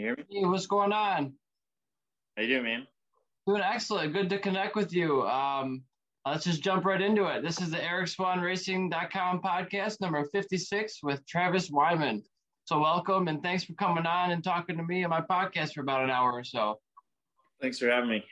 [0.00, 0.24] you hear me?
[0.30, 1.34] Hey, what's going on?
[2.36, 2.86] How you doing, man?
[3.46, 4.12] Doing excellent.
[4.14, 5.26] Good to connect with you.
[5.26, 5.82] Um,
[6.26, 7.42] let's just jump right into it.
[7.42, 12.22] This is the EricSwahnRacing.com podcast number 56 with Travis Wyman.
[12.64, 15.82] So welcome and thanks for coming on and talking to me on my podcast for
[15.82, 16.78] about an hour or so.
[17.60, 18.24] Thanks for having me.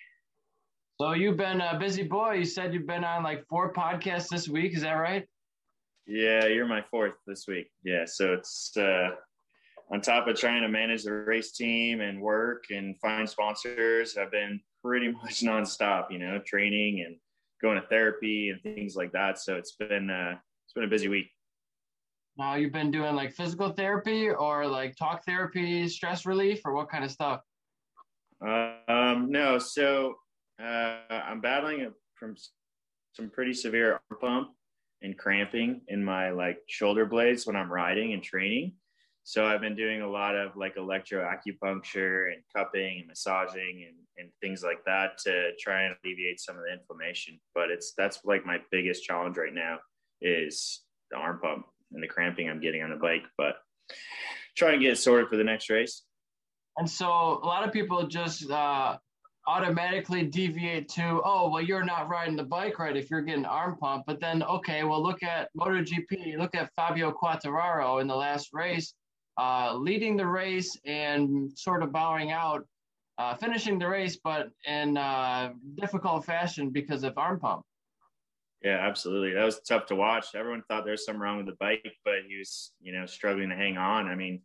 [0.98, 2.34] So you've been a busy boy.
[2.34, 4.74] You said you've been on like four podcasts this week.
[4.74, 5.26] Is that right?
[6.06, 7.70] Yeah, you're my fourth this week.
[7.84, 9.10] Yeah, so it's uh,
[9.90, 14.16] on top of trying to manage the race team and work and find sponsors.
[14.16, 17.16] I've been pretty much nonstop, you know, training and
[17.62, 19.38] going to therapy and things like that.
[19.38, 21.26] So it's been uh, it's been a busy week.
[22.36, 26.88] Now you've been doing like physical therapy or like talk therapy, stress relief, or what
[26.88, 27.40] kind of stuff?
[28.40, 30.14] Um, no, so
[30.62, 32.36] uh, I'm battling from
[33.14, 34.48] some pretty severe arm pump
[35.02, 38.74] and cramping in my like shoulder blades when I'm riding and training.
[39.28, 43.96] So I've been doing a lot of like electro acupuncture and cupping and massaging and,
[44.16, 47.38] and things like that to try and alleviate some of the inflammation.
[47.54, 49.80] But it's that's like my biggest challenge right now
[50.22, 53.24] is the arm pump and the cramping I'm getting on the bike.
[53.36, 53.56] But
[54.56, 56.04] trying to get it sorted for the next race.
[56.78, 58.96] And so a lot of people just uh,
[59.46, 63.76] automatically deviate to, oh, well, you're not riding the bike right if you're getting arm
[63.76, 64.04] pump.
[64.06, 68.94] But then, okay, well, look at MotoGP, look at Fabio Quartararo in the last race,
[69.38, 72.66] uh, leading the race and sort of bowing out,
[73.18, 77.64] uh, finishing the race, but in uh, difficult fashion because of arm pump.
[78.62, 79.34] Yeah, absolutely.
[79.34, 80.34] That was tough to watch.
[80.34, 83.50] Everyone thought there was something wrong with the bike, but he was, you know, struggling
[83.50, 84.08] to hang on.
[84.08, 84.42] I mean,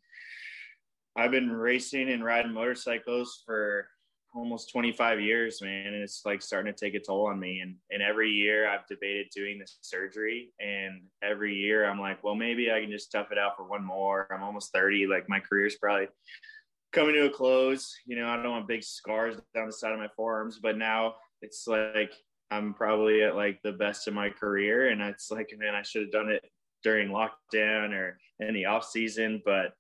[1.16, 3.88] I've been racing and riding motorcycles for
[4.34, 5.88] almost 25 years, man.
[5.88, 7.60] And it's like starting to take a toll on me.
[7.60, 10.50] And, and every year I've debated doing the surgery.
[10.60, 13.86] And every year I'm like, well, maybe I can just tough it out for one
[13.86, 14.28] more.
[14.32, 15.08] I'm almost 30.
[15.08, 16.08] Like my career's probably
[16.94, 17.94] coming to a close.
[18.06, 21.16] You know, I don't want big scars down the side of my forearms, but now
[21.42, 22.12] it's like
[22.52, 24.90] I'm probably at like the best of my career.
[24.90, 26.44] And it's like, man, I should have done it
[26.84, 29.42] during lockdown or in the off season.
[29.46, 29.74] But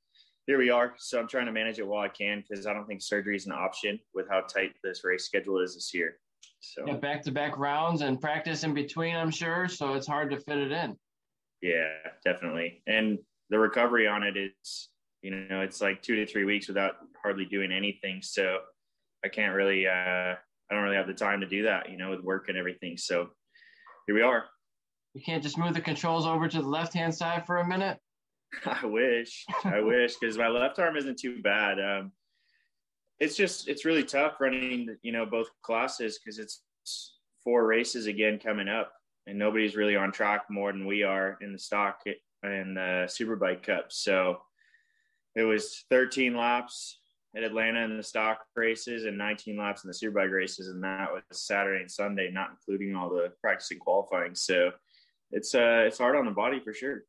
[0.47, 0.93] here we are.
[0.97, 3.45] So I'm trying to manage it while I can because I don't think surgery is
[3.45, 6.17] an option with how tight this race schedule is this year.
[6.59, 9.67] So yeah, back to back rounds and practice in between, I'm sure.
[9.67, 10.95] So it's hard to fit it in.
[11.61, 11.91] Yeah,
[12.25, 12.81] definitely.
[12.87, 14.89] And the recovery on it is,
[15.21, 18.21] you know, it's like two to three weeks without hardly doing anything.
[18.21, 18.59] So
[19.23, 19.91] I can't really, uh,
[20.35, 20.35] I
[20.71, 22.97] don't really have the time to do that, you know, with work and everything.
[22.97, 23.29] So
[24.07, 24.45] here we are.
[25.13, 27.99] You can't just move the controls over to the left hand side for a minute.
[28.65, 31.79] I wish, I wish, because my left arm isn't too bad.
[31.79, 32.11] Um,
[33.19, 36.63] it's just it's really tough running, you know, both classes because it's
[37.43, 38.91] four races again coming up,
[39.27, 42.01] and nobody's really on track more than we are in the stock
[42.43, 43.85] and the Superbike Cup.
[43.89, 44.39] So
[45.35, 46.99] it was 13 laps
[47.35, 51.09] at Atlanta in the stock races and 19 laps in the Superbike races, and that
[51.11, 54.35] was Saturday and Sunday, not including all the practicing qualifying.
[54.35, 54.71] So
[55.31, 57.03] it's uh it's hard on the body for sure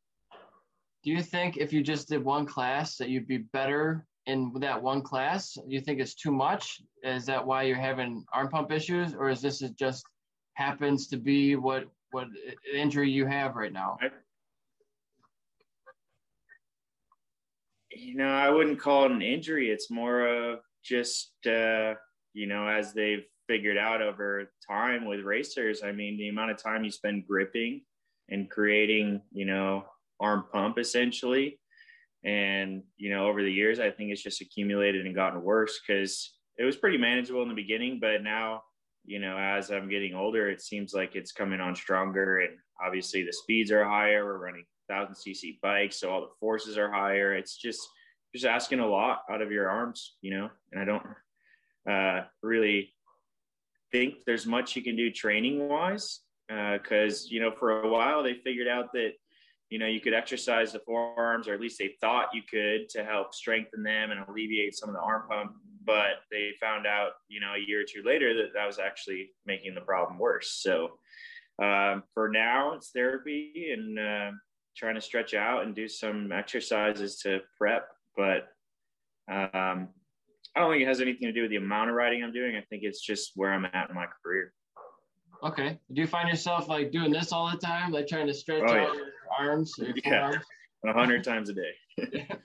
[1.05, 4.81] do you think if you just did one class that you'd be better in that
[4.81, 5.53] one class?
[5.53, 6.81] Do you think it's too much?
[7.03, 10.03] Is that why you're having arm pump issues, or is this just
[10.55, 12.27] happens to be what what
[12.73, 13.97] injury you have right now?
[14.01, 14.09] I,
[17.91, 19.69] you know, I wouldn't call it an injury.
[19.69, 21.93] It's more of just uh,
[22.33, 25.83] you know, as they've figured out over time with racers.
[25.83, 27.81] I mean, the amount of time you spend gripping
[28.29, 29.85] and creating, you know,
[30.19, 31.59] arm pump essentially.
[32.23, 36.33] And, you know, over the years, I think it's just accumulated and gotten worse because
[36.57, 37.99] it was pretty manageable in the beginning.
[38.01, 38.63] But now,
[39.05, 42.39] you know, as I'm getting older, it seems like it's coming on stronger.
[42.39, 44.25] And obviously the speeds are higher.
[44.25, 45.99] We're running 1000 cc bikes.
[45.99, 47.35] So all the forces are higher.
[47.35, 47.87] It's just,
[48.33, 51.05] just asking a lot out of your arms, you know, and I don't
[51.89, 52.93] uh, really
[53.91, 58.23] think there's much you can do training wise because, uh, you know, for a while
[58.23, 59.11] they figured out that
[59.75, 63.03] you know, you could exercise the forearms, or at least they thought you could to
[63.03, 65.51] help strengthen them and alleviate some of the arm pump.
[65.85, 69.31] But they found out, you know, a year or two later that that was actually
[69.45, 70.61] making the problem worse.
[70.63, 70.91] So
[71.61, 74.31] um, for now, it's therapy and uh,
[74.77, 77.89] trying to stretch out and do some exercises to prep.
[78.15, 78.47] But
[79.29, 79.89] um,
[80.55, 82.55] I don't think it has anything to do with the amount of riding I'm doing.
[82.55, 84.53] I think it's just where I'm at in my career.
[85.43, 85.77] Okay.
[85.91, 88.73] Do you find yourself like doing this all the time, like trying to stretch oh,
[88.73, 89.07] out your
[89.37, 89.73] arms?
[89.77, 90.33] Your yeah,
[90.85, 91.71] a hundred times a day.
[92.13, 92.35] yeah.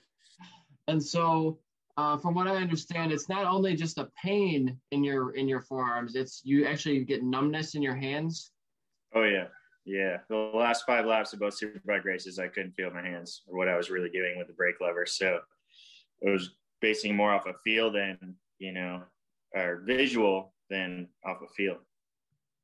[0.87, 1.59] And so,
[1.97, 5.61] uh, from what I understand, it's not only just a pain in your in your
[5.61, 8.51] forearms; it's you actually get numbness in your hands.
[9.13, 9.47] Oh yeah,
[9.85, 10.17] yeah.
[10.29, 13.67] The last five laps of both superbike races, I couldn't feel my hands or what
[13.67, 15.05] I was really doing with the brake lever.
[15.05, 15.39] So
[16.21, 16.51] it was
[16.81, 18.17] basing more off a of feel than
[18.59, 19.03] you know
[19.55, 21.77] or visual than off a of feel.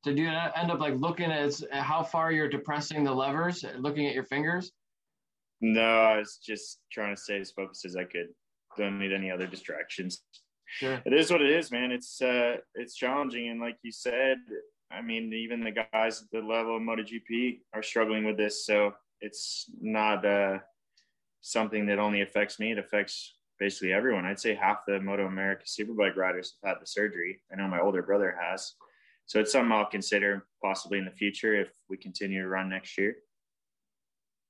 [0.04, 4.06] So do you end up like looking at how far you're depressing the levers, looking
[4.06, 4.70] at your fingers?
[5.60, 8.28] No, I was just trying to stay as focused as I could.
[8.76, 10.22] Don't need any other distractions.
[10.66, 11.00] Sure.
[11.04, 11.90] It is what it is, man.
[11.90, 14.36] It's uh, it's challenging, and like you said,
[14.90, 18.64] I mean, even the guys at the level of MotoGP are struggling with this.
[18.64, 20.58] So it's not uh,
[21.40, 22.72] something that only affects me.
[22.72, 24.24] It affects basically everyone.
[24.24, 27.40] I'd say half the Moto America Superbike riders have had the surgery.
[27.52, 28.74] I know my older brother has.
[29.28, 32.96] So it's something I'll consider possibly in the future if we continue to run next
[32.96, 33.14] year.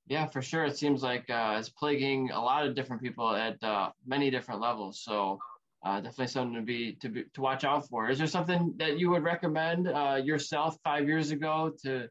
[0.06, 0.64] Yeah, for sure.
[0.64, 4.60] It seems like uh, it's plaguing a lot of different people at uh, many different
[4.60, 5.02] levels.
[5.02, 5.40] So
[5.84, 8.08] uh, definitely something to be to be to watch out for.
[8.08, 12.08] Is there something that you would recommend uh, yourself five years ago to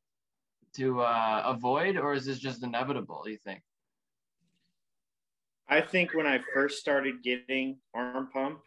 [0.75, 3.23] to uh, avoid, or is this just inevitable?
[3.27, 3.61] You think?
[5.69, 8.59] I think when I first started getting arm pump,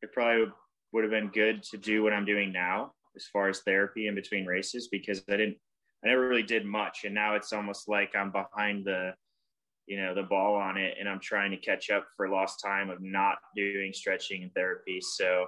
[0.00, 0.46] it probably
[0.92, 4.14] would have been good to do what I'm doing now as far as therapy in
[4.14, 5.56] between races because I didn't
[6.04, 7.00] I never really did much.
[7.04, 9.14] And now it's almost like I'm behind the,
[9.86, 12.88] you know, the ball on it and I'm trying to catch up for lost time
[12.88, 15.00] of not doing stretching and therapy.
[15.00, 15.46] So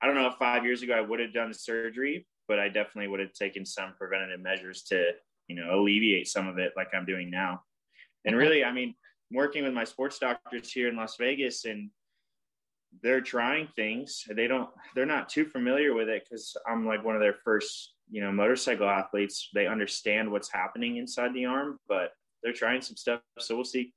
[0.00, 3.08] I don't know if five years ago I would have done surgery, but I definitely
[3.08, 5.10] would have taken some preventative measures to,
[5.48, 7.60] you know, alleviate some of it like I'm doing now.
[8.24, 8.94] And really, I mean,
[9.30, 11.90] working with my sports doctors here in Las Vegas and
[13.02, 14.24] they're trying things.
[14.28, 17.94] They don't, they're not too familiar with it because I'm like one of their first
[18.10, 19.48] you know motorcycle athletes.
[19.54, 22.12] They understand what's happening inside the arm but
[22.42, 23.92] they're trying some stuff so we'll see.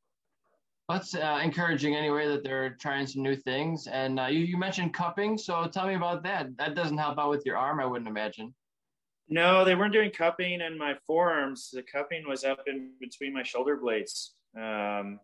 [0.87, 4.93] That's uh, encouraging anyway that they're trying some new things and uh, you, you mentioned
[4.93, 6.57] cupping so tell me about that.
[6.57, 8.53] That doesn't help out with your arm i wouldn't imagine.
[9.27, 11.69] No they weren't doing cupping in my forearms.
[11.71, 14.33] The cupping was up in between my shoulder blades.
[14.57, 15.19] Um,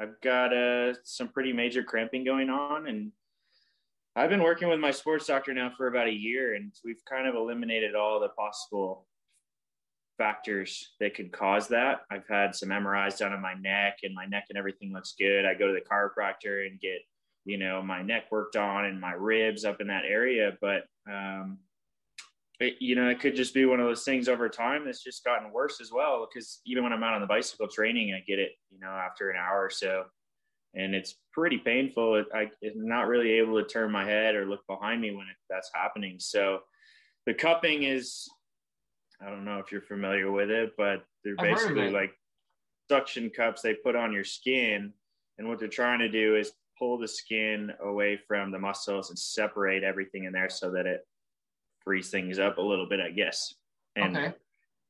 [0.00, 3.12] i've got uh, some pretty major cramping going on and
[4.16, 7.28] I've been working with my sports doctor now for about a year, and we've kind
[7.28, 9.06] of eliminated all the possible
[10.18, 12.00] factors that could cause that.
[12.10, 15.46] I've had some MRIs done on my neck, and my neck and everything looks good.
[15.46, 16.98] I go to the chiropractor and get,
[17.44, 20.58] you know, my neck worked on and my ribs up in that area.
[20.60, 21.58] But, um,
[22.60, 25.24] it, you know, it could just be one of those things over time that's just
[25.24, 26.28] gotten worse as well.
[26.32, 29.30] Because even when I'm out on the bicycle training, I get it, you know, after
[29.30, 30.04] an hour or so
[30.74, 32.24] and it's pretty painful.
[32.34, 35.36] I, am not really able to turn my head or look behind me when it,
[35.48, 36.16] that's happening.
[36.18, 36.60] So
[37.26, 38.28] the cupping is,
[39.20, 42.12] I don't know if you're familiar with it, but they're I've basically like
[42.90, 44.92] suction cups they put on your skin.
[45.38, 49.18] And what they're trying to do is pull the skin away from the muscles and
[49.18, 51.00] separate everything in there so that it
[51.84, 53.54] frees things up a little bit, I guess.
[53.96, 54.34] And okay.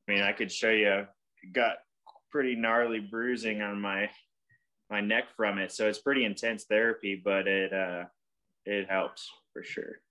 [0.07, 1.05] I mean, I could show you,
[1.53, 1.77] got
[2.31, 4.09] pretty gnarly bruising on my
[4.89, 5.71] my neck from it.
[5.71, 8.05] So it's pretty intense therapy, but it uh,
[8.65, 10.01] it helps for sure.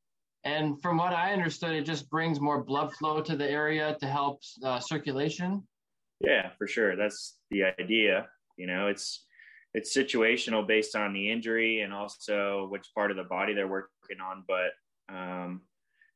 [0.45, 4.07] And from what I understood, it just brings more blood flow to the area to
[4.07, 5.63] help uh, circulation.
[6.21, 6.97] Yeah, for sure.
[6.97, 8.27] That's the idea.
[8.57, 9.27] You know, it's
[9.75, 14.21] it's situational based on the injury and also which part of the body they're working
[14.23, 14.45] on.
[14.49, 15.61] But um,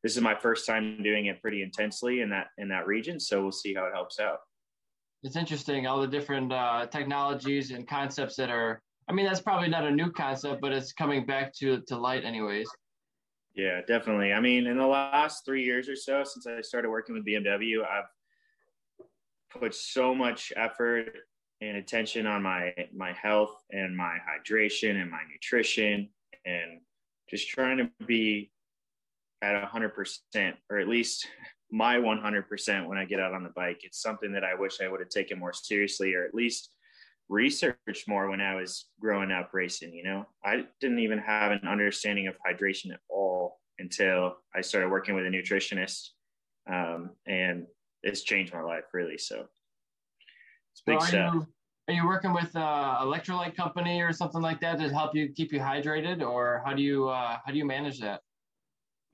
[0.04, 3.42] this is my first time doing it pretty intensely in that in that region, so
[3.42, 4.38] we'll see how it helps out
[5.24, 8.80] it's interesting all the different uh, technologies and concepts that are.
[9.08, 12.24] I mean, that's probably not a new concept, but it's coming back to to light,
[12.24, 12.68] anyways.
[13.54, 14.32] Yeah, definitely.
[14.32, 17.78] I mean, in the last three years or so, since I started working with BMW,
[17.84, 18.04] I've
[19.58, 21.10] put so much effort
[21.62, 26.10] and attention on my my health and my hydration and my nutrition
[26.44, 26.80] and
[27.30, 28.50] just trying to be
[29.44, 31.26] at 100% or at least
[31.70, 33.80] my 100% when I get out on the bike.
[33.82, 36.70] It's something that I wish I would have taken more seriously or at least
[37.28, 39.92] researched more when I was growing up racing.
[39.92, 44.90] You know, I didn't even have an understanding of hydration at all until I started
[44.90, 46.10] working with a nutritionist.
[46.70, 47.66] Um, and
[48.02, 49.18] it's changed my life really.
[49.18, 49.46] So
[50.72, 51.34] it's big so are stuff.
[51.34, 51.46] You,
[51.88, 55.52] are you working with a electrolyte company or something like that to help you keep
[55.52, 58.20] you hydrated or how do you, uh, how do you manage that?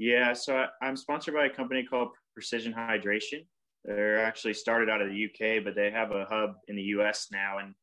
[0.01, 3.45] Yeah, so I, I'm sponsored by a company called Precision Hydration.
[3.85, 7.27] They're actually started out of the UK, but they have a hub in the US
[7.31, 7.75] now, and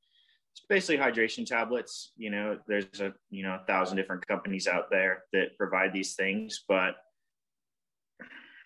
[0.52, 2.14] it's basically hydration tablets.
[2.18, 6.16] You know, there's a you know a thousand different companies out there that provide these
[6.16, 6.96] things, but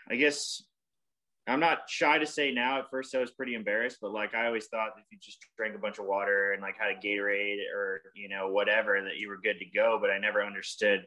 [0.09, 0.63] I guess
[1.45, 2.79] I'm not shy to say now.
[2.79, 5.75] At first, I was pretty embarrassed, but like I always thought, if you just drank
[5.75, 9.27] a bunch of water and like had a Gatorade or you know whatever, that you
[9.27, 9.97] were good to go.
[9.99, 11.01] But I never understood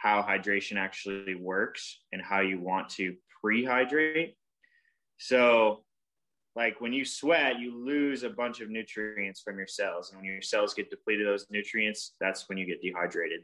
[0.00, 3.14] how hydration actually works and how you want to
[3.44, 4.34] prehydrate.
[5.18, 5.84] So,
[6.56, 10.10] like when you sweat, you lose a bunch of nutrients from your cells.
[10.10, 13.42] And when your cells get depleted of those nutrients, that's when you get dehydrated.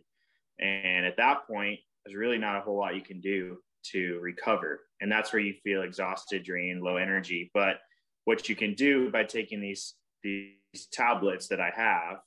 [0.59, 3.59] And at that point, there's really not a whole lot you can do
[3.93, 4.81] to recover.
[5.01, 7.51] And that's where you feel exhausted, drained, low energy.
[7.55, 7.77] But
[8.25, 12.19] what you can do by taking these these tablets that I have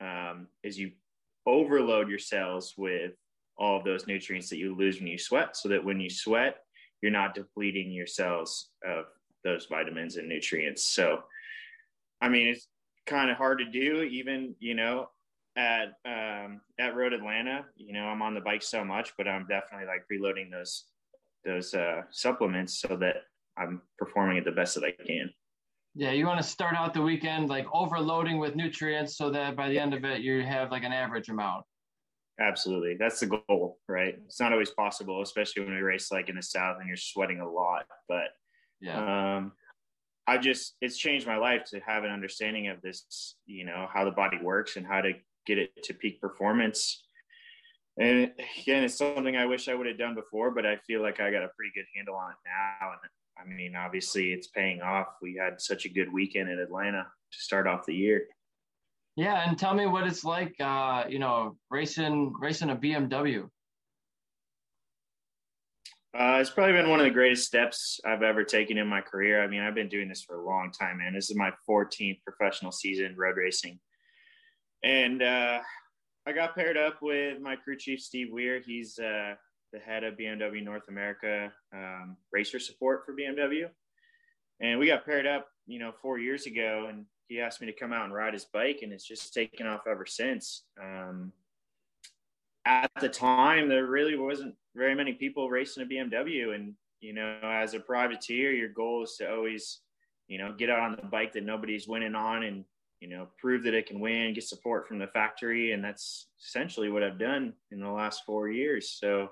[0.00, 0.92] um, is you
[1.46, 3.12] overload your cells with
[3.58, 6.56] all of those nutrients that you lose when you sweat, so that when you sweat,
[7.02, 9.06] you're not depleting your cells of
[9.44, 10.86] those vitamins and nutrients.
[10.86, 11.20] So,
[12.20, 12.68] I mean, it's
[13.06, 15.08] kind of hard to do, even you know,
[15.56, 17.64] at um, at Road Atlanta.
[17.76, 20.84] You know, I'm on the bike so much, but I'm definitely like reloading those
[21.44, 23.16] those uh, supplements so that
[23.56, 25.30] I'm performing at the best that I can.
[25.94, 29.68] Yeah, you want to start out the weekend like overloading with nutrients so that by
[29.68, 31.64] the end of it you have like an average amount.
[32.40, 32.96] Absolutely.
[32.98, 34.16] That's the goal, right?
[34.26, 37.40] It's not always possible, especially when we race like in the south and you're sweating
[37.40, 37.86] a lot.
[38.08, 38.28] But
[38.80, 39.36] yeah.
[39.36, 39.52] Um
[40.26, 44.04] I just it's changed my life to have an understanding of this, you know, how
[44.04, 45.12] the body works and how to
[45.46, 47.04] get it to peak performance.
[47.98, 48.30] And
[48.60, 51.32] again, it's something I wish I would have done before, but I feel like I
[51.32, 52.92] got a pretty good handle on it now.
[52.92, 55.08] And I mean, obviously, it's paying off.
[55.20, 58.26] We had such a good weekend in Atlanta to start off the year.
[59.18, 63.50] Yeah, and tell me what it's like, uh, you know, racing racing a BMW.
[66.16, 69.42] Uh, it's probably been one of the greatest steps I've ever taken in my career.
[69.42, 71.14] I mean, I've been doing this for a long time, man.
[71.14, 73.80] This is my 14th professional season road racing,
[74.84, 75.62] and uh,
[76.24, 78.62] I got paired up with my crew chief Steve Weir.
[78.64, 79.34] He's uh,
[79.72, 83.64] the head of BMW North America um, racer support for BMW.
[84.60, 87.72] And we got paired up, you know, four years ago, and he asked me to
[87.72, 90.64] come out and ride his bike, and it's just taken off ever since.
[90.82, 91.32] Um,
[92.64, 97.38] at the time, there really wasn't very many people racing a BMW, and you know,
[97.42, 99.80] as a privateer, your goal is to always,
[100.26, 102.64] you know, get out on the bike that nobody's winning on, and
[103.00, 106.90] you know, prove that it can win, get support from the factory, and that's essentially
[106.90, 108.90] what I've done in the last four years.
[108.90, 109.28] So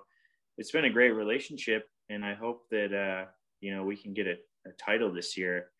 [0.56, 3.26] it's been a great relationship, and I hope that uh,
[3.60, 4.36] you know we can get a,
[4.66, 5.70] a, title this year.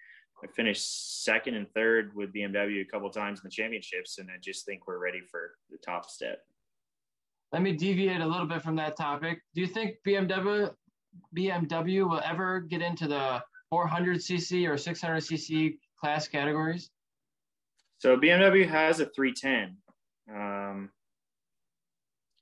[0.42, 4.34] I finished second and third with BMW a couple times in the championships, and I
[4.40, 6.40] just think we're ready for the top step.
[7.52, 9.40] Let me deviate a little bit from that topic.
[9.54, 10.70] Do you think BMW
[11.34, 16.90] BMW will ever get into the 400cc or 600cc class categories?
[17.98, 19.76] So BMW has a 310.
[20.30, 20.90] Um,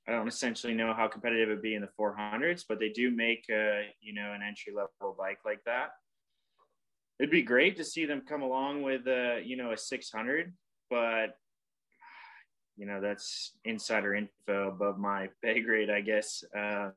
[0.08, 3.44] I don't essentially know how competitive it'd be in the 400s, but they do make
[3.50, 5.90] a, you know an entry level bike like that.
[7.18, 10.52] It'd be great to see them come along with a you know a 600,
[10.90, 11.36] but
[12.76, 16.42] you know that's insider info above my pay grade, I guess.
[16.56, 16.92] Um,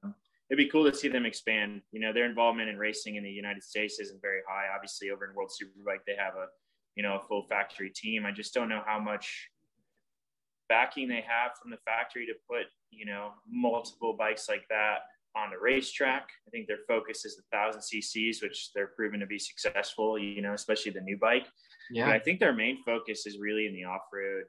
[0.49, 1.81] it'd be cool to see them expand.
[1.91, 4.73] You know, their involvement in racing in the United States isn't very high.
[4.73, 6.47] Obviously, over in World Superbike, they have a
[6.95, 8.25] you know a full factory team.
[8.25, 9.49] I just don't know how much
[10.67, 14.99] backing they have from the factory to put you know multiple bikes like that
[15.35, 16.29] on the racetrack.
[16.47, 20.17] I think their focus is the thousand CCs, which they're proven to be successful.
[20.17, 21.47] You know, especially the new bike.
[21.91, 22.07] Yeah.
[22.07, 24.43] But I think their main focus is really in the off road,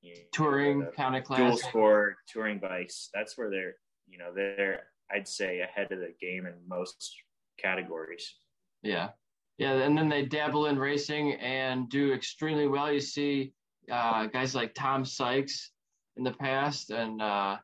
[0.00, 3.10] you know, touring kind of class, dual sport touring bikes.
[3.14, 3.74] That's where they're
[4.08, 7.14] you know they're I'd say ahead of the game in most
[7.58, 8.34] categories.
[8.82, 9.10] Yeah.
[9.58, 12.92] Yeah, and then they dabble in racing and do extremely well.
[12.92, 13.52] You see
[13.90, 15.72] uh, guys like Tom Sykes
[16.16, 17.56] in the past, and uh,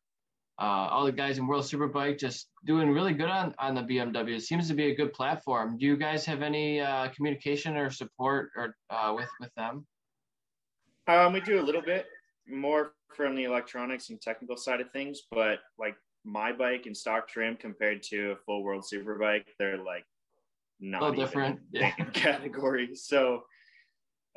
[0.59, 4.37] uh, all the guys in World Superbike just doing really good on, on the BMW.
[4.37, 5.77] It seems to be a good platform.
[5.79, 9.87] Do you guys have any uh, communication or support or uh, with with them?
[11.07, 12.07] Um, we do a little bit
[12.49, 17.29] more from the electronics and technical side of things, but like my bike and stock
[17.29, 20.05] trim compared to a full World Superbike, they're like
[20.81, 21.91] not different yeah.
[22.13, 22.95] category.
[22.95, 23.43] So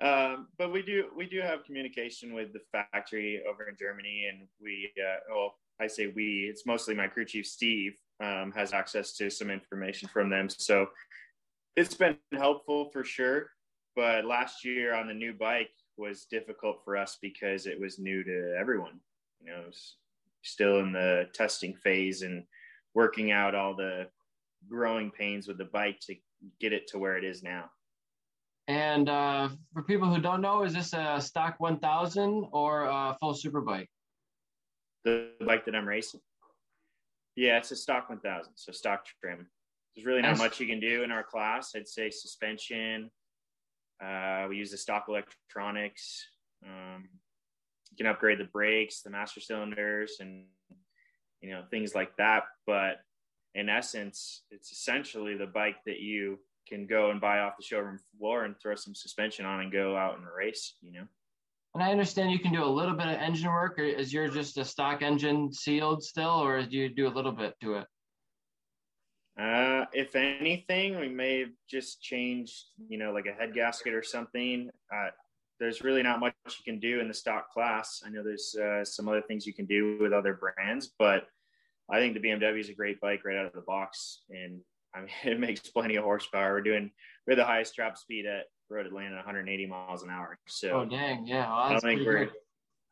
[0.01, 4.47] um, but we do we do have communication with the factory over in Germany, and
[4.61, 7.93] we uh, well I say we it's mostly my crew chief Steve
[8.23, 10.87] um, has access to some information from them, so
[11.75, 13.51] it's been helpful for sure.
[13.95, 18.23] But last year on the new bike was difficult for us because it was new
[18.23, 18.99] to everyone.
[19.41, 19.63] You know,
[20.43, 22.43] still in the testing phase and
[22.93, 24.07] working out all the
[24.69, 26.15] growing pains with the bike to
[26.59, 27.65] get it to where it is now.
[28.67, 33.33] And uh, for people who don't know, is this a stock 1000 or a full
[33.33, 33.89] super bike?
[35.07, 36.19] The bike that I'm racing?
[37.37, 39.47] Yeah, it's a stock 1000, so stock trim.
[39.95, 41.71] There's really not much you can do in our class.
[41.75, 43.09] I'd say suspension.
[44.03, 46.25] Uh, we use the stock electronics.
[46.65, 47.07] Um,
[47.89, 50.43] you can upgrade the brakes, the master cylinders, and
[51.39, 52.43] you know things like that.
[52.65, 52.97] But
[53.55, 56.37] in essence, it's essentially the bike that you
[56.67, 59.95] can go and buy off the showroom floor and throw some suspension on and go
[59.95, 61.07] out and race, you know?
[61.77, 63.77] And I understand you can do a little bit of engine work.
[63.77, 67.31] Or is yours just a stock engine sealed still, or do you do a little
[67.31, 67.85] bit to it?
[69.39, 74.01] Uh, if anything, we may have just changed, you know, like a head gasket or
[74.01, 74.71] something.
[74.91, 75.09] Uh,
[75.59, 78.01] there's really not much you can do in the stock class.
[78.03, 81.27] I know there's uh, some other things you can do with other brands, but
[81.91, 84.61] I think the BMW is a great bike right out of the box, and
[84.95, 86.53] I mean it makes plenty of horsepower.
[86.53, 86.89] We're doing
[87.27, 90.37] we're the highest trap speed at Road Atlanta, 180 miles an hour.
[90.47, 92.33] So oh dang, yeah, well, I don't think we're good.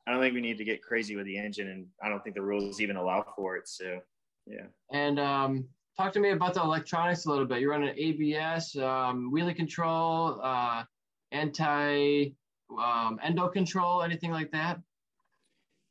[0.08, 2.36] I don't think we need to get crazy with the engine, and I don't think
[2.36, 3.67] the rules even allow for it.
[3.67, 4.00] So
[4.46, 4.65] yeah.
[4.91, 5.65] And um,
[5.98, 7.60] talk to me about the electronics a little bit.
[7.60, 10.84] You're running ABS, um, wheelie control, uh,
[11.32, 12.32] anti
[12.72, 14.79] um, endo control, anything like that?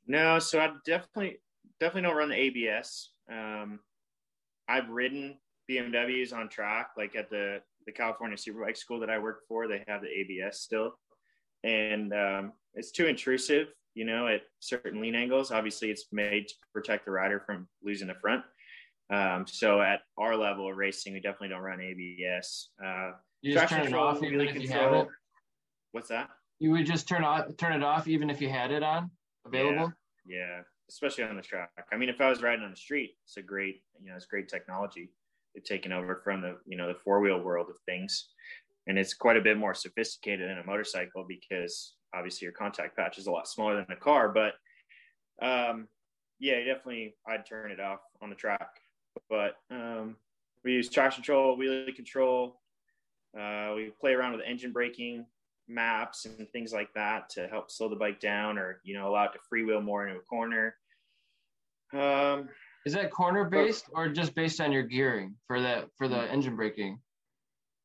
[0.06, 1.38] No, so I definitely
[1.80, 3.10] definitely don't run the ABS.
[3.30, 3.80] Um,
[4.68, 5.38] I've ridden
[5.70, 9.68] BMWs on track, like at the the California Superbike School that I work for.
[9.68, 10.98] They have the ABS still,
[11.62, 13.68] and um, it's too intrusive.
[13.94, 15.52] You know, at certain lean angles.
[15.52, 18.42] Obviously, it's made to protect the rider from losing the front.
[19.10, 22.70] Um, so at our level of racing, we definitely don't run ABS.
[22.84, 23.12] Uh,
[23.42, 25.08] you just turn it off even if you have it.
[25.92, 26.30] What's that?
[26.58, 29.10] You would just turn off, turn it off, even if you had it on
[29.46, 29.92] available.
[30.26, 31.70] Yeah, yeah, especially on the track.
[31.92, 34.26] I mean, if I was riding on the street, it's a great, you know, it's
[34.26, 35.10] great technology.
[35.64, 38.28] Taken over from the, you know, the four wheel world of things,
[38.86, 43.18] and it's quite a bit more sophisticated than a motorcycle because obviously your contact patch
[43.18, 44.28] is a lot smaller than a car.
[44.28, 44.54] But
[45.44, 45.88] um,
[46.38, 48.68] yeah, definitely, I'd turn it off on the track.
[49.30, 50.16] But um,
[50.64, 52.60] we use traction control, wheelie control.
[53.38, 55.26] Uh, we play around with engine braking
[55.68, 59.24] maps and things like that to help slow the bike down or you know allow
[59.24, 60.76] it to freewheel more into a corner
[61.94, 62.48] um,
[62.86, 66.56] is that corner based or just based on your gearing for that for the engine
[66.56, 66.98] braking?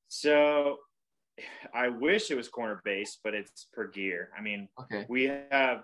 [0.07, 0.77] So
[1.73, 4.29] i wish it was corner based but it's per gear.
[4.37, 5.05] I mean okay.
[5.07, 5.83] we have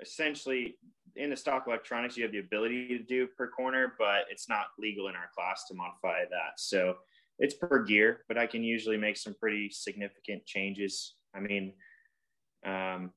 [0.00, 0.76] essentially
[1.14, 4.66] in the stock electronics you have the ability to do per corner but it's not
[4.78, 6.58] legal in our class to modify that.
[6.58, 6.96] So
[7.38, 11.14] it's per gear, but I can usually make some pretty significant changes.
[11.34, 11.74] I mean,
[12.64, 13.10] um,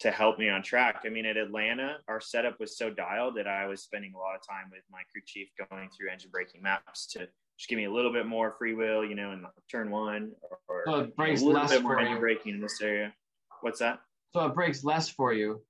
[0.00, 1.02] to help me on track.
[1.06, 4.34] I mean, at Atlanta, our setup was so dialed that I was spending a lot
[4.34, 7.20] of time with my crew chief going through engine braking maps to
[7.58, 10.32] just give me a little bit more free will, you know, in turn one
[10.68, 13.12] or, so it breaks a little less bit more engine braking in this area.
[13.60, 14.00] What's that?
[14.34, 15.62] So it breaks less for you.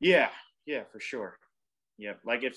[0.00, 0.28] Yeah,
[0.66, 1.38] yeah, for sure.
[1.96, 2.56] Yeah, Like if,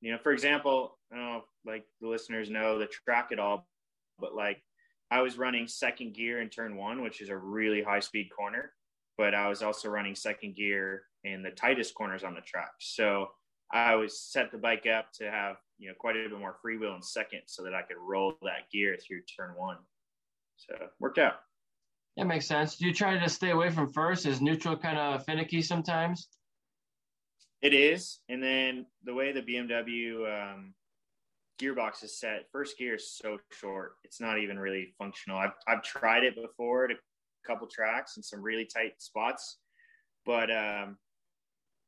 [0.00, 3.66] you know, for example, I don't know, like the listeners know the track at all
[4.18, 4.62] but like
[5.10, 8.72] I was running second gear in turn one, which is a really high speed corner,
[9.18, 12.70] but I was also running second gear in the tightest corners on the track.
[12.78, 13.26] So
[13.72, 16.94] I was set the bike up to have, you know, quite a bit more freewheel
[16.94, 19.76] in second so that I could roll that gear through turn one.
[20.56, 21.34] So worked out.
[22.16, 22.76] That makes sense.
[22.76, 24.24] Do you try to stay away from first?
[24.24, 26.28] Is neutral kind of finicky sometimes?
[27.60, 28.20] It is.
[28.28, 30.74] And then the way the BMW um,
[31.60, 32.46] gearbox is set.
[32.50, 35.38] First gear is so short; it's not even really functional.
[35.38, 36.94] I've I've tried it before a
[37.46, 39.58] couple tracks and some really tight spots,
[40.24, 40.96] but um,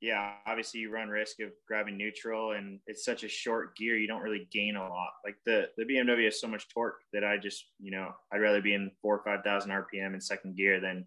[0.01, 3.97] yeah, obviously you run risk of grabbing neutral, and it's such a short gear.
[3.97, 5.11] You don't really gain a lot.
[5.25, 8.63] Like the the BMW has so much torque that I just you know I'd rather
[8.63, 11.05] be in four or five thousand RPM in second gear than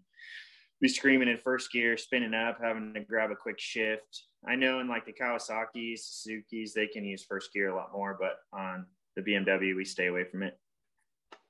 [0.80, 4.24] be screaming in first gear, spinning up, having to grab a quick shift.
[4.46, 8.16] I know in like the Kawasaki's, Suzuki's, they can use first gear a lot more,
[8.20, 10.58] but on the BMW, we stay away from it.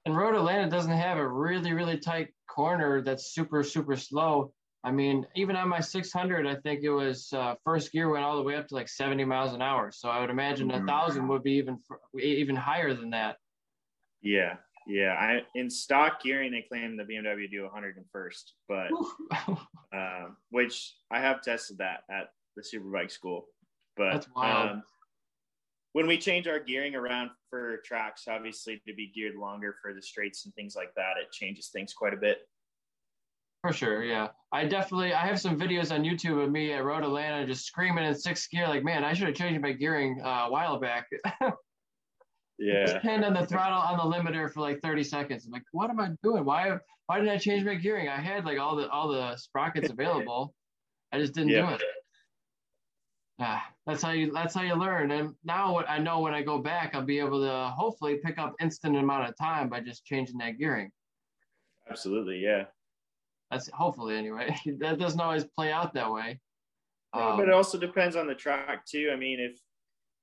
[0.06, 4.52] And Road Atlanta doesn't have a really, really tight corner that's super, super slow.
[4.84, 8.36] I mean, even on my 600, I think it was uh, first gear went all
[8.36, 9.90] the way up to like 70 miles an hour.
[9.90, 10.86] So I would imagine a mm-hmm.
[10.86, 11.78] thousand would be even
[12.20, 13.36] even higher than that.
[14.20, 18.90] Yeah, yeah, I in stock gearing they claim the BMW do 101st, but
[19.96, 23.46] um, which I have tested that at the Superbike school.
[23.96, 24.82] But um,
[25.94, 30.02] when we change our gearing around for tracks, obviously to be geared longer for the
[30.02, 32.38] straights and things like that, it changes things quite a bit.
[33.62, 34.28] For sure, yeah.
[34.52, 38.04] I definitely I have some videos on YouTube of me at Road Atlanta just screaming
[38.04, 41.06] in sixth gear, like, man, I should have changed my gearing uh, a while back.
[42.56, 43.00] Yeah.
[43.02, 45.44] hand on the throttle on the limiter for like 30 seconds.
[45.44, 46.44] I'm like, what am I doing?
[46.44, 48.08] Why why did I change my gearing?
[48.08, 50.54] I had like all the all the sprockets available.
[51.10, 51.68] I just didn't yeah.
[51.68, 51.82] do it.
[53.40, 55.10] Ah, that's how you that's how you learn.
[55.10, 58.38] And now what I know when I go back, I'll be able to hopefully pick
[58.38, 60.90] up instant amount of time by just changing that gearing.
[61.90, 62.64] Absolutely, yeah.
[63.50, 64.56] That's hopefully anyway.
[64.78, 66.40] that doesn't always play out that way.
[67.14, 69.10] Yeah, um, but it also depends on the track too.
[69.12, 69.58] I mean, if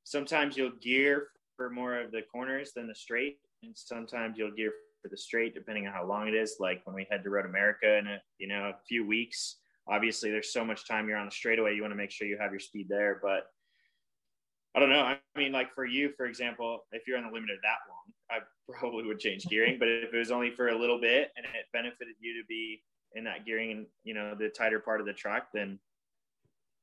[0.03, 4.71] sometimes you'll gear for more of the corners than the straight, and sometimes you'll gear
[5.01, 6.57] for the straight depending on how long it is.
[6.59, 10.31] Like when we head to Road America in a you know a few weeks, obviously
[10.31, 12.51] there's so much time you're on the straightaway, you want to make sure you have
[12.51, 13.19] your speed there.
[13.21, 13.45] But
[14.75, 15.01] I don't know.
[15.01, 18.77] I mean, like for you, for example, if you're on the limited that long, I
[18.79, 19.77] probably would change gearing.
[19.79, 22.81] but if it was only for a little bit and it benefited you to be
[23.13, 25.79] in that gearing and you know the tighter part of the track, then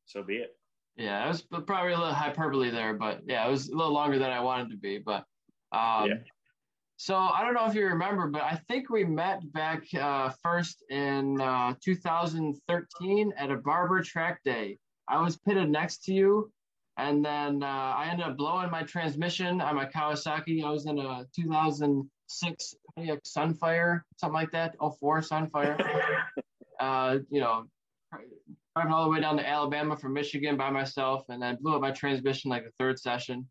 [0.05, 0.57] so be it.
[0.97, 4.19] Yeah, it was probably a little hyperbole there, but yeah, it was a little longer
[4.19, 4.99] than I wanted to be.
[4.99, 5.25] But
[5.71, 6.15] um, yeah.
[7.01, 10.83] So I don't know if you remember, but I think we met back uh, first
[10.91, 14.79] in uh, 2013 at a barber track day.
[15.07, 16.51] I was pitted next to you,
[16.97, 20.65] and then uh, I ended up blowing my transmission on my Kawasaki.
[20.65, 25.81] I was in a 2006 Sunfire, something like that, 04 Sunfire.
[26.81, 27.65] Uh, you know,
[28.77, 31.81] driving all the way down to Alabama from Michigan by myself, and I blew up
[31.81, 33.49] my transmission like the third session.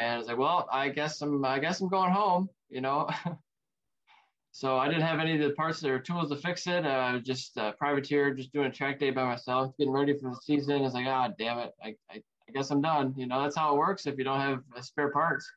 [0.00, 3.10] And I was like, well, I guess I'm, I guess I'm going home, you know.
[4.50, 6.86] so I didn't have any of the parts or tools to fix it.
[6.86, 10.30] I uh, just uh, privateer, just doing a track day by myself, getting ready for
[10.30, 10.76] the season.
[10.76, 13.12] I was like, ah, damn it, I, I, I guess I'm done.
[13.14, 15.50] You know, that's how it works if you don't have spare parts.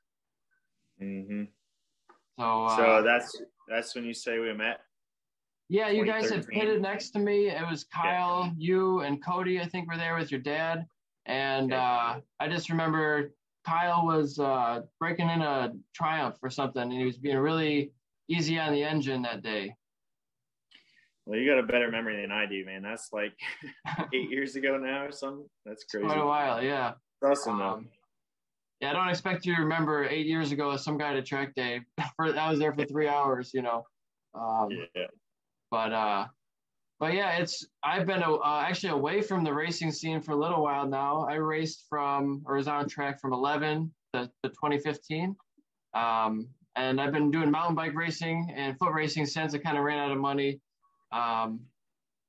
[1.02, 1.44] Mm-hmm.
[2.38, 4.82] So, uh, so that's that's when you say we met.
[5.70, 7.48] Yeah, you guys had pitted next to me.
[7.48, 8.52] It was Kyle, yeah.
[8.58, 9.62] you, and Cody.
[9.62, 10.86] I think were there with your dad.
[11.26, 13.32] And uh, I just remember
[13.66, 17.92] Kyle was uh, breaking in a Triumph or something, and he was being really
[18.28, 19.76] easy on the engine that day.
[21.26, 22.82] Well, you got a better memory than I do, man.
[22.82, 23.34] That's like
[24.14, 25.48] eight years ago now or something.
[25.66, 26.06] That's crazy.
[26.06, 26.94] Quite a while, yeah.
[27.22, 27.88] That's awesome, um,
[28.84, 31.22] yeah, I don't expect you to remember eight years ago as some guy at a
[31.22, 31.80] track day.
[32.18, 33.86] For I was there for three hours, you know.
[34.36, 35.06] Um, yeah.
[35.72, 36.26] But uh,
[37.04, 40.64] but yeah, it's I've been uh, actually away from the racing scene for a little
[40.64, 41.28] while now.
[41.30, 45.36] I raced from or was on track from 11 to, to 2015,
[45.94, 49.84] um, and I've been doing mountain bike racing and foot racing since I kind of
[49.84, 50.62] ran out of money.
[51.12, 51.60] Um,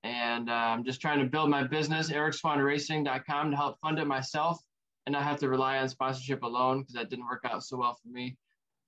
[0.02, 4.58] and uh, I'm just trying to build my business, ericswahnracing.com, to help fund it myself
[5.06, 7.96] and not have to rely on sponsorship alone because that didn't work out so well
[8.02, 8.37] for me.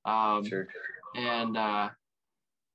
[0.04, 0.66] Um, sure.
[1.14, 1.90] And uh,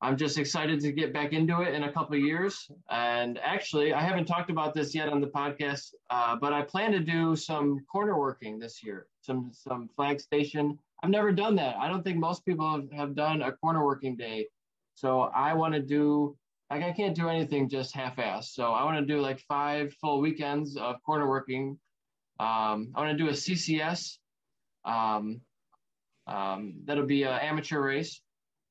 [0.04, 2.68] I'm just excited to get back into it in a couple of years.
[2.90, 6.92] And actually, I haven't talked about this yet on the podcast, uh, but I plan
[6.94, 10.80] to do some corner working this year, some some flag station.
[11.04, 11.76] I've never done that.
[11.78, 14.48] I don't think most people have done a corner working day.
[14.96, 16.36] So I want to do
[16.72, 18.56] like I can't do anything just half-assed.
[18.56, 21.78] So I want to do like five full weekends of corner working.
[22.40, 24.18] Um, I want to do a CCS.
[24.84, 25.42] Um,
[26.26, 28.20] um, that'll be an amateur race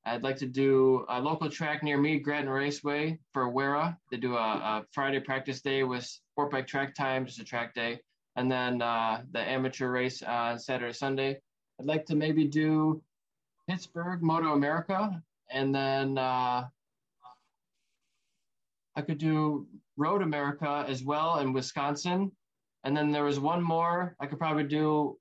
[0.07, 3.99] I'd like to do a local track near me, Grattan Raceway for Wera.
[4.11, 7.75] They do a, a, Friday practice day with sport bike track time, just a track
[7.75, 8.01] day,
[8.37, 11.39] and then uh, the amateur race on Saturday, Sunday.
[11.79, 13.03] I'd like to maybe do
[13.69, 16.67] Pittsburgh Moto America, and then uh,
[18.97, 22.33] I could do Road America as well in Wisconsin.
[22.85, 25.19] And then there was one more I could probably do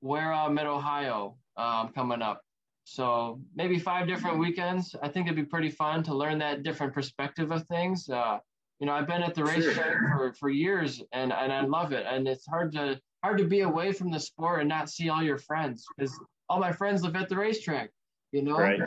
[0.00, 2.42] Wera Mid Ohio um, coming up.
[2.88, 4.94] So maybe five different weekends.
[5.02, 8.08] I think it'd be pretty fun to learn that different perspective of things.
[8.08, 8.38] Uh,
[8.78, 12.06] you know, I've been at the racetrack for, for years and, and I love it.
[12.08, 15.20] And it's hard to hard to be away from the sport and not see all
[15.20, 16.16] your friends because
[16.48, 17.90] all my friends live at the racetrack,
[18.30, 18.80] you know, right.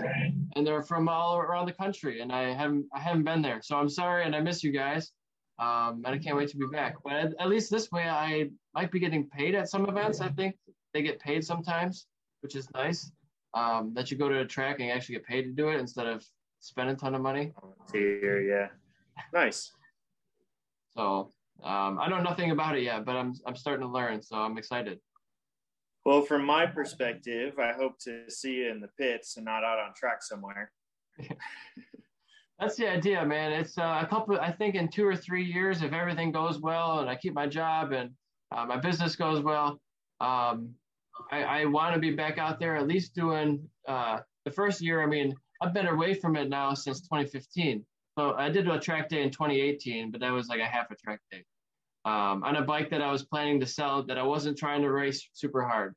[0.55, 3.59] and they're from all around the country and I haven't I haven't been there.
[3.61, 5.11] So I'm sorry and I miss you guys.
[5.59, 6.95] Um, and I can't wait to be back.
[7.03, 10.21] But at, at least this way I might be getting paid at some events.
[10.21, 10.55] I think
[10.93, 12.07] they get paid sometimes,
[12.39, 13.11] which is nice
[13.53, 16.07] um, that you go to a track and actually get paid to do it instead
[16.07, 16.25] of
[16.59, 17.53] spend a ton of money.
[17.91, 18.67] Here, yeah,
[19.33, 19.71] nice.
[20.91, 21.33] So
[21.63, 24.57] um, I know nothing about it yet, but I'm I'm starting to learn, so I'm
[24.57, 24.99] excited.
[26.05, 29.79] Well, from my perspective, I hope to see you in the pits and not out
[29.79, 30.71] on track somewhere.
[32.59, 33.51] That's the idea, man.
[33.53, 34.39] It's uh, a couple.
[34.39, 37.47] I think in two or three years, if everything goes well and I keep my
[37.47, 38.11] job and
[38.51, 39.79] uh, my business goes well,
[40.19, 40.73] um,
[41.31, 45.01] I, I want to be back out there at least doing uh, the first year.
[45.01, 47.85] I mean, I've been away from it now since 2015.
[48.17, 50.95] So I did a track day in 2018, but that was like a half a
[50.95, 51.43] track day
[52.05, 54.91] um, on a bike that I was planning to sell that I wasn't trying to
[54.91, 55.95] race super hard.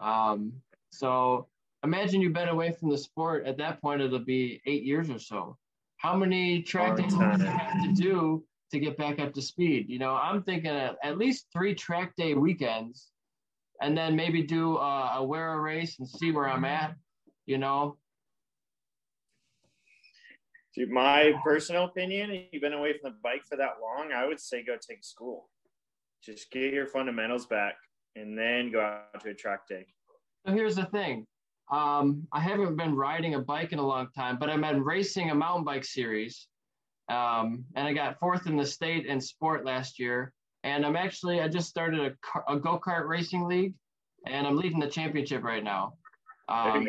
[0.00, 0.52] Um,
[0.90, 1.48] so
[1.82, 3.46] imagine you've been away from the sport.
[3.46, 5.56] At that point, it'll be eight years or so.
[5.98, 9.88] How many track days do you have to do to get back up to speed?
[9.88, 13.10] You know, I'm thinking at, at least three track day weekends
[13.84, 16.94] and then maybe do a, a WERA race and see where I'm at,
[17.44, 17.98] you know.
[20.76, 24.40] To my personal opinion, you've been away from the bike for that long, I would
[24.40, 25.50] say go take school.
[26.22, 27.74] Just get your fundamentals back
[28.16, 29.86] and then go out to a track day.
[30.46, 31.26] So here's the thing.
[31.70, 35.30] Um, I haven't been riding a bike in a long time, but I've been racing
[35.30, 36.48] a mountain bike series.
[37.10, 40.32] Um, and I got fourth in the state in sport last year.
[40.64, 43.74] And I'm actually, I just started a, car, a go kart racing league
[44.26, 45.92] and I'm leading the championship right now.
[46.48, 46.86] Um,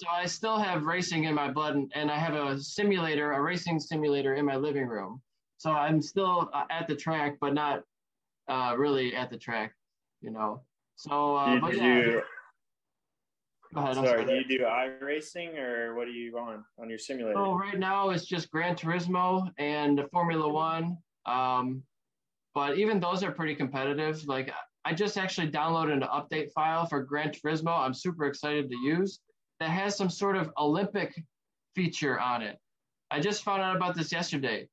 [0.00, 3.40] so I still have racing in my blood and, and I have a simulator, a
[3.40, 5.22] racing simulator in my living room.
[5.58, 7.84] So I'm still uh, at the track, but not
[8.48, 9.72] uh, really at the track,
[10.20, 10.62] you know.
[10.96, 11.98] So, uh, but yeah.
[11.98, 12.22] You,
[13.76, 17.38] ahead, sorry, do you do iRacing or what are you on on your simulator?
[17.38, 20.98] Oh, right now it's just Gran Turismo and Formula One.
[21.26, 21.82] Um,
[22.54, 24.26] but even those are pretty competitive.
[24.26, 24.52] Like
[24.84, 27.78] I just actually downloaded an update file for Gran Turismo.
[27.78, 29.20] I'm super excited to use
[29.60, 31.14] that has some sort of Olympic
[31.74, 32.58] feature on it.
[33.10, 34.68] I just found out about this yesterday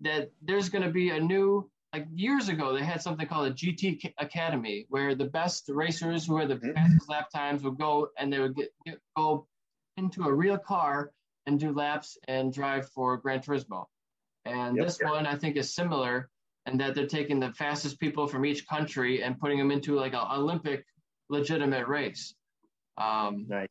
[0.00, 3.52] that there's going to be a new like years ago they had something called a
[3.52, 6.72] GT Academy where the best racers who had the mm-hmm.
[6.72, 9.46] fastest lap times would go and they would get, get, go
[9.96, 11.10] into a real car
[11.46, 13.86] and do laps and drive for Gran Turismo.
[14.44, 15.10] And yep, this yep.
[15.10, 16.30] one I think is similar
[16.70, 20.14] and that they're taking the fastest people from each country and putting them into like
[20.14, 20.84] an Olympic
[21.28, 22.34] legitimate race.
[22.96, 23.68] Um, nice.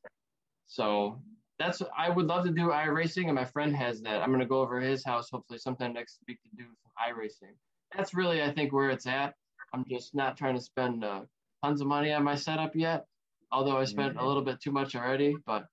[0.67, 1.21] So
[1.57, 4.21] that's I would love to do i racing, and my friend has that.
[4.21, 7.55] I'm gonna go over his house hopefully sometime next week to do some i racing.
[7.95, 9.33] That's really I think where it's at.
[9.73, 11.21] I'm just not trying to spend uh,
[11.63, 13.05] tons of money on my setup yet,
[13.51, 14.25] although I spent mm-hmm.
[14.25, 15.35] a little bit too much already.
[15.45, 15.65] But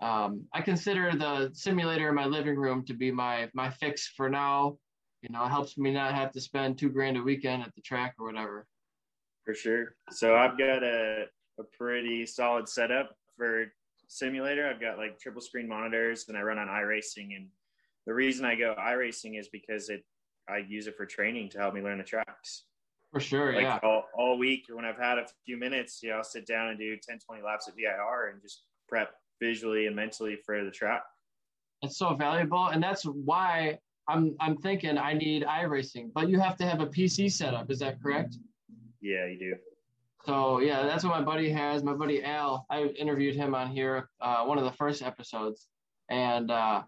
[0.00, 4.30] um, I consider the simulator in my living room to be my my fix for
[4.30, 4.78] now.
[5.22, 7.80] You know, it helps me not have to spend two grand a weekend at the
[7.80, 8.66] track or whatever.
[9.44, 9.96] For sure.
[10.10, 11.24] So I've got a
[11.58, 13.72] a pretty solid setup for
[14.08, 14.68] simulator.
[14.68, 17.36] I've got like triple screen monitors and I run on iRacing.
[17.36, 17.48] And
[18.06, 20.04] the reason I go iRacing is because it
[20.48, 22.64] I use it for training to help me learn the tracks.
[23.12, 23.78] For sure, like yeah.
[23.82, 26.78] All, all week when I've had a few minutes, you know, I'll sit down and
[26.78, 31.02] do 10, 20 laps at VIR and just prep visually and mentally for the track.
[31.82, 32.66] It's so valuable.
[32.66, 33.78] And that's why
[34.08, 37.70] I'm I'm thinking I need iRacing, but you have to have a PC setup.
[37.70, 38.36] Is that correct?
[39.00, 39.54] Yeah, you do.
[40.24, 41.82] So yeah, that's what my buddy has.
[41.84, 45.68] My buddy Al, I interviewed him on here, uh, one of the first episodes,
[46.08, 46.82] and uh,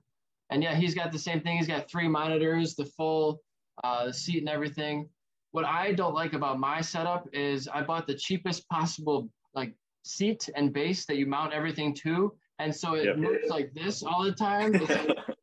[0.50, 1.58] and yeah, he's got the same thing.
[1.58, 3.40] He's got three monitors, the full
[3.84, 5.08] uh, seat and everything.
[5.52, 10.48] What I don't like about my setup is I bought the cheapest possible like seat
[10.56, 13.18] and base that you mount everything to, and so it yep.
[13.18, 14.74] moves like this all the time.
[14.88, 15.39] It's,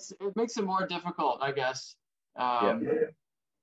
[0.00, 1.94] it's, it's, it makes it more difficult, I guess.
[2.38, 3.12] Um, yep.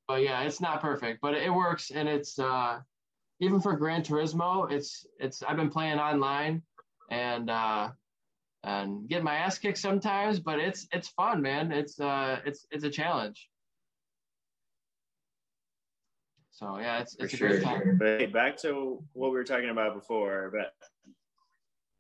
[0.07, 2.79] But yeah, it's not perfect, but it works, and it's uh,
[3.39, 6.61] even for Gran Turismo, it's it's I've been playing online
[7.09, 7.89] and uh
[8.63, 11.71] and get my ass kicked sometimes, but it's it's fun, man.
[11.71, 13.49] It's uh it's it's a challenge.
[16.51, 17.49] So yeah, it's it's for a sure.
[17.49, 17.97] great time.
[17.99, 20.73] But back to what we were talking about before, but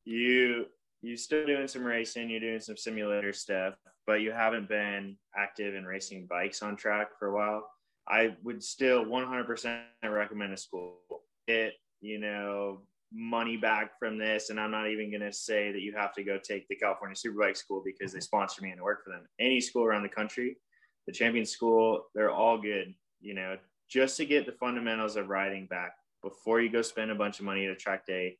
[0.05, 0.65] you
[1.01, 3.75] you still doing some racing, you're doing some simulator stuff,
[4.07, 7.69] but you haven't been active in racing bikes on track for a while.
[8.07, 11.01] I would still 100% recommend a school
[11.47, 12.79] get, you know,
[13.13, 14.49] money back from this.
[14.49, 17.15] And I'm not even going to say that you have to go take the California
[17.15, 19.27] Superbike School because they sponsor me and work for them.
[19.39, 20.57] Any school around the country,
[21.05, 23.57] the champion school, they're all good, you know,
[23.89, 25.93] just to get the fundamentals of riding back
[26.23, 28.37] before you go spend a bunch of money at a track day.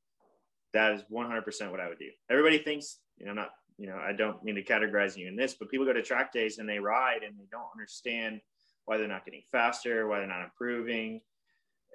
[0.73, 2.09] That is 100% what I would do.
[2.29, 5.35] Everybody thinks, you know, I'm not, you know, I don't mean to categorize you in
[5.35, 8.41] this, but people go to track days and they ride and they don't understand
[8.85, 11.21] why they're not getting faster, why they're not improving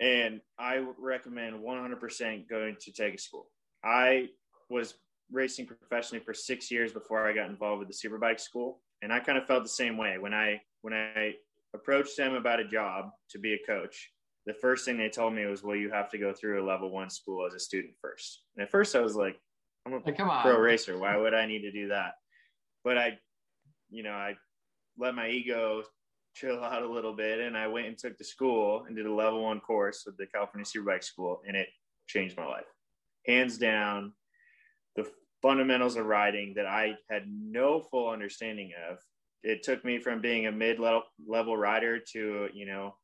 [0.00, 3.46] and I recommend 100% going to Tega School.
[3.84, 4.28] I
[4.68, 4.94] was
[5.30, 9.20] racing professionally for six years before I got involved with the Superbike School, and I
[9.20, 11.34] kind of felt the same way when I when I
[11.74, 14.10] approached them about a job to be a coach.
[14.46, 16.90] The first thing they told me was, "Well, you have to go through a level
[16.90, 18.42] one school as a student first.
[18.56, 19.40] And at first, I was like,
[19.86, 20.42] "I'm a like, come on.
[20.42, 20.98] pro racer.
[20.98, 22.14] Why would I need to do that?"
[22.84, 23.18] But I,
[23.90, 24.34] you know, I
[24.98, 25.84] let my ego
[26.34, 27.40] chill out a little bit.
[27.40, 30.26] And I went and took the school and did a level one course with the
[30.26, 31.68] California Superbike School, and it
[32.06, 32.66] changed my life.
[33.26, 34.12] Hands down,
[34.96, 35.08] the
[35.40, 38.98] fundamentals of riding that I had no full understanding of.
[39.44, 42.94] It took me from being a mid level rider to, you know,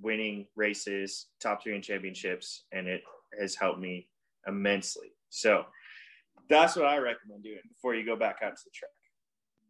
[0.00, 3.02] winning races, top three in championships, and it
[3.40, 4.08] has helped me
[4.46, 5.08] immensely.
[5.30, 5.64] So
[6.48, 8.90] that's what I recommend doing before you go back out to the track.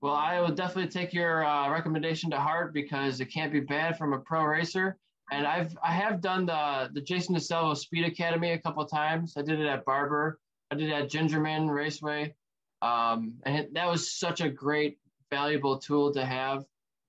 [0.01, 3.99] Well, I will definitely take your uh, recommendation to heart because it can't be bad
[3.99, 4.97] from a pro racer.
[5.31, 9.35] And I've I have done the the Jason DiSalvo Speed Academy a couple times.
[9.37, 10.39] I did it at Barber.
[10.71, 12.35] I did it at Gingerman Raceway,
[12.83, 14.99] um, and it, that was such a great,
[15.31, 16.65] valuable tool to have.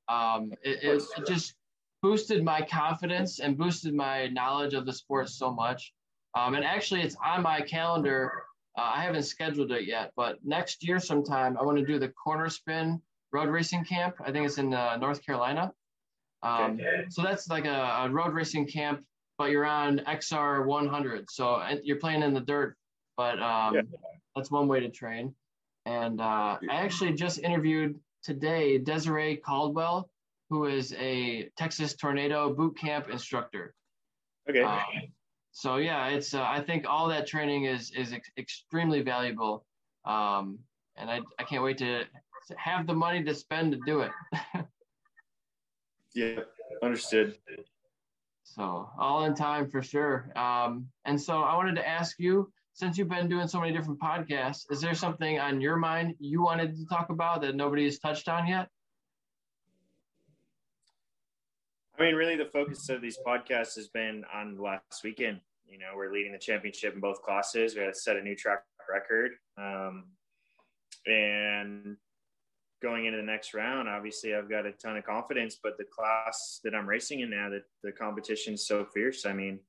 [0.08, 1.54] Um, it, it, it just
[2.02, 5.94] boosted my confidence and boosted my knowledge of the sport so much.
[6.36, 8.32] Um, and actually, it's on my calendar
[8.80, 12.08] uh, I haven't scheduled it yet, but next year sometime I want to do the
[12.10, 13.02] corner spin
[13.34, 14.16] road racing camp.
[14.22, 15.74] I think it's in uh, North Carolina.
[16.42, 17.06] Um, okay.
[17.10, 19.04] So that's like a, a, road racing camp,
[19.38, 21.30] but you're on XR 100.
[21.30, 22.78] So you're playing in the dirt,
[23.18, 23.82] but um, yeah.
[24.34, 25.36] that's one way to train.
[25.86, 30.10] And uh, I actually just interviewed today Desiree Caldwell,
[30.50, 33.74] who is a Texas Tornado boot camp instructor.
[34.50, 34.62] Okay.
[34.62, 34.84] Um,
[35.60, 39.66] so yeah, it's uh, I think all that training is is ex- extremely valuable,
[40.06, 40.58] um,
[40.96, 42.06] and I I can't wait to
[42.56, 44.12] have the money to spend to do it.
[46.16, 46.40] yeah,
[46.82, 47.36] understood.
[48.46, 50.32] So all in time for sure.
[50.38, 54.00] Um, and so I wanted to ask you, since you've been doing so many different
[54.00, 58.00] podcasts, is there something on your mind you wanted to talk about that nobody has
[58.00, 58.70] touched on yet?
[62.00, 65.42] I mean, really, the focus of these podcasts has been on last weekend.
[65.70, 67.76] You know, we're leading the championship in both classes.
[67.76, 69.32] We had to set a new track record.
[69.58, 70.06] Um,
[71.06, 71.98] and
[72.82, 75.58] going into the next round, obviously, I've got a ton of confidence.
[75.62, 79.26] But the class that I'm racing in now, that the competition is so fierce.
[79.26, 79.60] I mean,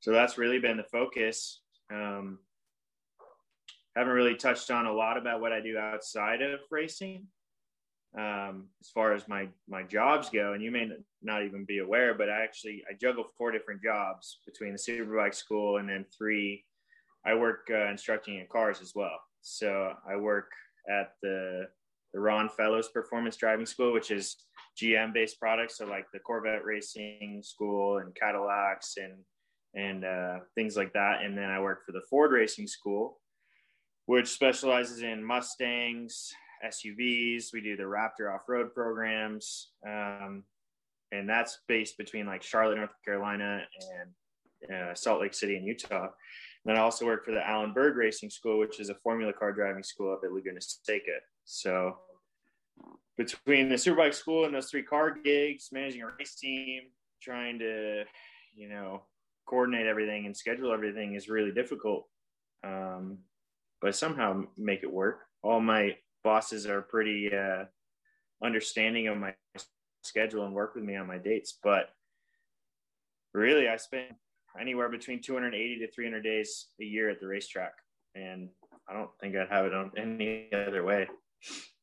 [0.00, 1.60] so that's really been the focus.
[1.92, 2.38] Um,
[3.96, 7.26] haven't really touched on a lot about what I do outside of racing
[8.16, 10.88] um, as far as my my jobs go and you may
[11.22, 15.34] not even be aware but i actually i juggle four different jobs between the superbike
[15.34, 16.64] school and then three.
[17.26, 19.18] I work uh, instructing in cars as well.
[19.42, 20.50] So i work
[20.88, 21.68] at the
[22.14, 24.36] the ron fellows performance driving school which is
[24.80, 25.76] gm based products.
[25.76, 29.14] So like the corvette racing school and cadillacs and
[29.74, 31.22] and uh, things like that.
[31.22, 33.20] And then i work for the ford racing school
[34.06, 36.32] which specializes in mustangs
[36.64, 37.52] SUVs.
[37.52, 39.70] We do the Raptor off road programs.
[39.86, 40.44] Um,
[41.12, 43.62] and that's based between like Charlotte, North Carolina,
[44.00, 46.04] and uh, Salt Lake City in Utah.
[46.04, 46.10] And
[46.64, 49.52] then I also work for the Allen Berg Racing School, which is a Formula Car
[49.52, 51.20] driving school up at Laguna Seca.
[51.44, 51.96] So
[53.16, 56.82] between the Superbike school and those three car gigs, managing a race team,
[57.22, 58.04] trying to,
[58.54, 59.02] you know,
[59.46, 62.06] coordinate everything and schedule everything is really difficult.
[62.64, 63.18] Um,
[63.80, 65.20] but somehow make it work.
[65.42, 67.64] All my bosses are pretty uh,
[68.42, 69.34] understanding of my
[70.02, 71.58] schedule and work with me on my dates.
[71.62, 71.90] But
[73.34, 74.14] really, I spend
[74.60, 77.72] anywhere between 280 to 300 days a year at the racetrack,
[78.14, 78.48] and
[78.88, 81.08] I don't think I'd have it on any other way.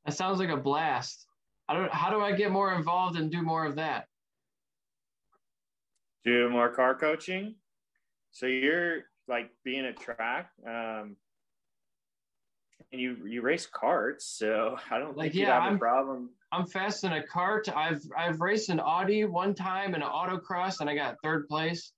[0.05, 1.25] That sounds like a blast.
[1.67, 1.91] I don't.
[1.91, 4.07] How do I get more involved and do more of that?
[6.23, 7.55] Do more car coaching.
[8.31, 10.51] So you're like being a track.
[10.67, 11.15] Um,
[12.91, 15.79] and you you race karts, so I don't like, think yeah, you have I'm, a
[15.79, 16.29] problem.
[16.51, 17.73] I'm fast in a kart.
[17.75, 21.91] I've I've raced an Audi one time in an autocross, and I got third place.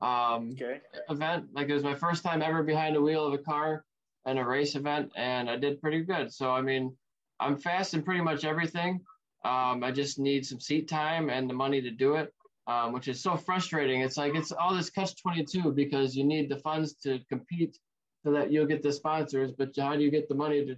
[0.00, 0.80] Um, okay.
[1.08, 3.84] Event like it was my first time ever behind the wheel of a car
[4.26, 6.32] in a race event, and I did pretty good.
[6.32, 6.96] So I mean,
[7.40, 9.00] I'm fast in pretty much everything.
[9.44, 12.32] Um, I just need some seat time and the money to do it,
[12.66, 14.00] um, which is so frustrating.
[14.00, 17.78] It's like it's all this catch 22 because you need the funds to compete
[18.24, 19.52] so that you'll get the sponsors.
[19.52, 20.76] But how do you get the money to,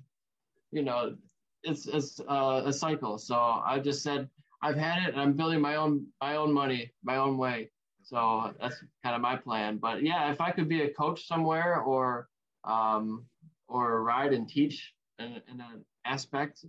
[0.73, 1.17] you know,
[1.63, 3.19] it's it's uh, a cycle.
[3.19, 4.29] So I just said
[4.63, 7.71] I've had it, and I'm building my own my own money my own way.
[8.03, 9.79] So that's kind of my plan.
[9.79, 12.29] But yeah, if I could be a coach somewhere or
[12.65, 13.25] um,
[13.69, 16.65] or ride and teach in, in an aspect,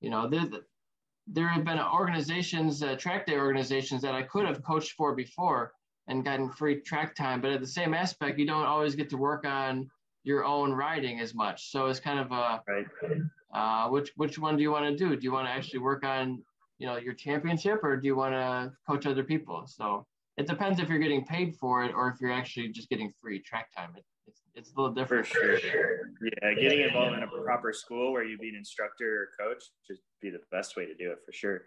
[0.00, 0.46] you know, there
[1.26, 5.72] there have been organizations, uh, track day organizations that I could have coached for before
[6.06, 7.40] and gotten free track time.
[7.40, 9.90] But at the same aspect, you don't always get to work on
[10.28, 11.70] your own riding as much.
[11.72, 12.86] So it's kind of a right.
[13.54, 15.16] uh, which which one do you want to do?
[15.16, 16.42] Do you want to actually work on
[16.78, 19.64] you know your championship, or do you want to coach other people?
[19.66, 23.10] So it depends if you're getting paid for it or if you're actually just getting
[23.20, 23.94] free track time.
[23.96, 25.26] It, it's it's a little different.
[25.26, 26.12] For sure.
[26.20, 30.02] Yeah, getting involved in a proper school where you be an instructor or coach just
[30.20, 31.62] be the best way to do it for sure.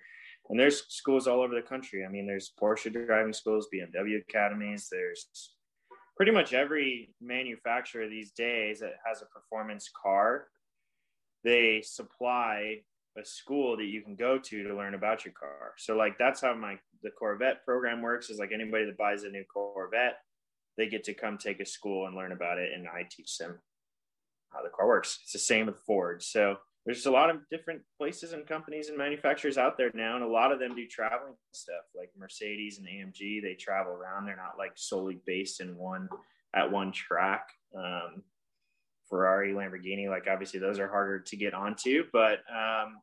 [0.50, 2.06] And there's schools all over the country.
[2.06, 4.88] I mean, there's Porsche driving schools, BMW academies.
[4.92, 5.28] There's
[6.22, 10.50] pretty much every manufacturer these days that has a performance car,
[11.44, 12.76] they supply
[13.18, 15.74] a school that you can go to to learn about your car.
[15.80, 19.30] So like that's how my the Corvette program works is like anybody that buys a
[19.30, 20.20] new Corvette,
[20.78, 23.58] they get to come take a school and learn about it and I teach them
[24.54, 25.22] how the car works.
[25.24, 26.22] It's the same with Ford.
[26.22, 30.24] So there's a lot of different places and companies and manufacturers out there now, and
[30.24, 33.42] a lot of them do traveling stuff like Mercedes and AMG.
[33.42, 34.26] They travel around.
[34.26, 36.10] They're not like solely based in one
[36.56, 37.48] at one track.
[37.78, 38.24] Um,
[39.08, 42.98] Ferrari, Lamborghini, like obviously those are harder to get onto, but um,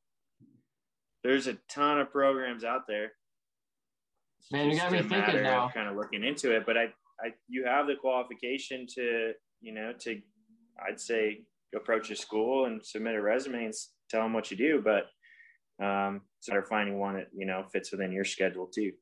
[1.23, 3.13] there's a ton of programs out there.
[4.41, 5.71] It's Man, you got me thinking now.
[5.73, 6.85] Kind of looking into it, but I,
[7.23, 10.21] I, you have the qualification to, you know, to,
[10.89, 11.43] I'd say
[11.75, 13.75] approach a school and submit a resume and
[14.11, 14.83] tell them what you do.
[14.83, 15.05] But
[15.85, 18.93] Um, so they're finding one that you know fits within your schedule too.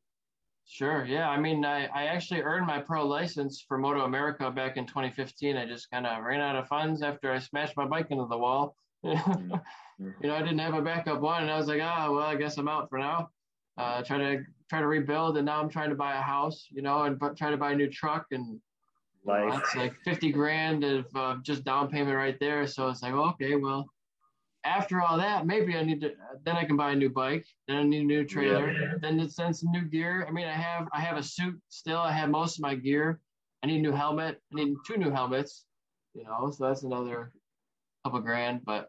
[0.68, 1.04] Sure.
[1.04, 1.28] Yeah.
[1.28, 5.56] I mean, I, I actually earned my pro license for Moto America back in 2015.
[5.56, 8.36] I just kind of ran out of funds after I smashed my bike into the
[8.36, 8.76] wall.
[9.04, 9.54] mm-hmm.
[10.20, 12.26] You know, I didn't have a backup one, and I was like, ah, oh, well,
[12.26, 13.28] I guess I'm out for now.
[13.78, 16.82] Uh, try to try to rebuild, and now I'm trying to buy a house, you
[16.82, 18.60] know, and but try to buy a new truck, and
[19.26, 19.74] Life.
[19.74, 22.66] Know, like 50 grand of uh, just down payment right there.
[22.66, 23.86] So it's like, okay, well,
[24.64, 26.12] after all that, maybe I need to.
[26.44, 27.46] Then I can buy a new bike.
[27.68, 28.72] Then I need a new trailer.
[28.72, 28.94] Yeah.
[29.00, 30.26] Then it's then some new gear.
[30.28, 31.98] I mean, I have I have a suit still.
[31.98, 33.20] I have most of my gear.
[33.62, 34.40] I need a new helmet.
[34.52, 35.64] I need two new helmets.
[36.14, 37.32] You know, so that's another
[38.04, 38.62] couple grand.
[38.64, 38.88] But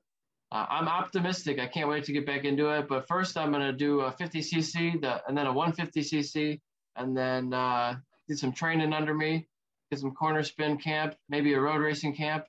[0.52, 1.60] uh, I'm optimistic.
[1.60, 2.88] I can't wait to get back into it.
[2.88, 6.60] But first, I'm gonna do a 50 cc, the, and then a 150 cc,
[6.96, 7.96] and then uh,
[8.28, 9.48] do some training under me.
[9.90, 12.46] Get some corner spin camp, maybe a road racing camp,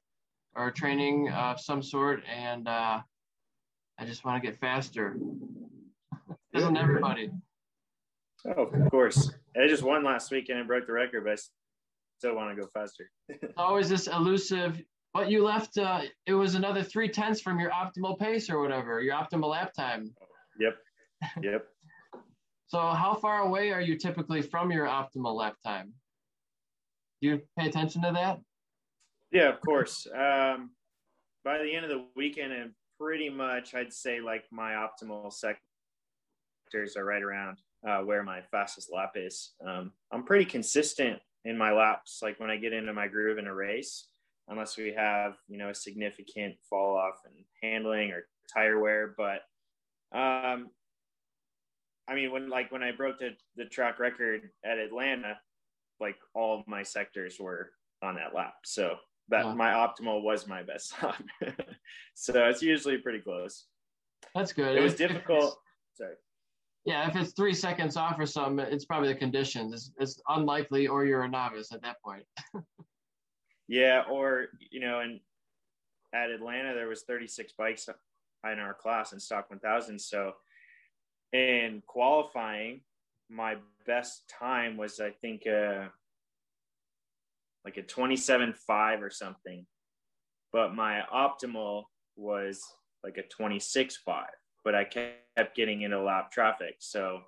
[0.57, 3.01] or training of some sort, and uh,
[3.99, 5.16] I just want to get faster.
[6.53, 7.30] Doesn't everybody?
[8.47, 9.32] Oh, of course.
[9.57, 11.36] I just won last week and broke the record, but I
[12.18, 13.11] still want to go faster.
[13.57, 14.80] Always this elusive.
[15.14, 15.78] But you left.
[15.78, 19.72] Uh, it was another three tenths from your optimal pace or whatever, your optimal lap
[19.74, 20.14] time.
[20.59, 20.76] Yep.
[21.43, 21.66] Yep.
[22.68, 25.93] so, how far away are you typically from your optimal lap time?
[27.20, 28.40] Do you pay attention to that?
[29.32, 30.06] Yeah, of course.
[30.14, 30.70] Um,
[31.44, 36.96] by the end of the weekend, and pretty much I'd say like my optimal sectors
[36.96, 39.52] are right around uh, where my fastest lap is.
[39.66, 43.46] Um, I'm pretty consistent in my laps, like when I get into my groove in
[43.46, 44.08] a race,
[44.48, 49.14] unless we have you know a significant fall off in handling or tire wear.
[49.16, 49.42] But
[50.16, 50.70] um,
[52.08, 55.38] I mean, when like when I broke the the track record at Atlanta,
[56.01, 57.70] like all of my sectors were
[58.03, 58.55] on that lap.
[58.64, 58.96] So
[59.28, 59.55] that wow.
[59.55, 61.22] my optimal was my best lap.
[62.14, 63.66] so it's usually pretty close.
[64.34, 64.76] That's good.
[64.76, 65.59] It was if, difficult.
[65.92, 66.14] If Sorry.
[66.84, 69.74] Yeah, if it's three seconds off or something, it's probably the conditions.
[69.74, 72.22] It's, it's unlikely, or you're a novice at that point.
[73.68, 75.20] yeah, or you know, and
[76.14, 77.88] at Atlanta there was 36 bikes
[78.51, 79.99] in our class in stock 1000.
[79.99, 80.32] So
[81.32, 82.80] in qualifying,
[83.28, 83.56] my
[83.86, 85.86] best time was I think uh,
[87.64, 89.66] like a 27.5 or something.
[90.52, 91.84] But my optimal
[92.16, 92.62] was
[93.04, 94.24] like a 26.5,
[94.64, 96.76] but I kept getting into lap traffic.
[96.78, 97.20] So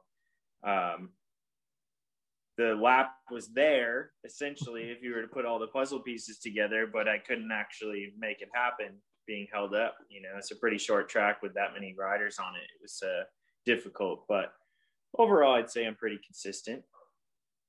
[0.67, 1.11] um,
[2.57, 6.87] the lap was there essentially if you were to put all the puzzle pieces together,
[6.91, 8.97] but I couldn't actually make it happen
[9.27, 9.97] being held up.
[10.09, 12.65] You know, it's a pretty short track with that many riders on it.
[12.75, 13.25] It was uh,
[13.67, 14.53] difficult, but
[15.19, 16.83] overall, I'd say I'm pretty consistent.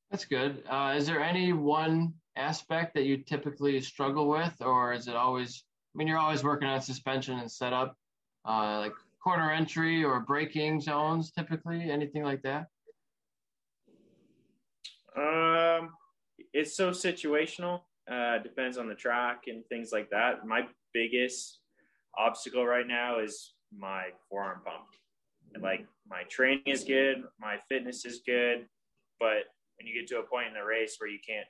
[0.09, 0.63] That's good.
[0.69, 5.63] Uh, is there any one aspect that you typically struggle with, or is it always?
[5.93, 7.95] I mean, you're always working on suspension and setup,
[8.47, 11.89] uh, like corner entry or braking zones, typically.
[11.89, 12.67] Anything like that?
[15.15, 15.89] Um,
[16.53, 17.81] it's so situational.
[18.09, 20.45] Uh, depends on the track and things like that.
[20.45, 21.59] My biggest
[22.17, 24.87] obstacle right now is my forearm pump.
[25.59, 28.67] Like my training is good, my fitness is good,
[29.19, 29.43] but
[29.77, 31.47] when you get to a point in the race where you can't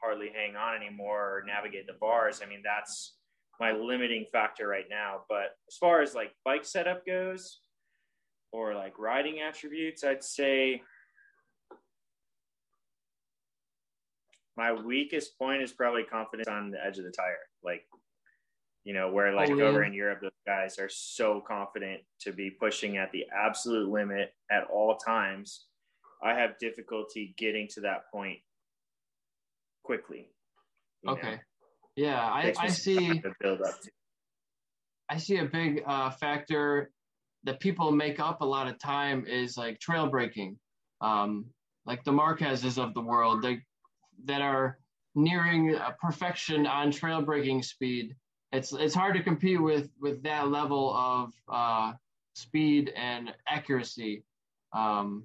[0.00, 3.14] hardly hang on anymore or navigate the bars, I mean, that's
[3.60, 5.22] my limiting factor right now.
[5.28, 7.60] But as far as like bike setup goes
[8.52, 10.82] or like riding attributes, I'd say
[14.56, 17.36] my weakest point is probably confidence on the edge of the tire.
[17.62, 17.84] Like,
[18.88, 19.64] you know, where like oh, yeah.
[19.64, 24.32] over in Europe, those guys are so confident to be pushing at the absolute limit
[24.50, 25.66] at all times.
[26.24, 28.38] I have difficulty getting to that point
[29.84, 30.30] quickly.
[31.06, 31.32] Okay.
[31.32, 31.38] Know?
[31.96, 33.20] Yeah, I, I see.
[33.42, 33.90] build up to.
[35.10, 36.90] I see a big uh, factor
[37.44, 40.58] that people make up a lot of time is like trail breaking,
[41.02, 41.44] um,
[41.84, 43.60] like the Marquezes of the world, they,
[44.24, 44.78] that are
[45.14, 48.14] nearing perfection on trail breaking speed.
[48.52, 51.92] It's it's hard to compete with with that level of uh,
[52.34, 54.24] speed and accuracy
[54.72, 55.24] um,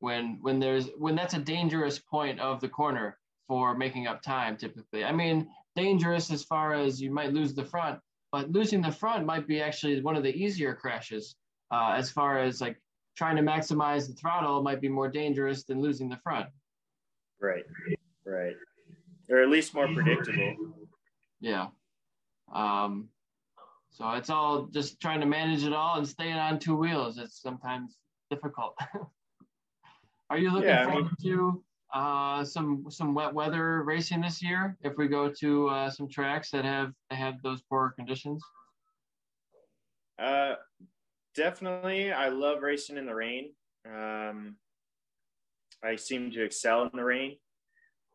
[0.00, 3.18] when when there's when that's a dangerous point of the corner
[3.48, 5.04] for making up time typically.
[5.04, 7.98] I mean, dangerous as far as you might lose the front,
[8.32, 11.36] but losing the front might be actually one of the easier crashes
[11.72, 12.80] uh, as far as like
[13.16, 16.46] trying to maximize the throttle might be more dangerous than losing the front.
[17.40, 17.64] Right,
[18.24, 18.54] right.
[19.30, 20.54] Or at least more predictable.
[21.40, 21.68] Yeah.
[22.52, 23.08] Um,
[23.90, 27.18] so it's all just trying to manage it all and staying on two wheels.
[27.18, 27.96] It's sometimes
[28.30, 28.76] difficult.
[30.30, 34.42] Are you looking yeah, forward I mean, to uh, some some wet weather racing this
[34.42, 38.42] year if we go to uh, some tracks that have that have those poor conditions?
[40.18, 40.54] Uh,
[41.34, 42.12] definitely.
[42.12, 43.52] I love racing in the rain.
[43.86, 44.56] Um,
[45.82, 47.36] I seem to excel in the rain.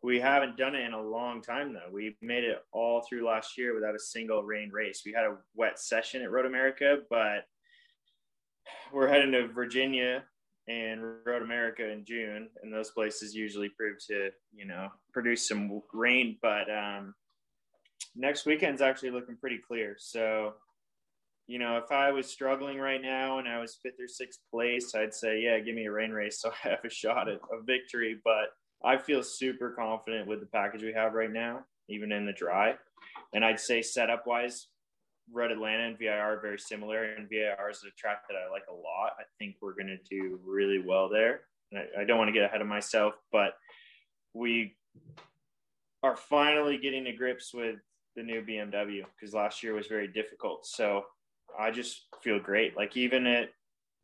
[0.04, 1.92] We haven't done it in a long time though.
[1.92, 5.04] We made it all through last year without a single rain race.
[5.06, 7.46] We had a wet session at Road America, but
[8.92, 10.24] we're heading to Virginia
[10.68, 15.82] and Road America in June, and those places usually prove to you know produce some
[15.94, 16.38] rain.
[16.42, 17.14] But um,
[18.16, 19.96] next weekend's actually looking pretty clear.
[20.00, 20.54] So,
[21.48, 24.94] you know, if I was struggling right now and I was fifth or sixth place,
[24.96, 27.64] I'd say, yeah, give me a rain race so I have a shot at a
[27.64, 28.20] victory.
[28.24, 28.50] But
[28.84, 32.76] I feel super confident with the package we have right now, even in the dry.
[33.34, 34.68] And I'd say setup wise,
[35.32, 38.66] Road Atlanta and VIR are very similar, and VIR is a track that I like
[38.70, 39.14] a lot.
[39.20, 41.42] I think we're going to do really well there.
[41.76, 43.54] I, I don't want to get ahead of myself, but
[44.34, 44.76] we
[46.04, 47.76] are finally getting to grips with
[48.16, 50.66] the new BMW because last year was very difficult.
[50.66, 51.06] So
[51.58, 52.76] I just feel great.
[52.76, 53.50] Like even at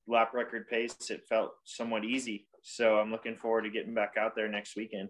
[0.08, 2.48] lap record pace, it felt somewhat easy.
[2.70, 5.08] So I'm looking forward to getting back out there next weekend.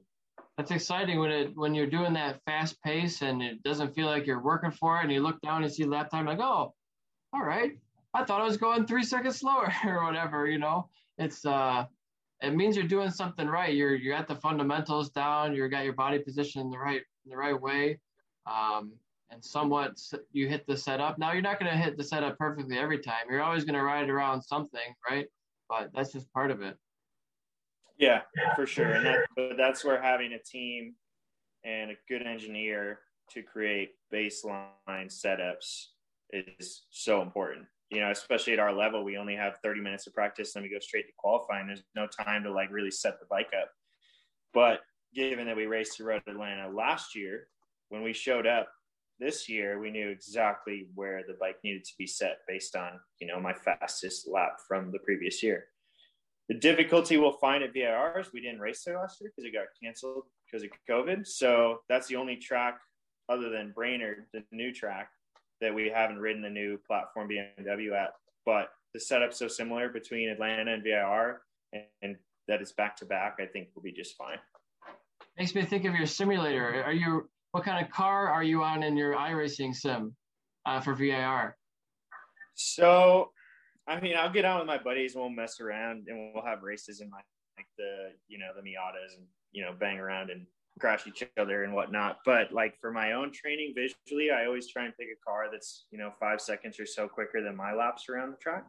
[0.57, 4.27] That's exciting when it when you're doing that fast pace and it doesn't feel like
[4.27, 6.75] you're working for it, and you look down and see lap time, like, oh,
[7.33, 7.71] all right,
[8.13, 10.47] I thought I was going three seconds slower or whatever.
[10.47, 11.85] You know, it's uh,
[12.41, 13.73] it means you're doing something right.
[13.73, 15.55] You're you got the fundamentals down.
[15.55, 17.99] You got your body position in the right in the right way,
[18.45, 18.93] um,
[19.31, 19.99] and somewhat
[20.31, 21.17] you hit the setup.
[21.17, 23.25] Now you're not going to hit the setup perfectly every time.
[23.31, 25.25] You're always going to ride around something, right?
[25.67, 26.77] But that's just part of it.
[27.97, 28.21] Yeah,
[28.55, 28.91] for sure.
[28.91, 30.95] And that, but that's where having a team
[31.63, 32.99] and a good engineer
[33.31, 35.87] to create baseline setups
[36.31, 37.65] is so important.
[37.89, 40.69] You know, especially at our level, we only have 30 minutes of practice, and we
[40.69, 41.67] go straight to qualifying.
[41.67, 43.69] There's no time to like really set the bike up.
[44.53, 44.81] But
[45.15, 47.47] given that we raced the road Atlanta last year,
[47.89, 48.67] when we showed up
[49.19, 53.27] this year, we knew exactly where the bike needed to be set based on, you
[53.27, 55.65] know, my fastest lap from the previous year.
[56.49, 59.53] The difficulty we'll find at VIR is we didn't race there last year because it
[59.53, 61.27] got canceled because of COVID.
[61.27, 62.79] So that's the only track
[63.29, 65.09] other than Brainerd, the new track
[65.59, 68.13] that we haven't ridden the new platform BMW at.
[68.45, 71.41] But the setup's so similar between Atlanta and VIR
[71.73, 72.15] and, and
[72.47, 74.37] that it's back to back, I think we'll be just fine.
[75.37, 76.83] Makes me think of your simulator.
[76.83, 80.15] Are you what kind of car are you on in your iRacing sim
[80.65, 81.57] uh, for VIR?
[82.55, 83.31] So
[83.87, 86.61] I mean, I'll get out with my buddies and we'll mess around and we'll have
[86.63, 87.21] races in my
[87.57, 90.45] like the you know the Miatas and you know bang around and
[90.79, 92.19] crash each other and whatnot.
[92.25, 95.85] But like for my own training visually, I always try and pick a car that's
[95.91, 98.65] you know five seconds or so quicker than my laps around the track.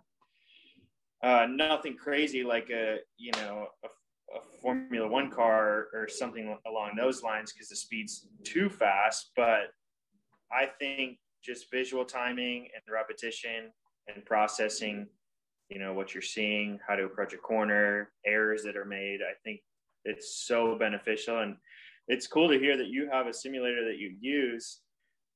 [1.23, 6.93] Uh, nothing crazy like a you know a, a Formula One car or something along
[6.97, 9.33] those lines because the speed's too fast.
[9.37, 9.73] But
[10.53, 13.73] I think just visual timing and repetition
[14.15, 15.07] and processing,
[15.69, 19.21] you know, what you're seeing, how to approach a corner, errors that are made.
[19.21, 19.61] I think
[20.05, 21.41] it's so beneficial.
[21.41, 21.57] And
[22.09, 24.81] it's cool to hear that you have a simulator that you use.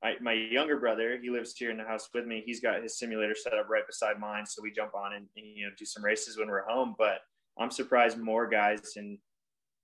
[0.03, 2.43] I, my younger brother, he lives here in the house with me.
[2.45, 5.47] He's got his simulator set up right beside mine, so we jump on and, and
[5.47, 6.97] you know do some races when we're home.
[6.99, 7.21] But
[7.59, 9.19] I'm surprised more guys in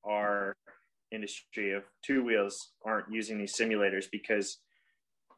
[0.04, 0.56] our
[1.12, 4.58] industry of two wheels aren't using these simulators because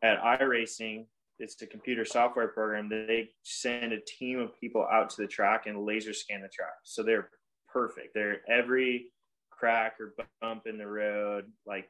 [0.03, 1.05] at iRacing,
[1.41, 5.67] it's a computer software program they send a team of people out to the track
[5.67, 6.75] and laser scan the track.
[6.85, 7.31] So they're
[7.73, 8.15] perfect.
[8.15, 9.07] They're every
[9.51, 11.47] crack or bump in the road.
[11.67, 11.89] Like,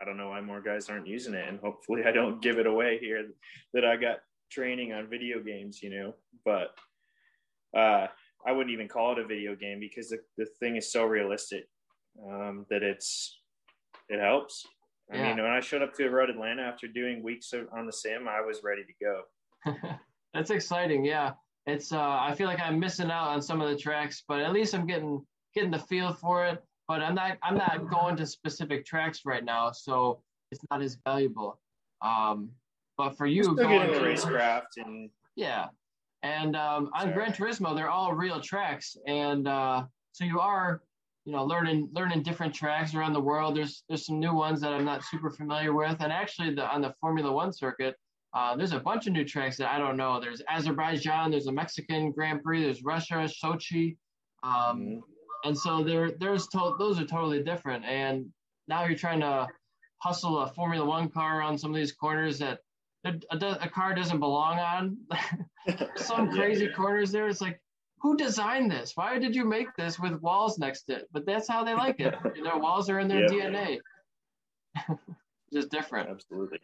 [0.00, 1.48] I don't know why more guys aren't using it.
[1.48, 3.26] And hopefully I don't give it away here
[3.72, 4.18] that I got
[4.50, 6.14] training on video games, you know,
[6.44, 6.74] but,
[7.76, 8.08] uh,
[8.46, 11.66] I wouldn't even call it a video game because the, the thing is so realistic
[12.22, 13.40] um, that it's
[14.08, 14.66] it helps.
[15.12, 15.34] I yeah.
[15.34, 18.40] mean, when I showed up to Road Atlanta after doing weeks on the sim, I
[18.40, 19.98] was ready to go.
[20.34, 21.04] That's exciting.
[21.04, 21.32] Yeah,
[21.66, 21.92] it's.
[21.92, 24.74] Uh, I feel like I'm missing out on some of the tracks, but at least
[24.74, 25.24] I'm getting
[25.54, 26.62] getting the feel for it.
[26.88, 27.38] But I'm not.
[27.42, 31.60] I'm not going to specific tracks right now, so it's not as valuable.
[32.02, 32.50] Um,
[32.96, 35.66] but for you, still getting the racecraft and yeah,
[36.22, 40.82] and um, on Gran Turismo, they're all real tracks, and uh, so you are
[41.24, 43.56] you know learning learning different tracks around the world.
[43.56, 45.96] There's there's some new ones that i'm not super familiar with.
[46.00, 47.96] And actually the, on the formula one circuit
[48.34, 50.20] uh, there's a bunch of new tracks that i don't know.
[50.20, 53.96] There's azerbaijan there's a mexican grand prix there's russia sochi.
[54.42, 54.98] Um, mm-hmm.
[55.44, 57.84] and so there there's to- those are totally different.
[57.84, 58.26] And
[58.68, 59.48] now you're trying to
[59.98, 62.58] hustle a formula one car on some of these corners that
[63.04, 64.96] a, a car doesn't belong on.
[65.96, 66.72] Some crazy yeah.
[66.72, 67.28] corners there.
[67.28, 67.60] It's like
[68.04, 68.92] who designed this?
[68.96, 71.08] Why did you make this with walls next to it?
[71.10, 72.14] But that's how they like it.
[72.36, 73.78] you know, walls are in their DNA.
[75.52, 76.10] Just different.
[76.10, 76.58] Absolutely.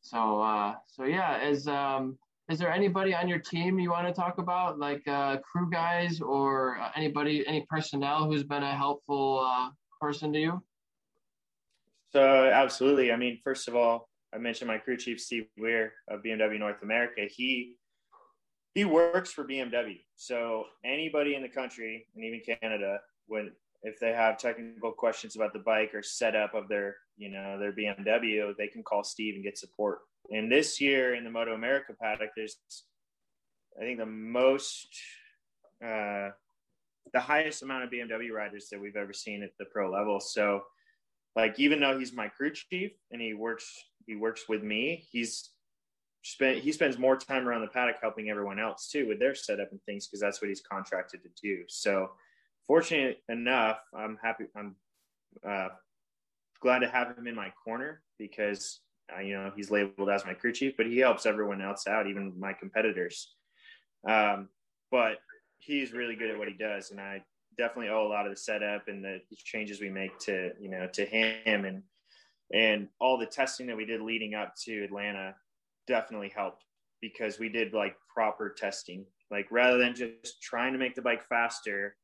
[0.00, 2.16] So, uh, so yeah, as um,
[2.48, 6.22] is there anybody on your team you want to talk about, like uh, crew guys
[6.22, 9.68] or uh, anybody, any personnel who's been a helpful uh,
[10.00, 10.62] person to you?
[12.12, 13.12] So absolutely.
[13.12, 16.82] I mean, first of all, I mentioned my crew chief Steve Weir of BMW North
[16.82, 17.26] America.
[17.28, 17.76] He
[18.74, 20.00] he works for BMW.
[20.16, 23.52] So anybody in the country and even Canada, when
[23.82, 27.72] if they have technical questions about the bike or setup of their you know their
[27.72, 30.00] BMW, they can call Steve and get support.
[30.30, 32.56] And this year in the Moto America paddock, there's
[33.78, 34.88] I think the most
[35.84, 36.30] uh,
[37.12, 40.18] the highest amount of BMW riders that we've ever seen at the pro level.
[40.18, 40.62] So
[41.36, 43.70] like even though he's my crew chief and he works
[44.06, 45.50] he works with me, he's
[46.26, 49.70] spent he spends more time around the paddock helping everyone else too with their setup
[49.70, 51.62] and things because that's what he's contracted to do.
[51.68, 52.10] So
[52.66, 54.74] fortunate enough, I'm happy I'm
[55.48, 55.68] uh,
[56.60, 58.80] glad to have him in my corner because
[59.14, 62.08] uh, you know he's labeled as my crew chief, but he helps everyone else out,
[62.08, 63.32] even my competitors.
[64.08, 64.48] Um,
[64.90, 65.18] but
[65.58, 67.22] he's really good at what he does, and I
[67.56, 70.88] definitely owe a lot of the setup and the changes we make to you know
[70.92, 71.82] to him and
[72.52, 75.34] and all the testing that we did leading up to Atlanta
[75.86, 76.64] definitely helped
[77.00, 79.04] because we did like proper testing.
[79.30, 81.96] Like rather than just trying to make the bike faster,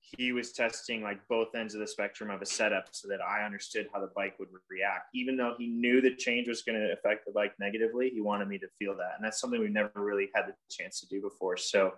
[0.00, 3.44] he was testing like both ends of the spectrum of a setup so that I
[3.44, 5.08] understood how the bike would react.
[5.14, 8.48] Even though he knew the change was going to affect the bike negatively, he wanted
[8.48, 9.12] me to feel that.
[9.16, 11.56] And that's something we've never really had the chance to do before.
[11.56, 11.94] So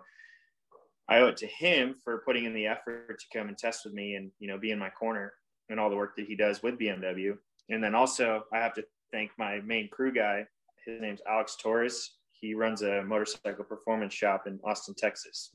[1.09, 3.93] I owe it to him for putting in the effort to come and test with
[3.93, 5.33] me and, you know, be in my corner
[5.69, 7.37] and all the work that he does with BMW.
[7.69, 10.45] And then also I have to thank my main crew guy.
[10.85, 12.17] His name's Alex Torres.
[12.31, 15.51] He runs a motorcycle performance shop in Austin, Texas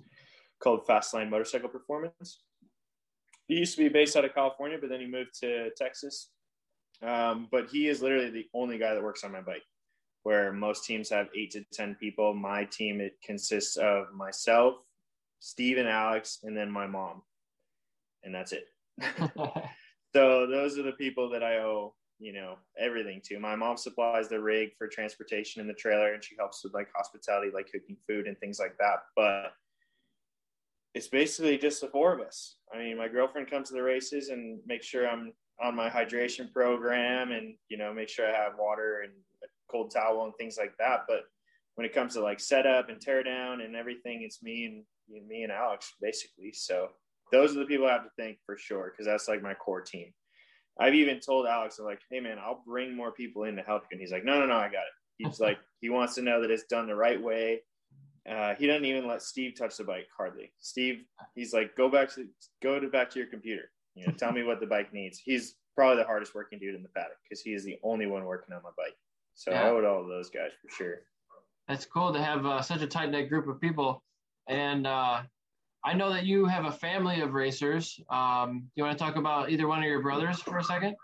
[0.61, 2.41] called Fastline Motorcycle Performance.
[3.49, 6.31] He used to be based out of California, but then he moved to Texas.
[7.03, 9.65] Um, but he is literally the only guy that works on my bike.
[10.23, 14.75] Where most teams have eight to ten people, my team it consists of myself,
[15.41, 17.23] Steve and Alex, and then my mom,
[18.23, 18.67] and that's it.
[20.15, 23.41] so those are the people that I owe you know everything to.
[23.41, 26.89] My mom supplies the rig for transportation in the trailer, and she helps with like
[26.95, 29.05] hospitality, like cooking food and things like that.
[29.17, 29.53] But
[30.95, 32.57] it's basically just the four of us.
[32.73, 36.53] I mean, my girlfriend comes to the races and makes sure I'm on my hydration
[36.53, 39.13] program and, you know, make sure I have water and
[39.45, 41.05] a cold towel and things like that.
[41.07, 41.25] But
[41.77, 44.85] when it comes to like setup and tear down and everything, it's me and
[45.29, 46.53] me and Alex basically.
[46.53, 46.89] So
[47.31, 49.83] those are the people I have to thank for sure because that's like my core
[49.83, 50.13] team.
[50.81, 53.83] I've even told Alex, I'm like, hey man, I'll bring more people in to help
[53.83, 53.89] you.
[53.93, 54.95] And he's like, no, no, no, I got it.
[55.19, 57.61] He's like, he wants to know that it's done the right way
[58.29, 60.53] uh, he doesn't even let Steve touch the bike hardly.
[60.59, 61.05] Steve,
[61.35, 62.27] he's like, go back to
[62.63, 63.71] go to back to your computer.
[63.95, 65.19] You know, tell me what the bike needs.
[65.19, 68.25] He's probably the hardest working dude in the paddock because he is the only one
[68.25, 68.97] working on my bike.
[69.35, 69.63] So yeah.
[69.63, 70.99] I owe it all to those guys for sure.
[71.67, 74.03] That's cool to have uh, such a tight knit group of people.
[74.49, 75.23] And uh,
[75.85, 77.99] I know that you have a family of racers.
[78.11, 80.95] Um, do you want to talk about either one of your brothers for a second?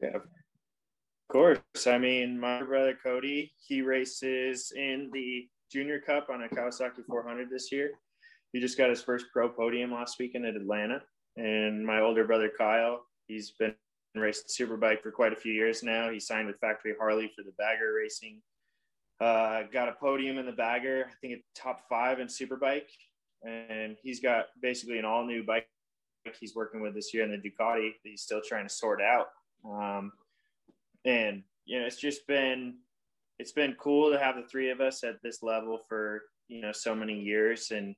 [0.00, 0.22] Yeah, of
[1.30, 1.60] course.
[1.86, 7.48] I mean, my brother Cody, he races in the Junior Cup on a Kawasaki 400
[7.48, 7.92] this year.
[8.52, 11.02] He just got his first pro podium last weekend at Atlanta.
[11.36, 13.74] And my older brother Kyle, he's been
[14.16, 16.10] racing Superbike for quite a few years now.
[16.10, 18.40] He signed with Factory Harley for the bagger racing.
[19.20, 22.88] Uh, got a podium in the bagger, I think a top five in Superbike.
[23.44, 25.68] And he's got basically an all new bike
[26.40, 29.28] he's working with this year in the Ducati that he's still trying to sort out.
[29.64, 30.12] Um,
[31.04, 32.74] and, you know, it's just been
[33.38, 36.72] it's been cool to have the three of us at this level for you know
[36.72, 37.94] so many years and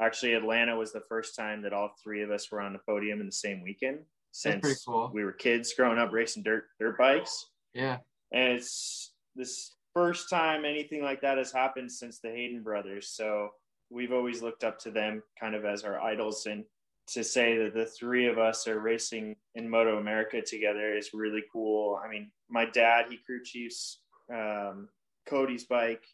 [0.00, 3.20] actually atlanta was the first time that all three of us were on the podium
[3.20, 3.98] in the same weekend
[4.32, 5.10] since cool.
[5.12, 7.98] we were kids growing up racing dirt dirt bikes yeah
[8.32, 13.50] and it's this first time anything like that has happened since the hayden brothers so
[13.90, 16.64] we've always looked up to them kind of as our idols and
[17.06, 21.42] to say that the three of us are racing in moto america together is really
[21.52, 24.00] cool i mean my dad he crew chiefs
[24.32, 24.88] um,
[25.28, 26.04] Cody's bike.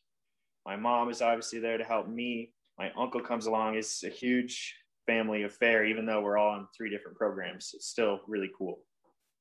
[0.65, 2.53] My mom is obviously there to help me.
[2.79, 3.77] My uncle comes along.
[3.77, 4.75] It's a huge
[5.07, 7.73] family affair, even though we're all on three different programs.
[7.75, 8.81] It's still really cool.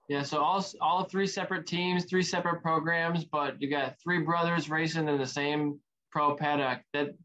[0.08, 4.70] Yeah, so all all three separate teams, three separate programs, but you got three brothers
[4.70, 5.80] racing in the same
[6.12, 6.82] pro paddock.
[6.94, 7.16] That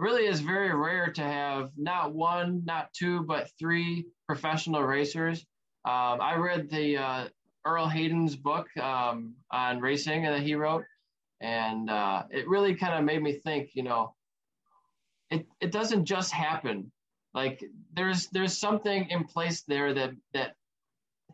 [0.00, 5.46] really is very rare to have not one, not two, but three professional racers.
[5.84, 7.28] Um, I read the uh,
[7.64, 10.84] Earl Hayden's book um, on racing that he wrote,
[11.40, 14.14] and uh, it really kind of made me think you know
[15.30, 16.90] it, it doesn't just happen
[17.34, 17.62] like
[17.94, 20.54] there's there's something in place there that that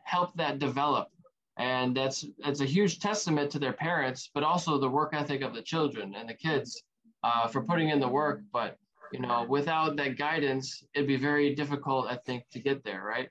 [0.05, 1.09] helped that develop
[1.57, 5.55] and that's it's a huge testament to their parents, but also the work ethic of
[5.55, 6.83] the children and the kids
[7.23, 8.43] uh, for putting in the work.
[8.53, 8.77] But
[9.13, 13.29] you know, without that guidance, it'd be very difficult, I think, to get there, right?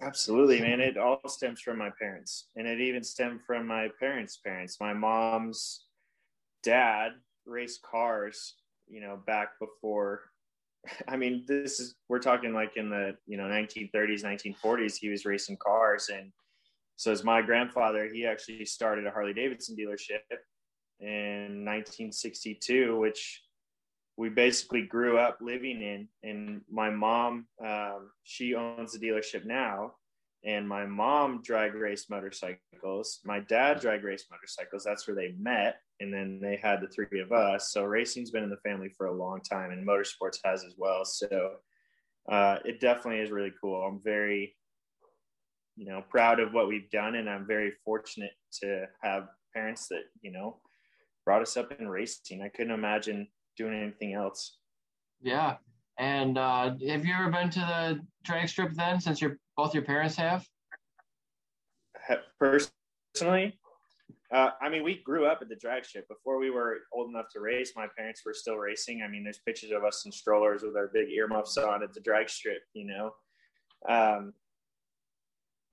[0.00, 0.80] Absolutely, man.
[0.80, 4.78] It all stems from my parents, and it even stemmed from my parents' parents.
[4.80, 5.86] My mom's
[6.62, 7.12] dad
[7.46, 8.56] raced cars,
[8.88, 10.22] you know, back before.
[11.08, 14.96] I mean, this is we're talking like in the you know 1930s, 1940s.
[14.96, 16.32] He was racing cars, and
[16.96, 20.20] so as my grandfather, he actually started a Harley Davidson dealership
[21.00, 23.42] in 1962, which
[24.16, 26.08] we basically grew up living in.
[26.22, 29.92] And my mom, um, she owns a dealership now.
[30.44, 33.20] And my mom drag raced motorcycles.
[33.24, 34.84] My dad drag raced motorcycles.
[34.84, 35.76] That's where they met.
[36.00, 37.72] And then they had the three of us.
[37.72, 41.04] So racing's been in the family for a long time, and motorsports has as well.
[41.04, 41.54] So
[42.30, 43.82] uh, it definitely is really cool.
[43.82, 44.54] I'm very,
[45.76, 50.02] you know, proud of what we've done, and I'm very fortunate to have parents that
[50.20, 50.58] you know
[51.24, 52.42] brought us up in racing.
[52.42, 54.58] I couldn't imagine doing anything else.
[55.20, 55.56] Yeah.
[55.98, 59.84] And uh, have you ever been to the drag strip then, since your both your
[59.84, 60.44] parents have?
[62.38, 63.58] Personally,
[64.34, 67.26] uh, I mean, we grew up at the drag strip before we were old enough
[67.32, 67.72] to race.
[67.76, 69.02] My parents were still racing.
[69.02, 72.00] I mean, there's pictures of us in strollers with our big earmuffs on at the
[72.00, 73.12] drag strip, you know.
[73.88, 74.34] Um,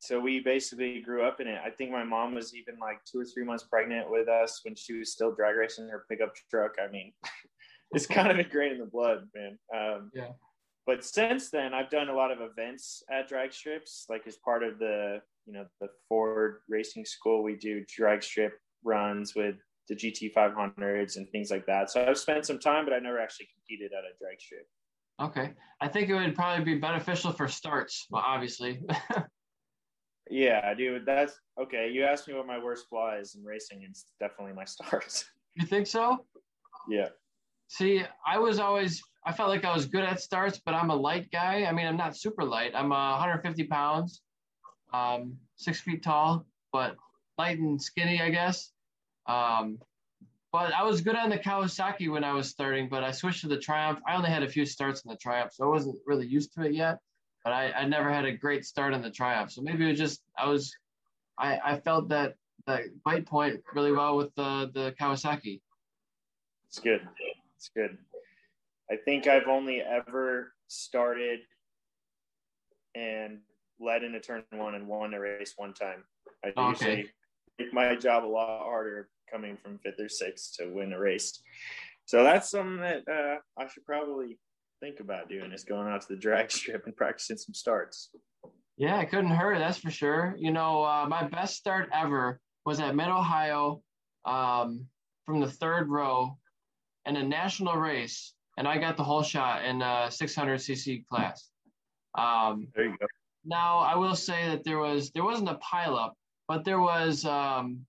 [0.01, 1.59] so we basically grew up in it.
[1.63, 4.73] I think my mom was even like two or three months pregnant with us when
[4.73, 6.71] she was still drag racing her pickup truck.
[6.83, 7.13] I mean,
[7.91, 9.59] it's kind of ingrained in the blood, man.
[9.71, 10.29] Um, yeah.
[10.87, 14.63] But since then, I've done a lot of events at drag strips, like as part
[14.63, 17.43] of the you know the Ford Racing School.
[17.43, 19.55] We do drag strip runs with
[19.87, 21.91] the GT 500s and things like that.
[21.91, 24.67] So I've spent some time, but I never actually competed at a drag strip.
[25.21, 28.07] Okay, I think it would probably be beneficial for starts.
[28.09, 28.81] Well, obviously.
[30.31, 31.89] yeah, dude, that's okay.
[31.91, 33.83] You asked me what my worst flaw is in racing.
[33.87, 35.25] It's definitely my starts.
[35.55, 36.25] You think so?
[36.89, 37.09] Yeah.
[37.67, 40.95] See, I was always I felt like I was good at starts, but I'm a
[40.95, 41.65] light guy.
[41.65, 42.71] I mean, I'm not super light.
[42.75, 44.21] I'm uh, 150 pounds,
[44.93, 46.95] um, six feet tall, but
[47.37, 48.71] light and skinny, I guess.
[49.27, 49.77] Um,
[50.51, 53.47] but I was good on the Kawasaki when I was starting, but I switched to
[53.47, 53.99] the Triumph.
[54.07, 56.63] I only had a few starts in the Triumph, so I wasn't really used to
[56.63, 56.97] it yet.
[57.43, 59.97] But I, I never had a great start in the Triumph, so maybe it was
[59.97, 60.73] just I was
[61.37, 62.35] I, I felt that
[62.67, 65.61] that bite point really well with the the Kawasaki.
[66.67, 67.01] It's good.
[67.57, 67.97] It's good.
[68.91, 71.39] I think I've only ever started
[72.95, 73.39] and
[73.79, 76.03] led in a turn one and won a race one time.
[76.45, 76.69] I okay.
[76.69, 77.09] usually
[77.57, 81.41] make my job a lot harder coming from fifth or sixth to win a race.
[82.05, 84.37] So that's something that uh, I should probably
[84.81, 88.09] think about doing is going out to the drag strip and practicing some starts.
[88.77, 89.59] Yeah, it couldn't hurt.
[89.59, 90.35] That's for sure.
[90.37, 93.81] You know, uh, my best start ever was at Mid Ohio
[94.25, 94.87] um,
[95.25, 96.37] from the third row
[97.05, 101.49] in a national race, and I got the whole shot in a 600cc class.
[102.17, 103.05] Um, there you go.
[103.45, 106.11] Now I will say that there was there wasn't a pileup,
[106.47, 107.85] but there was um,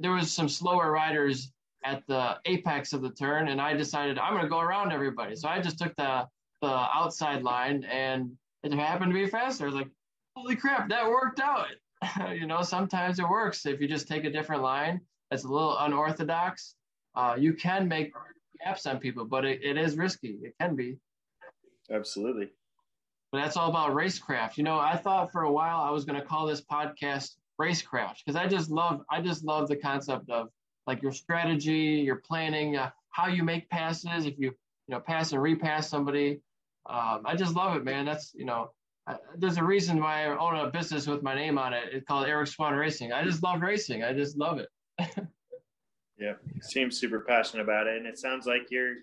[0.00, 1.52] there was some slower riders
[1.84, 5.36] at the apex of the turn, and I decided I'm going to go around everybody.
[5.36, 6.26] So I just took the
[6.62, 8.32] the outside line, and
[8.62, 9.64] it happened to be faster.
[9.64, 9.90] I was like,
[10.34, 11.66] holy crap, that worked out.
[12.34, 15.00] you know, sometimes it works if you just take a different line.
[15.30, 16.74] That's a little unorthodox.
[17.14, 18.12] Uh, you can make
[18.64, 20.38] gaps on people, but it, it is risky.
[20.42, 20.96] It can be.
[21.90, 22.48] Absolutely.
[23.30, 24.56] But that's all about racecraft.
[24.56, 28.16] You know, I thought for a while I was going to call this podcast racecraft
[28.24, 30.48] because I just love I just love the concept of
[30.86, 34.26] like your strategy, your planning, uh, how you make passes.
[34.26, 34.54] If you
[34.86, 36.40] you know pass and repass somebody,
[36.86, 38.04] um, I just love it, man.
[38.04, 38.70] That's you know.
[39.06, 41.90] I, there's a reason why I own a business with my name on it.
[41.92, 43.12] It's called Eric Swahn Racing.
[43.12, 44.02] I just love racing.
[44.02, 44.70] I just love it.
[46.18, 48.94] Yeah, seems super passionate about it, and it sounds like you're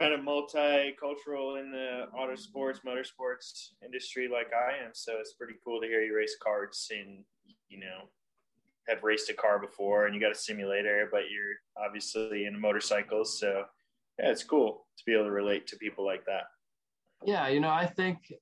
[0.00, 4.92] kind of multicultural in the auto sports, motorsports industry, like I am.
[4.94, 7.24] So it's pretty cool to hear you race karts and
[7.68, 8.08] you know
[8.88, 13.38] have raced a car before, and you got a simulator, but you're obviously in motorcycles.
[13.38, 13.64] So
[14.18, 16.44] yeah, it's cool to be able to relate to people like that.
[17.24, 18.32] Yeah, you know, I think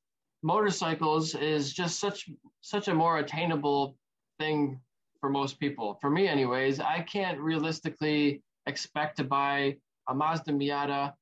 [0.42, 2.30] motorcycles is just such
[2.60, 3.96] such a more attainable
[4.38, 4.80] thing
[5.20, 5.98] for most people.
[6.00, 9.76] For me, anyways, I can't realistically expect to buy
[10.08, 11.12] a Mazda Miata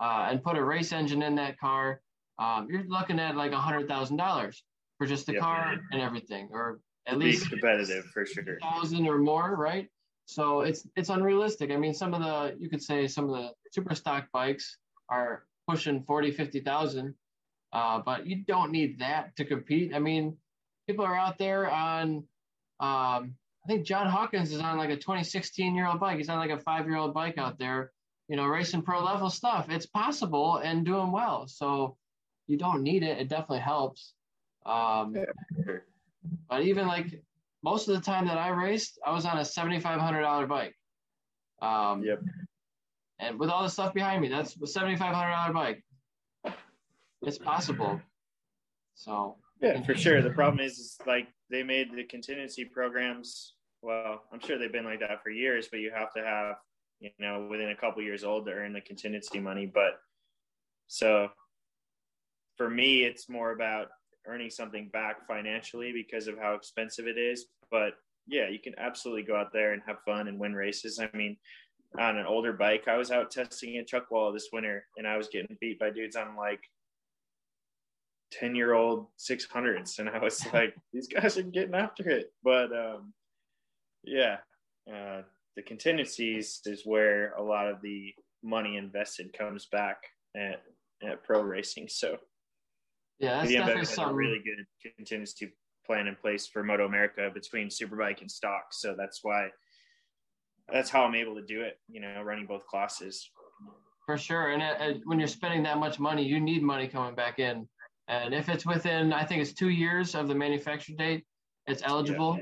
[0.00, 2.00] uh, and put a race engine in that car.
[2.38, 4.62] Um, you're looking at like a hundred thousand dollars
[4.98, 5.42] for just the yep.
[5.42, 9.88] car and everything, or at Be least competitive for sure, thousand or more, right?
[10.26, 11.70] So it's it's unrealistic.
[11.70, 14.78] I mean, some of the you could say some of the super stock bikes
[15.08, 17.14] are pushing 40, 50,000,
[17.72, 19.94] uh, but you don't need that to compete.
[19.94, 20.36] I mean,
[20.86, 22.24] people are out there on
[22.80, 26.18] Um, I think John Hawkins is on like a 2016 year old bike.
[26.18, 27.92] He's on like a five year old bike out there,
[28.28, 29.70] you know, racing pro level stuff.
[29.70, 31.46] It's possible and doing well.
[31.48, 31.96] So
[32.46, 33.18] you don't need it.
[33.18, 34.12] It definitely helps.
[34.66, 35.74] Um, yeah.
[36.48, 37.22] But even like
[37.62, 40.74] most of the time that I raced, I was on a $7,500 bike.
[41.62, 42.20] Um, yep.
[43.18, 45.82] And with all the stuff behind me, that's a $7,500 bike.
[47.22, 48.00] It's possible.
[48.94, 49.36] So.
[49.62, 50.20] Yeah, for sure.
[50.20, 53.54] The problem is, is like they made the contingency programs.
[53.80, 56.56] Well, I'm sure they've been like that for years, but you have to have,
[57.00, 59.64] you know, within a couple years old to earn the contingency money.
[59.64, 60.00] But
[60.86, 61.28] so
[62.56, 63.88] for me, it's more about
[64.26, 67.46] earning something back financially because of how expensive it is.
[67.70, 67.94] But
[68.26, 70.98] yeah, you can absolutely go out there and have fun and win races.
[70.98, 71.36] I mean,
[71.98, 75.28] on an older bike, I was out testing a Chuckwalla this winter and I was
[75.28, 76.60] getting beat by dudes on like
[78.32, 79.98] 10 year old 600s.
[79.98, 82.32] And I was like, these guys are getting after it.
[82.42, 83.12] But um,
[84.02, 84.38] yeah,
[84.92, 85.22] uh,
[85.56, 88.12] the contingencies is where a lot of the
[88.42, 89.98] money invested comes back
[90.36, 90.62] at,
[91.02, 91.88] at pro racing.
[91.88, 92.18] So
[93.18, 94.12] yeah, that's definitely something.
[94.12, 95.52] a really good contingency
[95.86, 98.66] plan in place for Moto America between Superbike and stock.
[98.72, 99.48] So that's why
[100.72, 101.78] that's how I'm able to do it.
[101.88, 103.28] You know, running both classes.
[104.06, 107.14] For sure, and uh, uh, when you're spending that much money, you need money coming
[107.14, 107.66] back in.
[108.08, 111.24] And if it's within, I think it's two years of the manufacture date,
[111.66, 112.38] it's eligible.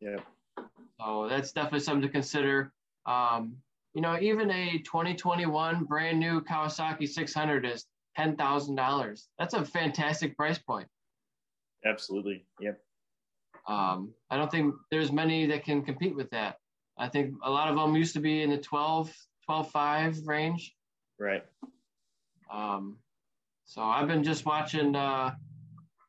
[0.00, 0.16] Yeah.
[0.58, 0.64] yeah.
[1.00, 2.72] So that's definitely something to consider.
[3.06, 3.56] Um,
[3.94, 7.86] you know, even a 2021 brand new Kawasaki 600 is
[8.18, 9.28] ten thousand dollars.
[9.38, 10.88] That's a fantastic price point.
[11.84, 12.44] Absolutely.
[12.60, 12.80] Yep.
[13.68, 16.56] Um, I don't think there's many that can compete with that.
[16.96, 19.12] I think a lot of them used to be in the 12,
[19.44, 20.74] 12 5 range.
[21.20, 21.44] Right.
[22.52, 22.96] Um,
[23.66, 25.34] so I've been just watching uh,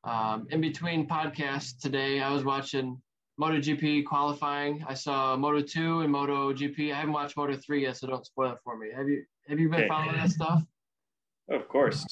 [0.04, 2.22] um, in between podcasts today.
[2.22, 3.00] I was watching
[3.40, 4.84] MotoGP qualifying.
[4.88, 6.92] I saw Moto 2 and Moto GP.
[6.92, 8.88] I haven't watched Moto 3 yet, so don't spoil it for me.
[8.96, 9.88] Have you have you been okay.
[9.88, 10.64] following that stuff?
[11.50, 12.06] Of course.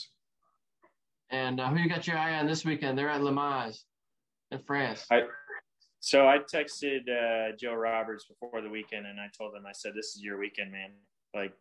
[1.29, 2.97] And uh, who you got your eye on this weekend?
[2.97, 3.85] They're at Le Mans
[4.51, 5.05] in France.
[5.11, 5.23] I,
[5.99, 9.93] so I texted uh, Joe Roberts before the weekend, and I told him, I said,
[9.93, 10.91] "This is your weekend, man.
[11.35, 11.53] Like,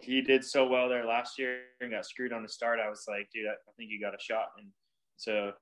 [0.00, 2.78] he did so well there last year and got screwed on the start.
[2.84, 4.48] I was like, dude, I, I think you got a shot.
[4.58, 4.68] And
[5.16, 5.52] so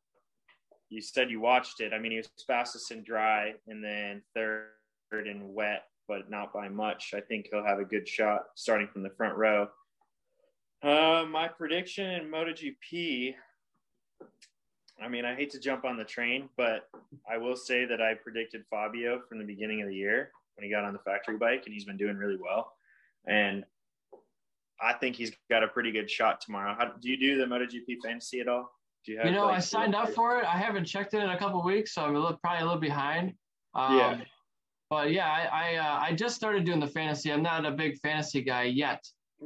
[0.88, 1.92] you said you watched it.
[1.92, 6.68] I mean, he was fastest in dry, and then third in wet, but not by
[6.68, 7.12] much.
[7.14, 9.68] I think he'll have a good shot starting from the front row.
[10.82, 13.34] Uh, my prediction in MotoGP.
[15.02, 16.88] I mean, I hate to jump on the train, but
[17.30, 20.70] I will say that I predicted Fabio from the beginning of the year when he
[20.70, 22.72] got on the factory bike, and he's been doing really well.
[23.26, 23.64] And
[24.80, 26.74] I think he's got a pretty good shot tomorrow.
[26.78, 28.70] How, do you do the MotoGP fantasy at all?
[29.04, 30.44] Do you, have, you know, like, I signed up for it.
[30.44, 32.80] I haven't checked it in a couple weeks, so I'm a little, probably a little
[32.80, 33.34] behind.
[33.74, 34.20] Um, yeah.
[34.88, 37.32] But yeah, I I, uh, I just started doing the fantasy.
[37.32, 39.04] I'm not a big fantasy guy yet.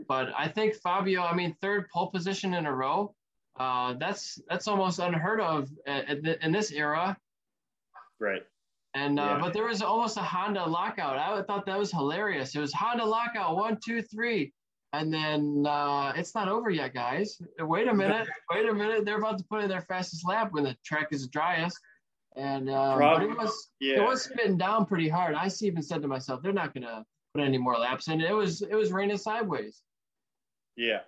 [0.08, 3.14] But I think Fabio, I mean, third pole position in a row,
[3.58, 7.16] uh, that's that's almost unheard of in this era.
[8.18, 8.42] Right.
[8.94, 9.38] And uh, yeah.
[9.40, 11.16] but there was almost a Honda lockout.
[11.16, 12.54] I thought that was hilarious.
[12.54, 14.52] It was Honda lockout one, two, three,
[14.92, 17.40] and then uh, it's not over yet, guys.
[17.60, 18.28] Wait a minute.
[18.50, 19.04] Wait a minute.
[19.04, 21.78] They're about to put in their fastest lap when the track is driest.
[22.36, 23.96] And uh, but it was yeah.
[23.96, 25.34] it was spitting down pretty hard.
[25.34, 27.04] I even said to myself, they're not gonna
[27.34, 28.20] put any more laps in.
[28.20, 29.82] It was it was raining sideways.
[30.76, 31.00] Yeah.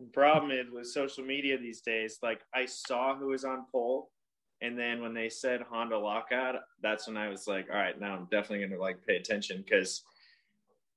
[0.00, 4.10] The problem is with social media these days, like I saw who was on pole,
[4.60, 8.14] and then when they said Honda lockout, that's when I was like, all right, now
[8.14, 10.02] I'm definitely gonna like pay attention because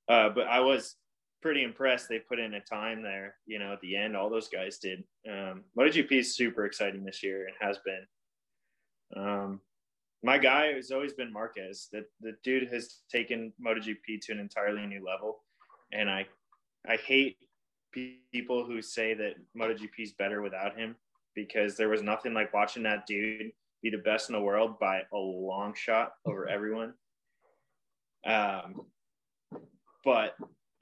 [0.07, 0.95] uh but I was
[1.41, 4.49] pretty impressed they put in a time there, you know, at the end, all those
[4.49, 5.03] guys did.
[5.29, 8.05] Um MotoGP is super exciting this year and has been.
[9.15, 9.61] Um
[10.23, 11.87] my guy has always been Marquez.
[11.91, 15.43] That the dude has taken MotoGP to an entirely new level,
[15.91, 16.25] and I
[16.87, 17.37] I hate
[18.31, 20.95] people who say that MotoGP is better without him
[21.33, 23.51] because there was nothing like watching that dude
[23.81, 26.93] be the best in the world by a long shot over everyone.
[28.25, 28.81] Um,
[30.03, 30.35] but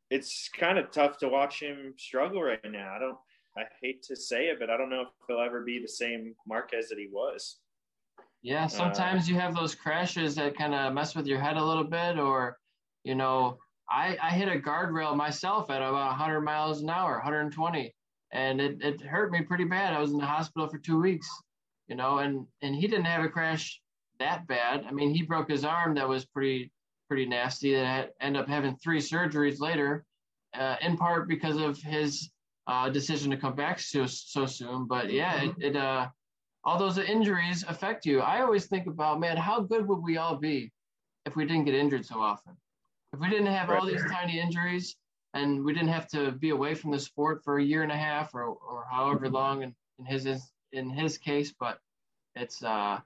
[0.09, 2.93] it's kind of tough to watch him struggle right now.
[2.95, 3.17] I don't.
[3.55, 6.33] I hate to say it, but I don't know if he'll ever be the same
[6.47, 7.57] Marquez that he was.
[8.43, 11.57] Yeah, uh, sometimes uh, you have those crashes that kind of mess with your head
[11.57, 12.57] a little bit, or
[13.03, 13.57] you know,
[13.89, 17.95] I I hit a guardrail myself at about 100 miles an hour, 120,
[18.33, 19.93] and it it hurt me pretty bad.
[19.93, 21.27] I was in the hospital for two weeks,
[21.87, 23.81] you know, and and he didn't have a crash
[24.19, 24.85] that bad.
[24.85, 26.71] I mean, he broke his arm that was pretty
[27.07, 27.73] pretty nasty.
[27.75, 30.05] That ended up having three surgeries later,
[30.53, 32.29] uh, in part because of his
[32.67, 34.85] uh, decision to come back so so soon.
[34.85, 36.09] But yeah, it, it uh
[36.65, 38.21] all those injuries affect you.
[38.21, 40.71] I always think about, man, how good would we all be
[41.25, 42.55] if we didn't get injured so often?
[43.13, 44.95] If we didn't have all these tiny injuries
[45.33, 47.97] and we didn't have to be away from the sport for a year and a
[47.97, 50.25] half or, or however long in, in his
[50.71, 51.79] in his case, but
[52.35, 52.99] it's uh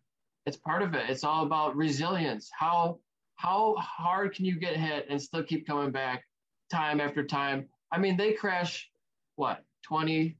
[0.46, 1.10] it's part of it.
[1.10, 2.50] It's all about resilience.
[2.58, 3.00] How
[3.36, 6.24] how hard can you get hit and still keep coming back
[6.72, 7.68] time after time?
[7.92, 8.90] I mean, they crash
[9.36, 10.36] what 20,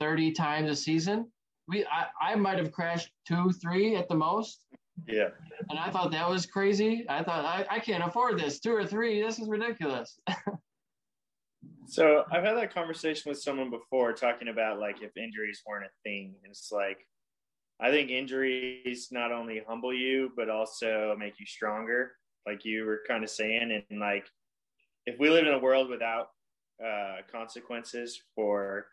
[0.00, 1.30] 30 times a season.
[1.68, 4.66] We I, I might have crashed two, three at the most.
[5.06, 5.28] Yeah.
[5.68, 7.04] And I thought that was crazy.
[7.08, 8.60] I thought I, I can't afford this.
[8.60, 10.18] Two or three, this is ridiculous.
[11.86, 15.90] so I've had that conversation with someone before talking about like if injuries weren't a
[16.02, 16.34] thing.
[16.42, 16.98] And it's like
[17.80, 22.12] I think injuries not only humble you, but also make you stronger,
[22.46, 23.82] like you were kind of saying.
[23.90, 24.26] And like
[25.04, 26.28] if we live in a world without
[26.84, 28.86] uh, consequences for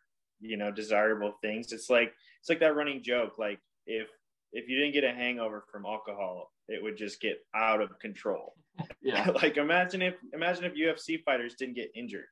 [0.43, 3.33] you know desirable things, it's like it's like that running joke.
[3.37, 4.07] Like if
[4.51, 8.53] if you didn't get a hangover from alcohol, it would just get out of control.
[9.03, 9.29] Yeah.
[9.43, 12.25] like imagine if imagine if UFC fighters didn't get injured.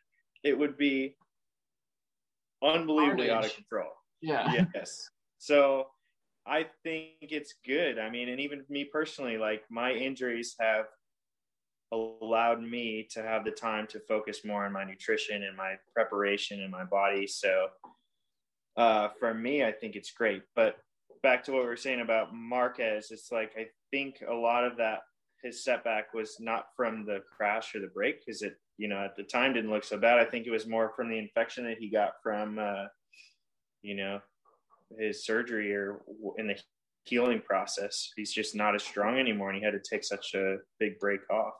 [0.43, 1.16] It would be
[2.64, 3.91] unbelievably out of control.
[4.22, 4.66] Yeah.
[4.76, 5.09] Yes.
[5.38, 5.88] So
[6.47, 7.99] I think it's good.
[7.99, 10.86] I mean, and even me personally, like my injuries have
[11.91, 16.62] allowed me to have the time to focus more on my nutrition and my preparation
[16.62, 17.28] and my body.
[17.28, 17.68] So
[18.78, 20.43] uh, for me, I think it's great.
[20.55, 20.78] But
[21.24, 24.78] back to what we were saying about Marquez, it's like I think a lot of
[24.78, 24.99] that
[25.43, 29.15] his setback was not from the crash or the break because it you know at
[29.15, 30.19] the time didn't look so bad.
[30.19, 32.86] I think it was more from the infection that he got from uh,
[33.82, 34.19] you know
[34.99, 36.01] his surgery or
[36.38, 36.57] in the
[37.05, 38.11] healing process.
[38.15, 41.22] He's just not as strong anymore, and he had to take such a big break
[41.30, 41.53] off.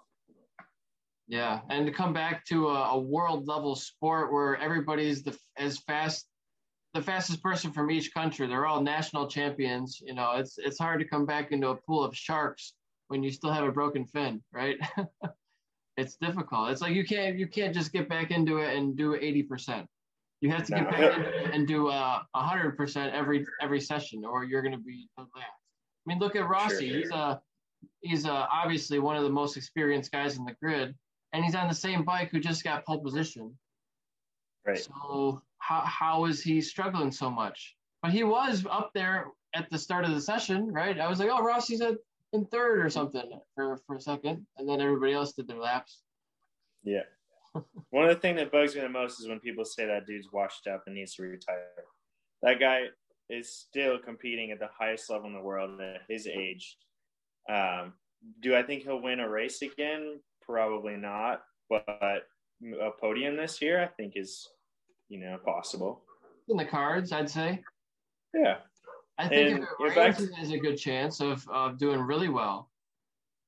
[1.28, 5.80] Yeah, and to come back to a, a world level sport where everybody's the as
[5.80, 6.28] fast
[6.94, 8.48] the fastest person from each country.
[8.48, 10.02] They're all national champions.
[10.02, 12.74] You know, it's it's hard to come back into a pool of sharks
[13.08, 14.78] when you still have a broken fin, right?
[15.98, 16.72] it's difficult.
[16.72, 19.88] It's like you can't you can't just get back into it and do eighty percent.
[20.42, 23.80] You have to get back into it and do uh, a hundred percent every every
[23.80, 25.36] session, or you're going to be the last.
[25.36, 26.90] I mean, look at Rossi.
[26.90, 27.38] Sure, he's a uh,
[28.02, 30.96] he's uh, obviously one of the most experienced guys in the grid,
[31.32, 33.58] and he's on the same bike who just got pole position.
[34.66, 34.80] Right.
[34.80, 37.76] So how how is he struggling so much?
[38.02, 41.00] But he was up there at the start of the session, right?
[41.00, 41.98] I was like, oh, Rossi's at
[42.34, 46.02] in third or something for for a second, and then everybody else did their laps.
[46.84, 47.04] Yeah.
[47.92, 50.32] One of the things that bugs me the most is when people say that dude's
[50.32, 51.68] washed up and needs to retire.
[52.42, 52.86] That guy
[53.30, 56.78] is still competing at the highest level in the world at his age.
[57.50, 57.94] Um,
[58.42, 60.20] do I think he'll win a race again?
[60.42, 61.42] Probably not.
[61.70, 62.24] But
[62.82, 64.48] a podium this year, I think, is
[65.12, 66.02] you know possible.
[66.48, 67.62] In the cards, I'd say.
[68.34, 68.58] Yeah.
[69.18, 72.30] I think and if it rains, he has a good chance of, of doing really
[72.30, 72.70] well.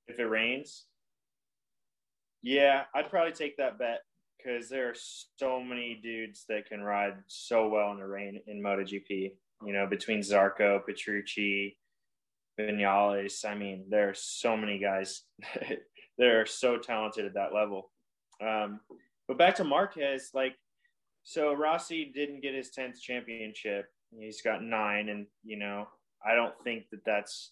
[0.07, 0.85] If it rains,
[2.41, 4.01] yeah, I'd probably take that bet
[4.37, 4.95] because there are
[5.37, 9.31] so many dudes that can ride so well in the rain in MotoGP.
[9.65, 11.77] You know, between Zarco, Petrucci,
[12.59, 13.45] Vinales.
[13.45, 15.23] I mean, there are so many guys
[16.17, 17.89] that are so talented at that level.
[18.45, 18.81] Um,
[19.27, 20.55] but back to Marquez, like,
[21.23, 23.85] so Rossi didn't get his 10th championship.
[24.17, 25.09] He's got nine.
[25.09, 25.87] And, you know,
[26.25, 27.51] I don't think that that's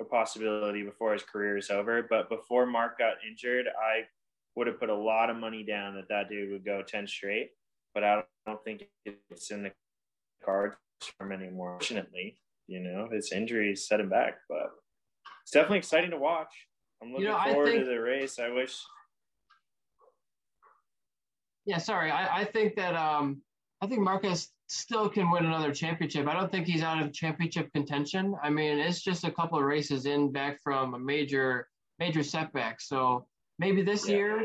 [0.00, 2.06] a possibility before his career is over.
[2.08, 4.02] But before Mark got injured, I
[4.54, 7.50] would have put a lot of money down that that dude would go 10 straight,
[7.94, 9.72] but I don't think it's in the
[10.44, 10.76] cards
[11.16, 11.72] for him anymore.
[11.72, 14.70] Fortunately, you know, his injuries set him back, but
[15.42, 16.52] it's definitely exciting to watch.
[17.00, 18.38] I'm looking you know, forward think, to the race.
[18.40, 18.76] I wish.
[21.68, 22.10] Yeah, sorry.
[22.10, 23.40] I, I think that um,
[23.80, 26.26] I think Marquez still can win another championship.
[26.26, 28.34] I don't think he's out of championship contention.
[28.42, 31.68] I mean, it's just a couple of races in back from a major
[32.00, 32.80] major setback.
[32.80, 33.26] So
[33.58, 34.16] Maybe this yeah.
[34.16, 34.38] year,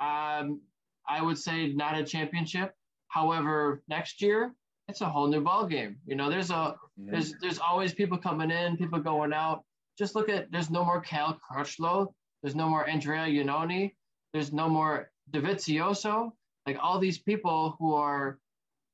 [0.00, 0.60] um,
[1.08, 2.72] I would say not a championship.
[3.08, 4.54] However, next year
[4.88, 5.96] it's a whole new ball game.
[6.06, 9.64] You know, there's a there's there's always people coming in, people going out.
[9.98, 12.12] Just look at there's no more Cal Crutchlow,
[12.42, 13.92] there's no more Andrea Iannone,
[14.32, 16.32] there's no more Dovizioso.
[16.70, 18.38] Like all these people who are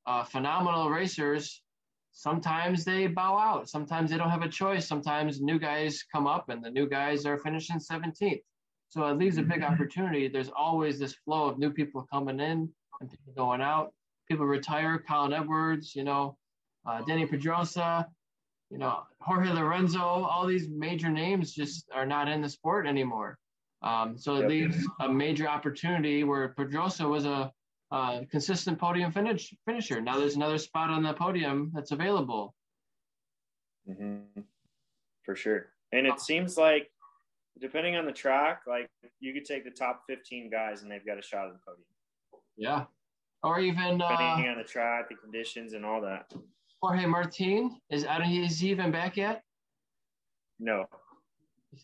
[0.07, 1.61] uh, phenomenal racers,
[2.11, 3.69] sometimes they bow out.
[3.69, 4.87] Sometimes they don't have a choice.
[4.87, 8.41] Sometimes new guys come up and the new guys are finishing 17th.
[8.89, 9.71] So it leaves a big mm-hmm.
[9.71, 10.27] opportunity.
[10.27, 12.67] There's always this flow of new people coming in
[12.99, 13.93] and people going out.
[14.27, 15.03] People retire.
[15.07, 16.35] Colin Edwards, you know,
[16.87, 18.07] uh, Dani Pedrosa,
[18.71, 19.99] you know, Jorge Lorenzo.
[19.99, 23.37] All these major names just are not in the sport anymore.
[23.83, 27.51] Um, so it leaves a major opportunity where Pedrosa was a,
[27.91, 30.01] a consistent podium finish finisher.
[30.01, 32.53] Now there's another spot on the podium that's available.
[33.89, 34.41] Mm-hmm.
[35.23, 35.67] For sure.
[35.91, 36.91] And it seems like,
[37.59, 41.17] depending on the track, like you could take the top 15 guys and they've got
[41.17, 41.85] a shot at the podium.
[42.57, 42.85] Yeah.
[43.43, 46.33] Or even depending uh, on the track, the conditions, and all that.
[46.81, 49.43] Jorge Martin is don't is he even back yet?
[50.59, 50.85] No.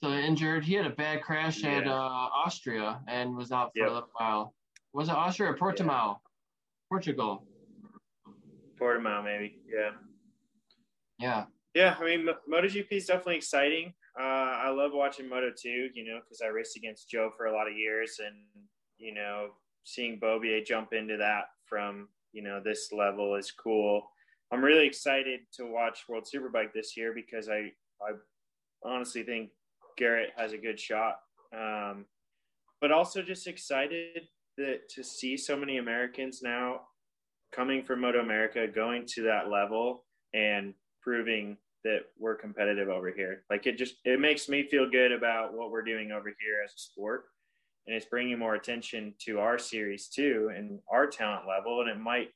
[0.01, 0.64] So injured.
[0.66, 1.78] He had a bad crash yeah.
[1.78, 3.89] at uh, Austria and was out for yep.
[3.89, 4.54] a little while.
[4.94, 5.88] Was it Austria or Portimao?
[5.88, 6.14] Yeah.
[6.89, 7.46] Portugal.
[8.80, 9.58] Portimao, maybe.
[9.68, 9.91] Yeah.
[11.20, 11.46] Yeah.
[11.74, 13.94] Yeah, I mean, MotoGP is definitely exciting.
[14.20, 17.54] Uh, I love watching Moto 2, you know, because I raced against Joe for a
[17.54, 18.36] lot of years, and
[19.00, 19.50] you know,
[19.84, 24.04] seeing Beaubier jump into that from you know this level is cool.
[24.52, 28.12] I'm really excited to watch World Superbike this year because I I
[28.84, 29.50] honestly think
[29.98, 31.16] Garrett has a good shot,
[31.58, 32.06] um,
[32.82, 34.28] but also just excited
[34.58, 36.82] that to see so many Americans now
[37.54, 43.43] coming from Moto America going to that level and proving that we're competitive over here.
[43.49, 46.72] Like it just it makes me feel good about what we're doing over here as
[46.72, 47.26] a sport,
[47.86, 51.82] and it's bringing more attention to our series too and our talent level.
[51.82, 52.30] And it might,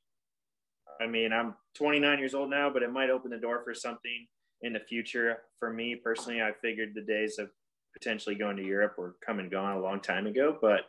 [1.00, 4.26] I mean, I'm 29 years old now, but it might open the door for something
[4.62, 5.38] in the future.
[5.58, 7.48] For me personally, I figured the days of
[7.94, 10.82] potentially going to Europe were come and gone a long time ago, but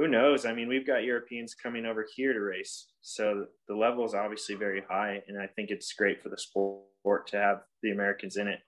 [0.00, 0.46] who knows?
[0.46, 4.54] I mean, we've got Europeans coming over here to race, so the level is obviously
[4.54, 8.48] very high, and I think it's great for the sport to have the Americans in
[8.48, 8.60] it.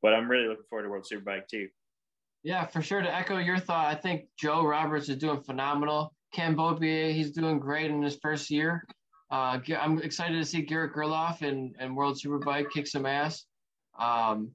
[0.00, 1.68] But I'm really looking forward to World Superbike too.
[2.42, 3.02] Yeah, for sure.
[3.02, 6.14] To echo your thought, I think Joe Roberts is doing phenomenal.
[6.34, 8.86] Beaubier, he's doing great in his first year.
[9.30, 13.44] Uh, I'm excited to see Garrett Gerloff and, and World Superbike kick some ass.
[13.98, 14.52] Um,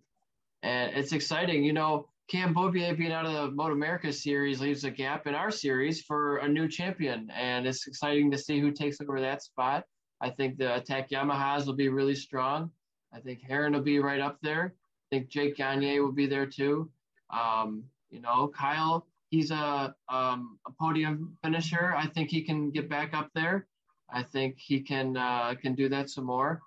[0.63, 1.63] and it's exciting.
[1.63, 5.35] You know, Cam Beaubier being out of the Moto America series leaves a gap in
[5.35, 9.43] our series for a new champion, and it's exciting to see who takes over that
[9.43, 9.83] spot.
[10.21, 12.71] I think the attack Yamahas will be really strong.
[13.13, 14.73] I think Herrin will be right up there.
[14.75, 16.89] I think Jake Gagne will be there too.
[17.29, 21.93] Um, you know, Kyle, he's a, um, a podium finisher.
[21.95, 23.67] I think he can get back up there.
[24.09, 26.61] I think he can uh, can do that some more.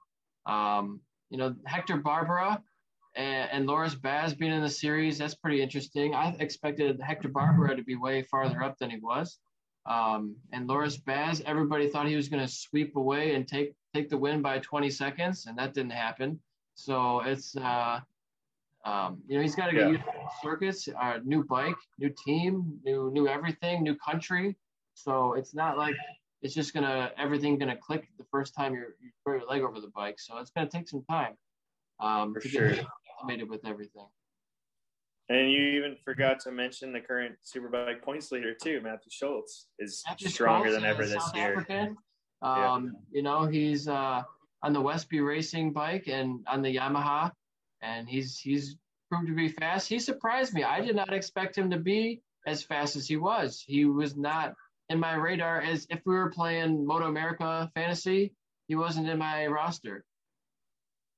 [0.46, 1.00] Um,
[1.30, 2.62] you know, Hector Barbera,
[3.18, 6.14] and, and Loris Baz being in the series, that's pretty interesting.
[6.14, 9.38] I expected Hector Barbera to be way farther up than he was.
[9.86, 14.08] Um, and Loris Baz, everybody thought he was going to sweep away and take take
[14.08, 16.38] the win by 20 seconds, and that didn't happen.
[16.74, 18.00] So it's uh,
[18.84, 19.88] um, you know he's got to get yeah.
[19.88, 24.56] used to circuits, uh, new bike, new team, new new everything, new country.
[24.94, 25.96] So it's not like
[26.42, 29.80] it's just gonna everything gonna click the first time you you throw your leg over
[29.80, 30.20] the bike.
[30.20, 31.34] So it's gonna take some time
[31.98, 32.70] um, For to sure.
[32.70, 32.86] get
[33.18, 34.06] acclimated with everything.
[35.30, 40.02] And you even forgot to mention the current Superbike points leader too, Matthew Scholtz is
[40.08, 41.52] Matthew stronger Scholtz than ever this South year.
[41.52, 41.96] African.
[42.40, 43.16] Um, yeah.
[43.16, 44.22] You know, he's uh,
[44.62, 47.32] on the Westby Racing bike and on the Yamaha,
[47.82, 48.76] and he's he's
[49.10, 49.88] proved to be fast.
[49.88, 50.62] He surprised me.
[50.62, 53.60] I did not expect him to be as fast as he was.
[53.66, 54.54] He was not
[54.88, 58.34] in my radar as if we were playing Moto America Fantasy.
[58.68, 60.04] He wasn't in my roster.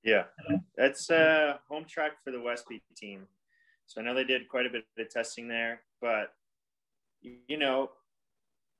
[0.02, 0.58] Yeah, uh-huh.
[0.76, 3.26] that's a home track for the Westby team.
[3.86, 6.32] So I know they did quite a bit of testing there, but
[7.22, 7.90] you know,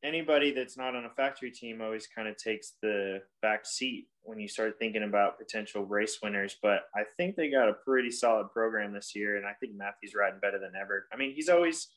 [0.03, 4.39] anybody that's not on a factory team always kind of takes the back seat when
[4.39, 6.57] you start thinking about potential race winners.
[6.63, 10.15] But I think they got a pretty solid program this year, and I think Matthew's
[10.15, 11.07] riding better than ever.
[11.13, 11.89] I mean, he's always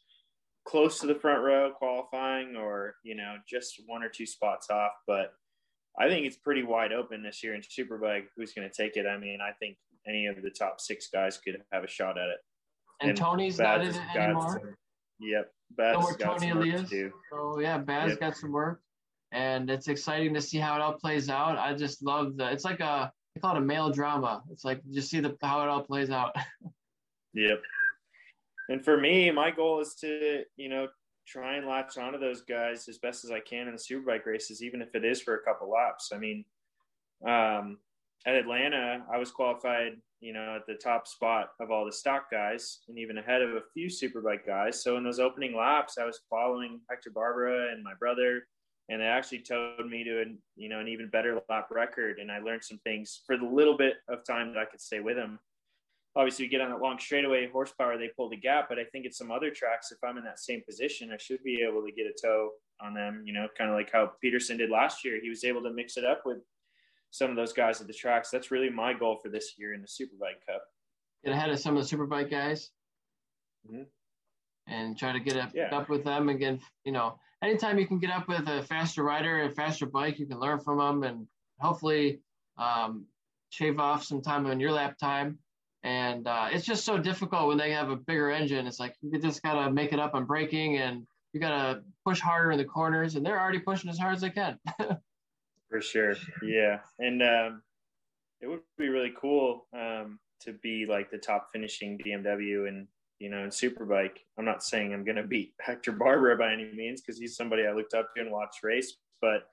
[0.65, 4.93] close to the front row qualifying, or you know, just one or two spots off,
[5.07, 5.33] but
[5.99, 8.25] I think it's pretty wide open this year in Superbike.
[8.35, 9.05] Who's going to take it?
[9.05, 12.29] I mean, I think any of the top six guys could have a shot at
[12.29, 12.37] it.
[13.01, 14.51] And, and Tony's Baz not in it anymore.
[14.51, 14.75] Some,
[15.19, 17.11] yep, Baz no got Tony some work to do.
[17.31, 18.19] So yeah, Baz yep.
[18.19, 18.81] got some work,
[19.31, 21.57] and it's exciting to see how it all plays out.
[21.57, 22.51] I just love the.
[22.51, 24.43] It's like a they call it a male drama.
[24.51, 26.35] It's like just see the how it all plays out.
[27.33, 27.61] yep.
[28.69, 30.87] And for me, my goal is to you know
[31.27, 34.63] try and latch onto those guys as best as I can in the superbike races,
[34.63, 36.11] even if it is for a couple laps.
[36.13, 36.45] I mean,
[37.25, 37.77] um,
[38.25, 42.31] at Atlanta, I was qualified, you know, at the top spot of all the stock
[42.31, 44.83] guys and even ahead of a few superbike guys.
[44.83, 48.43] So in those opening laps, I was following Hector Barbera and my brother,
[48.89, 52.19] and they actually towed me to an, you know, an even better lap record.
[52.19, 54.99] And I learned some things for the little bit of time that I could stay
[54.99, 55.39] with him
[56.15, 59.05] obviously you get on that long straightaway horsepower they pull the gap but i think
[59.05, 61.91] at some other tracks if i'm in that same position i should be able to
[61.91, 62.49] get a toe
[62.81, 65.19] on them you know kind of like how peterson did last year.
[65.21, 66.39] He was able to mix it up with
[67.11, 68.29] some of those guys at the tracks.
[68.31, 70.63] That's really my goal for this year in the superbike cup.
[71.23, 72.71] Get ahead of some of the superbike guys?
[73.65, 73.83] Mm-hmm.
[74.67, 75.73] and try to get up, yeah.
[75.73, 79.41] up with them again you know anytime you can get up with a faster rider
[79.41, 81.25] and a faster bike you can learn from them and
[81.59, 82.19] hopefully
[82.57, 83.05] um,
[83.51, 85.39] shave off some time on your lap time
[85.83, 88.67] And uh, it's just so difficult when they have a bigger engine.
[88.67, 92.51] It's like you just gotta make it up on braking, and you gotta push harder
[92.51, 94.59] in the corners, and they're already pushing as hard as they can.
[95.69, 97.61] For sure, yeah, and um,
[98.39, 102.87] it would be really cool um, to be like the top finishing BMW and
[103.19, 104.17] you know in Superbike.
[104.37, 107.73] I'm not saying I'm gonna beat Hector Barbera by any means because he's somebody I
[107.73, 109.47] looked up to and watched race, but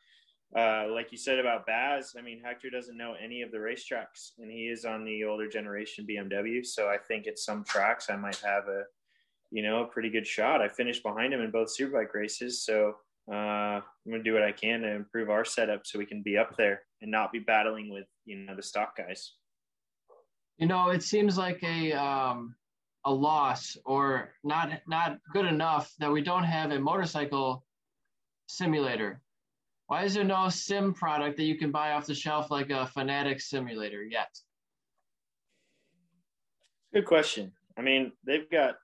[0.56, 4.32] uh, like you said about Baz, I mean, Hector doesn't know any of the racetracks,
[4.39, 6.66] and he is on the older generation BMW.
[6.66, 8.82] So I think at some tracks I might have a,
[9.52, 10.60] you know, a pretty good shot.
[10.60, 12.94] I finished behind him in both Superbike races, so
[13.31, 16.36] uh, I'm gonna do what I can to improve our setup so we can be
[16.36, 19.35] up there and not be battling with you know the stock guys.
[20.59, 22.56] You know, it seems like a um,
[23.05, 27.64] a loss or not not good enough that we don't have a motorcycle
[28.48, 29.22] simulator
[29.91, 32.89] why is there no sim product that you can buy off the shelf like a
[32.97, 34.29] Fanatec simulator yet?
[36.95, 37.51] Good question.
[37.77, 38.77] I mean, they've got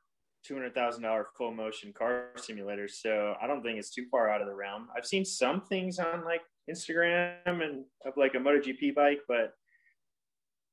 [0.45, 4.28] two hundred thousand dollar full motion car simulators, so I don't think it's too far
[4.28, 4.89] out of the realm.
[4.97, 9.53] I've seen some things on like Instagram and of like a MotoGP bike, but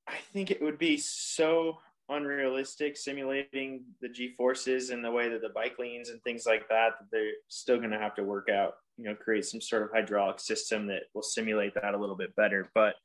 [0.08, 1.78] I think it would be so
[2.10, 6.68] unrealistic simulating the G forces and the way that the bike leans and things like
[6.70, 9.84] that that they're still going to have to work out you know create some sort
[9.84, 12.70] of hydraulic system that will simulate that a little bit better.
[12.76, 12.95] But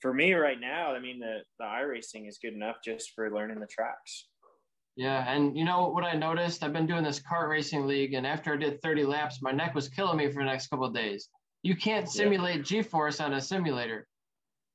[0.00, 3.60] for me right now i mean the the iRacing is good enough just for learning
[3.60, 4.28] the tracks.
[4.96, 6.62] Yeah and you know what i noticed?
[6.62, 9.74] I've been doing this kart racing league and after i did 30 laps my neck
[9.74, 11.28] was killing me for the next couple of days.
[11.62, 12.62] You can't simulate yeah.
[12.62, 14.06] g-force on a simulator.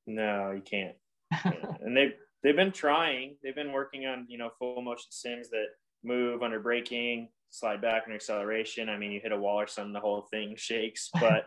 [0.07, 0.95] No you can't.
[1.81, 3.35] And they they've been trying.
[3.43, 5.67] They've been working on you know full motion sims that
[6.03, 8.89] move under braking slide back and acceleration.
[8.89, 11.09] I mean, you hit a wall or something, the whole thing shakes.
[11.19, 11.45] But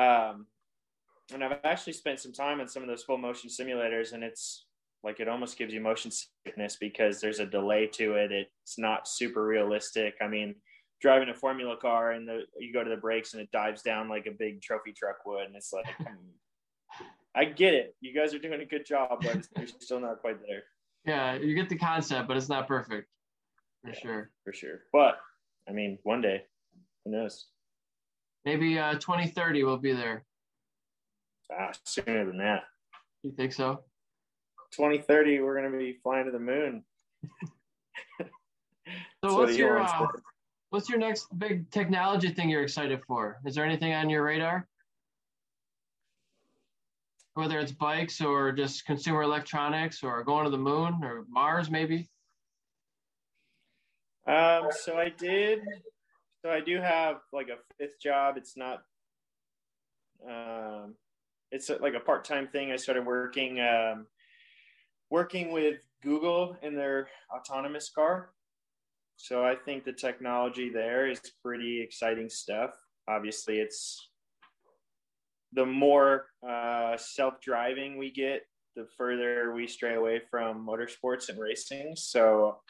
[0.00, 0.46] um,
[1.32, 4.66] and I've actually spent some time on some of those full motion simulators, and it's
[5.02, 8.30] like it almost gives you motion sickness because there's a delay to it.
[8.30, 10.14] It's not super realistic.
[10.20, 10.54] I mean,
[11.00, 14.08] driving a Formula car and the you go to the brakes and it dives down
[14.08, 15.86] like a big trophy truck would, and it's like.
[17.34, 17.96] I get it.
[18.02, 20.64] You guys are doing a good job, but you're still not quite there.
[21.06, 23.08] Yeah, you get the concept, but it's not perfect
[23.82, 24.30] for yeah, sure.
[24.44, 24.80] For sure.
[24.92, 25.18] But
[25.68, 26.42] I mean, one day,
[27.04, 27.46] who knows?
[28.44, 30.24] Maybe uh, 2030 we'll be there.
[31.52, 32.64] Ah, sooner than that.
[33.22, 33.80] You think so?
[34.72, 36.82] 2030, we're going to be flying to the moon.
[39.24, 40.06] so what's your uh,
[40.70, 43.38] what's your next big technology thing you're excited for?
[43.44, 44.66] Is there anything on your radar?
[47.34, 52.08] Whether it's bikes or just consumer electronics or going to the moon or Mars, maybe.
[54.26, 55.60] Um, so I did.
[56.44, 58.36] So I do have like a fifth job.
[58.36, 58.82] It's not.
[60.28, 60.94] Um,
[61.50, 62.70] it's like a part-time thing.
[62.70, 64.06] I started working, um,
[65.10, 68.30] working with Google in their autonomous car.
[69.16, 72.70] So I think the technology there is pretty exciting stuff.
[73.08, 74.08] Obviously, it's
[75.52, 81.94] the more uh, self-driving we get, the further we stray away from motorsports and racing.
[81.96, 82.60] So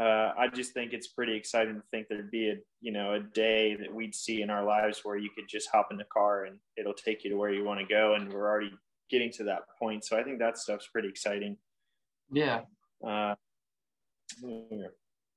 [0.00, 3.20] uh, I just think it's pretty exciting to think there'd be a you know a
[3.20, 6.44] day that we'd see in our lives where you could just hop in the car
[6.44, 8.72] and it'll take you to where you want to go, and we're already
[9.10, 10.04] getting to that point.
[10.04, 11.58] So I think that stuff's pretty exciting.
[12.32, 12.62] Yeah.
[13.06, 13.34] Uh,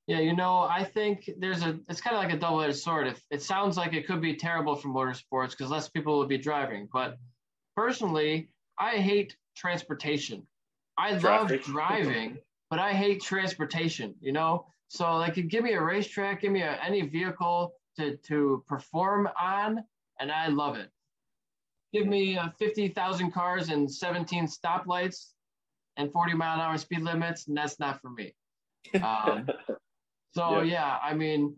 [0.07, 1.79] yeah, you know, I think there's a.
[1.89, 3.07] It's kind of like a double-edged sword.
[3.07, 6.37] If it sounds like it could be terrible for motorsports because less people will be
[6.37, 7.17] driving, but
[7.75, 8.49] personally,
[8.79, 10.47] I hate transportation.
[10.97, 11.51] I Traffic.
[11.51, 12.37] love driving
[12.73, 14.65] but I hate transportation, you know?
[14.87, 19.83] So like give me a racetrack, give me a, any vehicle to, to perform on,
[20.19, 20.89] and I love it.
[21.93, 25.33] Give me uh, 50,000 cars and 17 stoplights
[25.97, 28.33] and 40 mile an hour speed limits, and that's not for me.
[28.95, 29.47] Um,
[30.33, 30.63] so yeah.
[30.63, 31.55] yeah, I mean,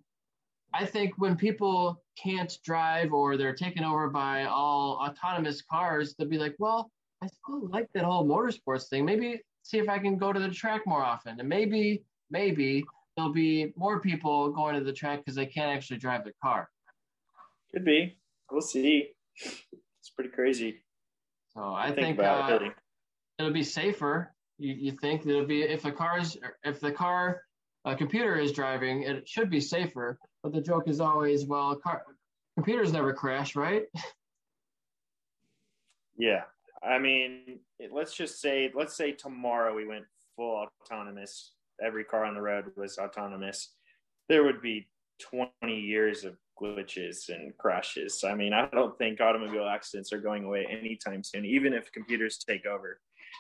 [0.74, 6.28] I think when people can't drive or they're taken over by all autonomous cars, they'll
[6.28, 6.92] be like, well,
[7.24, 9.06] I still like that whole motorsports thing.
[9.06, 11.40] Maybe see if I can go to the track more often.
[11.40, 12.86] And maybe, maybe
[13.18, 16.70] there'll be more people going to the track because they can't actually drive the car.
[17.74, 18.16] Could be.
[18.52, 19.10] We'll see.
[19.44, 20.84] It's pretty crazy.
[21.56, 22.74] So I think, think uh, it.
[23.40, 24.32] it'll be safer.
[24.60, 27.42] You, you think it'll be if the car's if the car
[27.86, 30.20] a computer is driving, it should be safer.
[30.44, 32.04] But the joke is always, well, car
[32.54, 33.84] computers never crash, right?
[36.18, 36.44] Yeah,
[36.88, 37.60] I mean,
[37.92, 40.06] let's just say, let's say tomorrow we went
[40.36, 41.54] full autonomous.
[41.84, 43.74] Every car on the road was autonomous.
[44.30, 44.88] There would be
[45.22, 48.24] 20 years of glitches and crashes.
[48.24, 52.38] I mean, I don't think automobile accidents are going away anytime soon, even if computers
[52.38, 53.00] take over.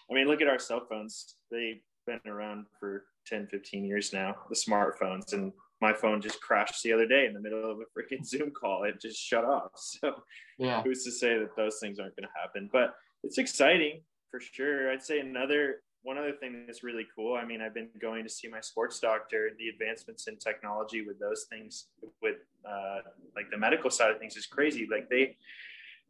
[0.09, 1.35] I mean, look at our cell phones.
[1.49, 5.33] They've been around for 10, 15 years now, the smartphones.
[5.33, 8.51] And my phone just crashed the other day in the middle of a freaking Zoom
[8.51, 8.83] call.
[8.83, 9.71] It just shut off.
[9.77, 10.15] So
[10.57, 12.69] yeah, who's to say that those things aren't going to happen?
[12.71, 12.93] But
[13.25, 14.91] it's exciting for sure.
[14.91, 17.35] I'd say another one other thing that's really cool.
[17.35, 19.49] I mean, I've been going to see my sports doctor.
[19.57, 21.87] The advancements in technology with those things,
[22.21, 22.99] with uh,
[23.35, 24.87] like the medical side of things, is crazy.
[24.89, 25.35] Like they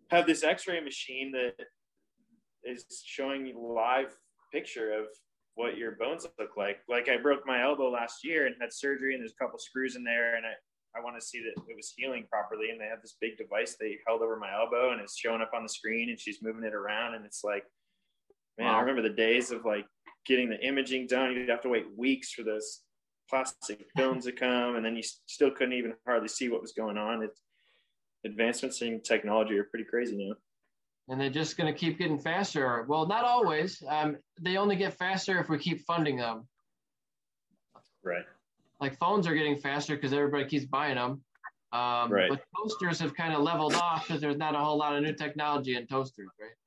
[0.10, 1.54] have this X-ray machine that
[2.66, 4.14] is showing you live
[4.52, 5.06] picture of
[5.54, 6.80] what your bones look like.
[6.90, 9.96] Like I broke my elbow last year and had surgery, and there's a couple screws
[9.96, 10.52] in there, and I,
[10.98, 12.70] I want to see that it was healing properly.
[12.70, 15.52] And they have this big device they held over my elbow, and it's showing up
[15.56, 17.64] on the screen, and she's moving it around, and it's like,
[18.58, 18.78] man, wow.
[18.78, 19.86] I remember the days of like
[20.26, 21.34] getting the imaging done.
[21.34, 22.82] You'd have to wait weeks for those
[23.30, 26.98] plastic films to come, and then you still couldn't even hardly see what was going
[26.98, 27.24] on.
[27.24, 27.42] It's
[28.26, 30.36] advancements in technology are pretty crazy now
[31.08, 32.84] and they're just going to keep getting faster.
[32.88, 33.82] Well, not always.
[33.88, 36.48] Um, they only get faster if we keep funding them.
[38.04, 38.26] Right.
[38.80, 41.22] Like phones are getting faster because everybody keeps buying them.
[41.72, 42.30] Um, right.
[42.30, 45.14] But toasters have kind of leveled off because there's not a whole lot of new
[45.14, 46.52] technology in toasters, right?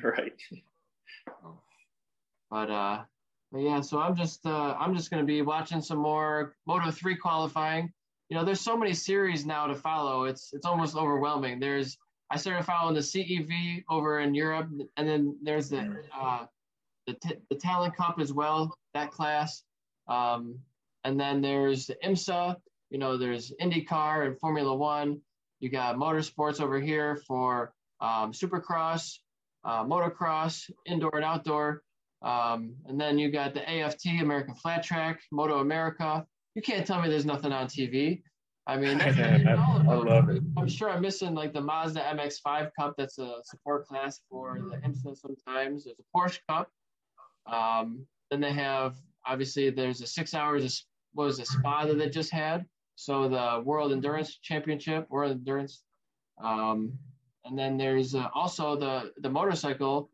[0.00, 0.32] Right.
[2.50, 3.02] But uh,
[3.50, 3.80] but yeah.
[3.80, 7.92] So I'm just uh, I'm just going to be watching some more Moto three qualifying.
[8.28, 10.24] You know, there's so many series now to follow.
[10.24, 11.58] It's it's almost overwhelming.
[11.58, 11.98] There's
[12.30, 16.44] I started following the CEV over in Europe, and then there's the uh,
[17.06, 19.64] the, t- the Talent Cup as well, that class.
[20.08, 20.58] Um,
[21.08, 22.56] and then there's the IMSA.
[22.90, 25.22] You know, there's IndyCar and Formula One.
[25.58, 29.14] You got motorsports over here for um, Supercross,
[29.64, 31.82] uh, motocross, indoor and outdoor.
[32.20, 36.26] Um, and then you got the AFT, American Flat Track, Moto America.
[36.54, 38.20] You can't tell me there's nothing on TV.
[38.66, 39.54] I mean, I,
[39.94, 40.42] love it.
[40.58, 42.94] I'm sure I'm missing like the Mazda MX-5 Cup.
[42.98, 45.16] That's a support class for the IMSA.
[45.16, 46.68] Sometimes there's a Porsche Cup.
[47.50, 48.94] Um, then they have
[49.28, 50.86] obviously there's a six hours.
[51.12, 52.66] What was a spa that they just had?
[52.96, 55.82] So the World Endurance Championship, World Endurance,
[56.42, 56.98] um,
[57.44, 60.10] and then there's uh, also the the motorcycle,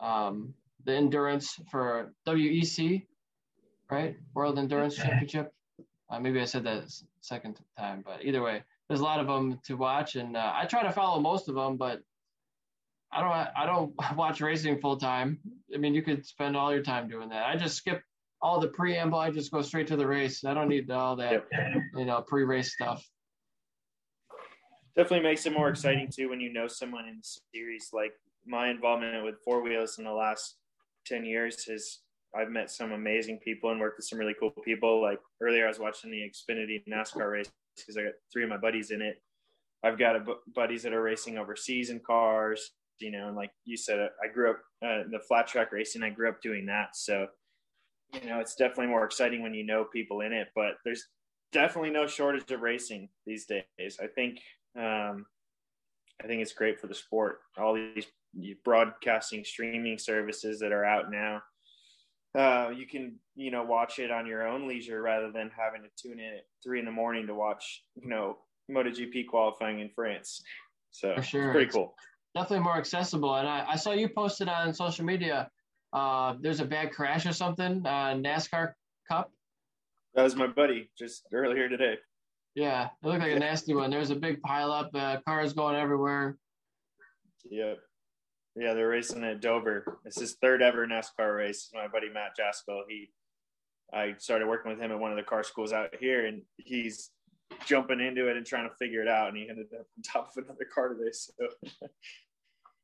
[0.00, 0.54] um,
[0.84, 3.06] the endurance for WEC,
[3.90, 4.16] right?
[4.34, 5.52] World Endurance Championship.
[6.10, 6.84] Uh, maybe I said that
[7.20, 10.64] second time, but either way, there's a lot of them to watch, and uh, I
[10.66, 12.02] try to follow most of them, but
[13.12, 15.38] I don't I don't watch racing full time.
[15.74, 17.46] I mean, you could spend all your time doing that.
[17.46, 18.02] I just skip
[18.40, 19.18] all the preamble.
[19.18, 20.44] I just go straight to the race.
[20.44, 21.44] I don't need all that,
[21.94, 23.04] you know, pre-race stuff.
[24.96, 27.90] Definitely makes it more exciting too when you know someone in the series.
[27.92, 28.12] Like
[28.46, 30.56] my involvement with four wheels in the last
[31.06, 31.98] ten years has
[32.36, 35.00] I've met some amazing people and worked with some really cool people.
[35.00, 38.56] Like earlier, I was watching the Xfinity NASCAR race because I got three of my
[38.56, 39.22] buddies in it.
[39.84, 40.24] I've got a,
[40.54, 44.50] buddies that are racing overseas in cars, you know, and like you said, I grew
[44.50, 46.02] up uh, in the flat track racing.
[46.02, 47.28] I grew up doing that, so
[48.12, 50.48] you know, it's definitely more exciting when you know people in it.
[50.54, 51.04] But there's
[51.52, 53.98] definitely no shortage of racing these days.
[54.02, 54.40] I think
[54.76, 55.26] um,
[56.22, 57.40] I think it's great for the sport.
[57.58, 58.06] All these
[58.64, 61.42] broadcasting streaming services that are out now
[62.36, 65.88] uh, you can you know watch it on your own leisure rather than having to
[65.96, 68.36] tune in at three in the morning to watch you know
[68.70, 70.42] MotoGP qualifying in France.
[70.90, 71.44] So For sure.
[71.44, 71.94] it's pretty cool.
[72.34, 73.34] definitely more accessible.
[73.36, 75.50] And I, I, saw you posted on social media.
[75.92, 77.82] Uh, there's a bad crash or something.
[77.84, 78.72] Uh, NASCAR
[79.10, 79.32] Cup.
[80.14, 81.96] That was my buddy just earlier today.
[82.54, 83.90] Yeah, it looked like a nasty one.
[83.90, 84.88] There was a big pileup.
[84.94, 86.36] Uh, cars going everywhere.
[87.50, 87.78] Yep.
[88.56, 90.00] Yeah, they're racing at Dover.
[90.04, 91.70] It's his third ever NASCAR race.
[91.72, 92.82] My buddy Matt Jaskol.
[92.88, 93.10] he,
[93.92, 97.10] I started working with him at one of the car schools out here, and he's
[97.66, 100.30] jumping into it and trying to figure it out, and he ended up on top
[100.36, 101.12] of another car today.
[101.12, 101.32] So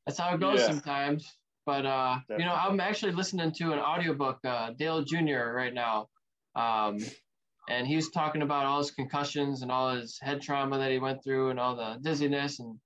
[0.05, 0.67] that's how it goes yeah.
[0.67, 1.29] sometimes.
[1.65, 5.51] But uh, you know, I'm actually listening to an audiobook, uh, Dale Jr.
[5.53, 6.09] right now,
[6.55, 6.99] um,
[7.67, 11.23] and he's talking about all his concussions and all his head trauma that he went
[11.23, 12.77] through, and all the dizziness and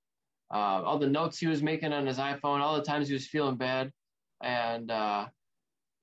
[0.51, 3.27] uh, all the notes he was making on his iPhone, all the times he was
[3.27, 3.91] feeling bad,
[4.41, 5.25] and uh,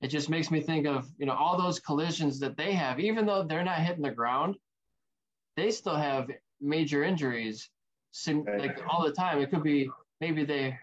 [0.01, 3.25] it just makes me think of you know all those collisions that they have, even
[3.25, 4.55] though they're not hitting the ground,
[5.55, 6.29] they still have
[6.61, 7.69] major injuries,
[8.59, 9.39] like all the time.
[9.39, 9.89] It could be
[10.21, 10.77] maybe they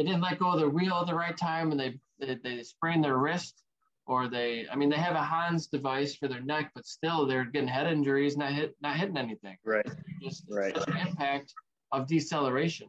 [0.00, 2.62] they didn't let go of the wheel at the right time and they they, they
[2.62, 3.62] sprained their wrist,
[4.06, 7.44] or they I mean they have a Hans device for their neck, but still they're
[7.44, 9.58] getting head injuries, not hit not hitting anything.
[9.62, 9.86] Right.
[10.22, 10.74] Just right.
[10.74, 11.52] such an impact
[11.92, 12.88] of deceleration.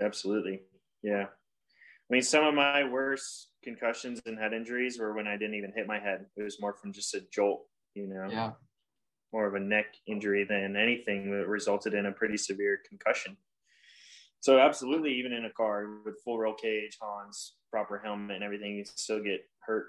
[0.00, 0.62] Absolutely.
[1.04, 1.26] Yeah.
[1.26, 5.72] I mean, some of my worst concussions and head injuries were when I didn't even
[5.76, 6.26] hit my head.
[6.36, 8.28] It was more from just a jolt, you know?
[8.30, 8.52] Yeah.
[9.32, 13.36] More of a neck injury than anything that resulted in a pretty severe concussion.
[14.46, 18.76] So absolutely, even in a car with full roll cage, Hans, proper helmet, and everything,
[18.76, 19.86] you still get hurt.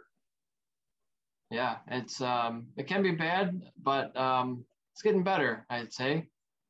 [1.52, 6.30] Yeah, it's um, it can be bad, but um, it's getting better, I'd say.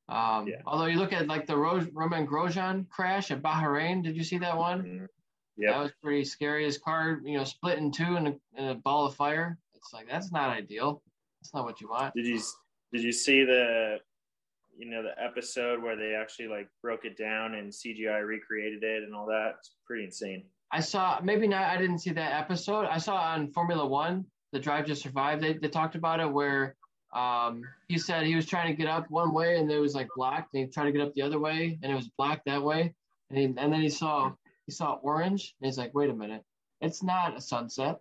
[0.10, 0.58] Um, yeah.
[0.66, 4.38] Although you look at like the Ro- Romain Grosjean crash at Bahrain, did you see
[4.40, 4.84] that one?
[4.84, 5.06] Mm-hmm.
[5.56, 6.66] Yeah, that was pretty scary.
[6.66, 9.58] His car, you know, split in two in a, in a ball of fire.
[9.76, 11.02] It's like that's not ideal.
[11.40, 12.14] That's not what you want.
[12.16, 12.42] Did you
[12.92, 14.00] did you see the
[14.78, 19.04] you know the episode where they actually like broke it down and CGI recreated it
[19.04, 19.56] and all that?
[19.60, 20.44] It's pretty insane.
[20.72, 21.64] I saw maybe not.
[21.64, 22.86] I didn't see that episode.
[22.86, 25.42] I saw on Formula One, the Drive to Survive.
[25.42, 26.76] They they talked about it where
[27.14, 30.08] um, he said he was trying to get up one way and it was like
[30.16, 32.62] blocked, and he tried to get up the other way and it was blocked that
[32.62, 32.94] way,
[33.30, 34.32] and he, and then he saw
[34.66, 36.44] he saw orange and he's like, wait a minute,
[36.82, 38.00] it's not a sunset.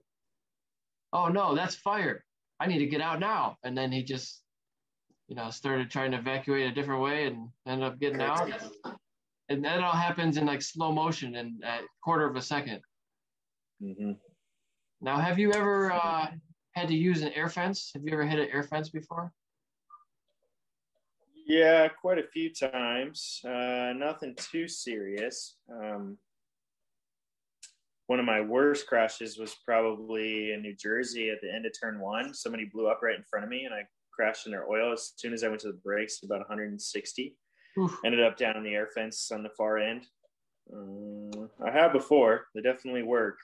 [1.12, 2.24] Oh no, that's fire.
[2.59, 3.59] I need to get out now.
[3.62, 4.43] And then he just,
[5.28, 8.51] you know, started trying to evacuate a different way and ended up getting out.
[9.48, 12.81] And that all happens in like slow motion in a quarter of a 2nd
[13.82, 14.12] mm-hmm.
[15.01, 16.28] Now, have you ever uh,
[16.73, 17.90] had to use an air fence?
[17.94, 19.32] Have you ever hit an air fence before?
[21.47, 23.40] Yeah, quite a few times.
[23.44, 25.57] Uh, nothing too serious.
[25.70, 26.19] Um,
[28.07, 32.01] one of my worst crashes was probably in New Jersey at the end of turn
[32.01, 32.35] one.
[32.35, 33.82] Somebody blew up right in front of me and I
[34.16, 37.36] crashed in their oil as soon as I went to the brakes, about 160.
[37.78, 37.98] Oof.
[38.05, 40.06] Ended up down in the air fence on the far end.
[40.72, 42.47] Uh, I have before.
[42.55, 43.36] They definitely work.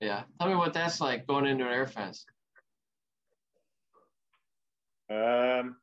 [0.00, 0.22] Yeah.
[0.40, 2.24] Tell me what that's like going into an air fence.
[5.10, 5.76] Um,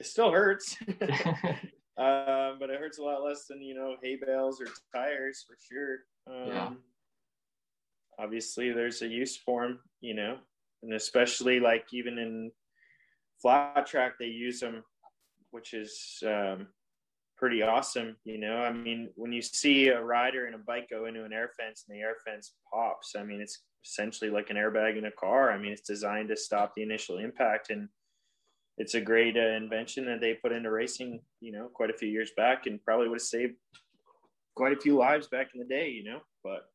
[0.00, 0.76] it still hurts.
[1.96, 5.56] um, but it hurts a lot less than you know hay bales or tires for
[5.60, 5.98] sure.
[6.26, 6.70] Um, yeah.
[8.18, 10.38] Obviously, there's a use for them, you know,
[10.84, 12.50] and especially like even in
[13.40, 14.84] flat track, they use them,
[15.50, 16.68] which is um,
[17.36, 18.16] pretty awesome.
[18.24, 21.32] You know, I mean, when you see a rider and a bike go into an
[21.32, 25.06] air fence and the air fence pops, I mean, it's essentially like an airbag in
[25.06, 25.52] a car.
[25.52, 27.88] I mean, it's designed to stop the initial impact and
[28.76, 32.08] it's a great uh, invention that they put into racing, you know, quite a few
[32.08, 33.54] years back and probably would have saved
[34.56, 36.70] quite a few lives back in the day, you know, but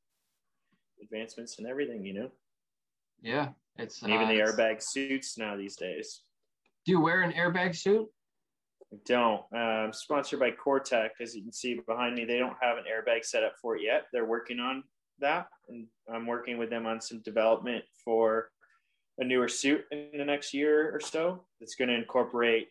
[1.01, 2.31] advancements and everything, you know.
[3.21, 3.49] Yeah,
[3.79, 6.21] it's even uh, the airbag suits now these days.
[6.85, 8.07] Do you wear an airbag suit?
[8.91, 9.41] I don't.
[9.53, 12.25] I'm sponsored by Cortech, as you can see behind me.
[12.25, 14.05] They don't have an airbag set up for it yet.
[14.11, 14.83] They're working on
[15.19, 18.49] that, and I'm working with them on some development for
[19.19, 21.43] a newer suit in the next year or so.
[21.59, 22.69] That's going to incorporate,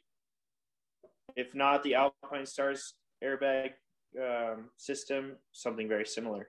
[1.36, 2.80] if not the Alpinestars
[3.22, 3.72] airbag
[4.20, 6.48] um, system, something very similar.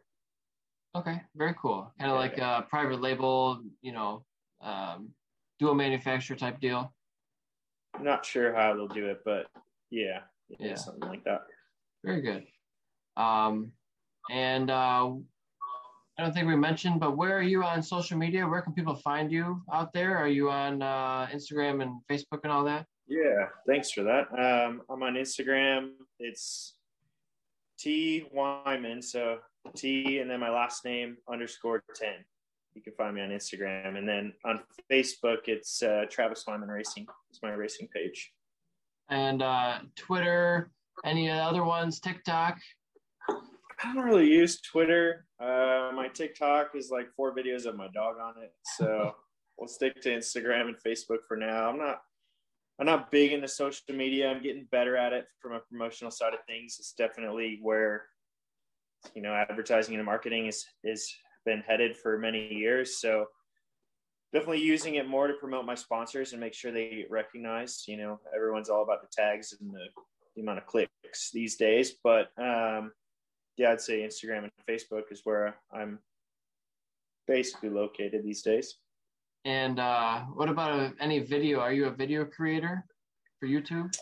[0.96, 1.94] Okay, very cool.
[2.00, 4.26] Kind of like a private label, you know,
[4.62, 5.10] um,
[5.60, 6.94] dual manufacturer type deal.
[8.02, 9.48] not sure how they'll do it, but
[9.90, 10.20] yeah,
[10.60, 11.42] yeah, something like that.
[12.04, 12.46] Very good.
[13.18, 13.72] Um,
[14.32, 15.12] and uh,
[16.18, 18.48] I don't think we mentioned, but where are you on social media?
[18.48, 20.18] Where can people find you out there?
[20.18, 22.86] Are you on uh, Instagram and Facebook and all that?
[23.08, 24.28] Yeah, thanks for that.
[24.38, 25.92] Um, I'm on Instagram.
[26.20, 26.76] It's
[27.80, 29.40] T Wyman, so
[29.76, 32.10] T and then my last name underscore 10.
[32.80, 33.98] You can find me on Instagram.
[33.98, 37.06] And then on Facebook, it's uh, Travis Wyman Racing.
[37.30, 38.32] It's my racing page.
[39.10, 40.72] And uh, Twitter,
[41.04, 42.00] any other ones?
[42.00, 42.58] TikTok?
[43.30, 45.26] I don't really use Twitter.
[45.42, 48.54] Uh, my TikTok is like four videos of my dog on it.
[48.78, 49.14] So
[49.58, 51.70] we'll stick to Instagram and Facebook for now.
[51.70, 52.00] I'm not
[52.80, 54.32] I'm not big into social media.
[54.32, 56.78] I'm getting better at it from a promotional side of things.
[56.80, 58.06] It's definitely where
[59.14, 61.14] you know advertising and marketing is is
[61.46, 62.98] been headed for many years.
[62.98, 63.26] So
[64.34, 67.88] definitely using it more to promote my sponsors and make sure they get recognized.
[67.88, 69.88] You know, everyone's all about the tags and the,
[70.36, 71.96] the amount of clicks these days.
[72.04, 72.92] But um,
[73.58, 76.00] yeah, I'd say Instagram and Facebook is where I'm
[77.28, 78.76] basically located these days.
[79.46, 81.60] And uh, what about a, any video?
[81.60, 82.86] Are you a video creator
[83.40, 83.94] for YouTube?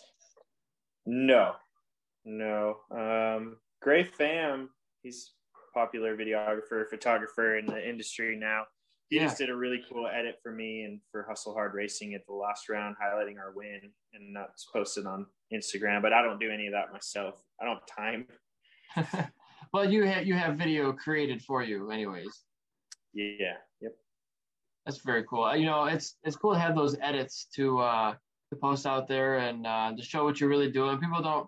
[1.05, 1.53] No,
[2.25, 2.77] no.
[2.91, 4.69] Um, Gray Fam,
[5.03, 5.31] he's
[5.77, 8.63] popular videographer, photographer in the industry now.
[9.09, 9.25] He yeah.
[9.25, 12.33] just did a really cool edit for me and for Hustle Hard Racing at the
[12.33, 13.79] last round, highlighting our win,
[14.13, 16.01] and that's posted on Instagram.
[16.01, 17.35] But I don't do any of that myself.
[17.61, 19.29] I don't have time.
[19.73, 22.43] well, you have you have video created for you, anyways.
[23.13, 23.57] Yeah.
[23.81, 23.93] Yep.
[24.85, 25.55] That's very cool.
[25.55, 28.15] You know, it's it's cool to have those edits to uh,
[28.49, 30.97] to post out there and uh, to show what you're really doing.
[30.99, 31.47] People don't.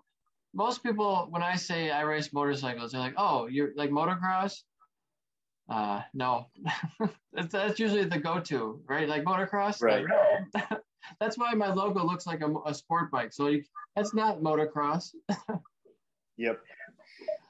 [0.52, 4.62] Most people, when I say I race motorcycles, they're like, "Oh, you're like motocross."
[5.68, 6.48] Uh, no,
[7.32, 9.08] that's, that's usually the go-to, right?
[9.08, 9.80] Like motocross.
[9.80, 10.04] Right.
[10.52, 10.68] Like,
[11.20, 13.32] that's why my logo looks like a, a sport bike.
[13.32, 13.62] So you,
[13.94, 15.14] that's not motocross.
[16.40, 16.58] Yep.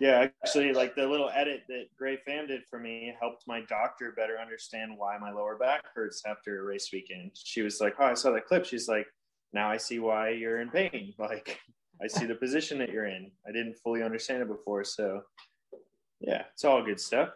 [0.01, 4.13] Yeah, actually, like the little edit that Gray Fan did for me helped my doctor
[4.17, 7.31] better understand why my lower back hurts after a race weekend.
[7.35, 9.07] She was like, "Oh, I saw that clip." She's like,
[9.53, 11.15] "Now I see why you're in pain.
[11.19, 11.61] Like,
[12.03, 13.31] I see the position that you're in.
[13.47, 15.23] I didn't fully understand it before." So,
[16.21, 17.31] yeah, it's all good stuff.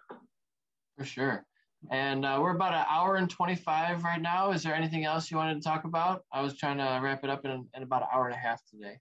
[0.98, 1.44] For sure.
[1.90, 4.52] And uh, we're about an hour and 25 right now.
[4.52, 6.24] Is there anything else you wanted to talk about?
[6.32, 8.62] I was trying to wrap it up in, in about an hour and a half
[8.64, 8.98] today.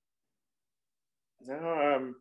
[1.46, 2.16] No, um,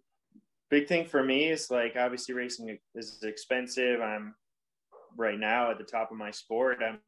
[0.70, 4.00] big thing for me is like obviously racing is expensive.
[4.00, 4.34] I'm
[5.16, 6.78] right now at the top of my sport.
[6.84, 6.98] I'm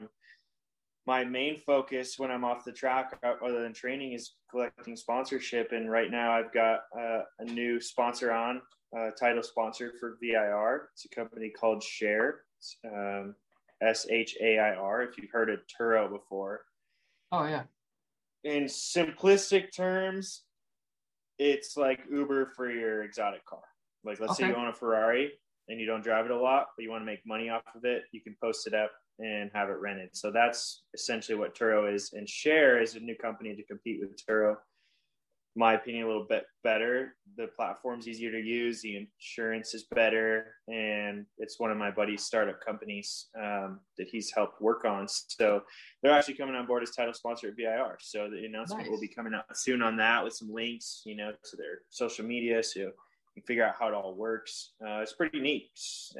[1.06, 5.72] my main focus when I'm off the track, uh, other than training, is collecting sponsorship.
[5.72, 8.62] And right now, I've got uh, a new sponsor on,
[8.96, 10.88] uh, title sponsor for VIR.
[10.92, 12.40] It's a company called Share,
[12.86, 13.34] um,
[13.82, 15.02] S H A I R.
[15.02, 16.62] If you've heard of Turo before.
[17.32, 17.64] Oh yeah.
[18.44, 20.42] In simplistic terms,
[21.38, 23.62] it's like Uber for your exotic car.
[24.04, 24.44] Like, let's okay.
[24.44, 25.32] say you own a Ferrari
[25.68, 27.84] and you don't drive it a lot, but you want to make money off of
[27.84, 30.10] it, you can post it up and have it rented.
[30.12, 32.12] So that's essentially what Turo is.
[32.12, 34.56] And Share is a new company to compete with Turo
[35.56, 37.14] my opinion, a little bit better.
[37.36, 42.24] The platform's easier to use, the insurance is better, and it's one of my buddy's
[42.24, 45.06] startup companies um, that he's helped work on.
[45.08, 45.62] So
[46.02, 47.98] they're actually coming on board as title sponsor at VIR.
[48.00, 48.90] So the announcement nice.
[48.90, 52.24] will be coming out soon on that with some links, you know, to their social
[52.24, 52.92] media, so you
[53.34, 54.72] can figure out how it all works.
[54.84, 55.70] Uh, it's pretty neat.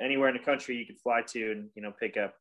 [0.00, 2.34] Anywhere in the country you can fly to and you know pick up,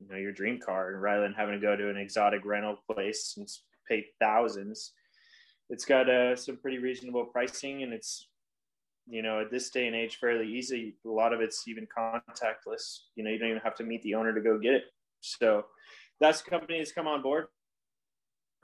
[0.00, 2.76] you know, your dream car, and rather than having to go to an exotic rental
[2.86, 3.48] place and
[3.88, 4.92] pay thousands
[5.70, 8.28] it's got uh, some pretty reasonable pricing and it's
[9.06, 10.96] you know at this day and age fairly easy.
[11.04, 13.00] A lot of it's even contactless.
[13.16, 14.84] You know you don't even have to meet the owner to go get it.
[15.20, 15.64] So
[16.20, 17.46] that's the company that's come on board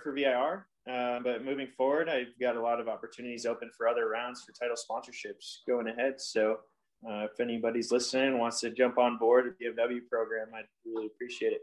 [0.03, 4.09] for vir uh, but moving forward i've got a lot of opportunities open for other
[4.09, 6.21] rounds for title sponsorships going ahead.
[6.21, 6.59] So
[7.09, 11.53] uh, if anybody's listening wants to jump on board the bmw program i'd really appreciate
[11.53, 11.63] it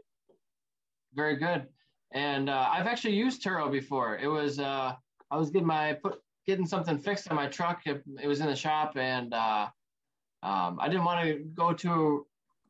[1.14, 1.66] very good
[2.12, 4.92] and uh, i've actually used turo before it was uh,
[5.32, 7.80] I was getting my put getting something fixed on my truck.
[7.86, 9.68] It, it was in the shop, and uh,
[10.42, 12.26] um, I didn't want to go to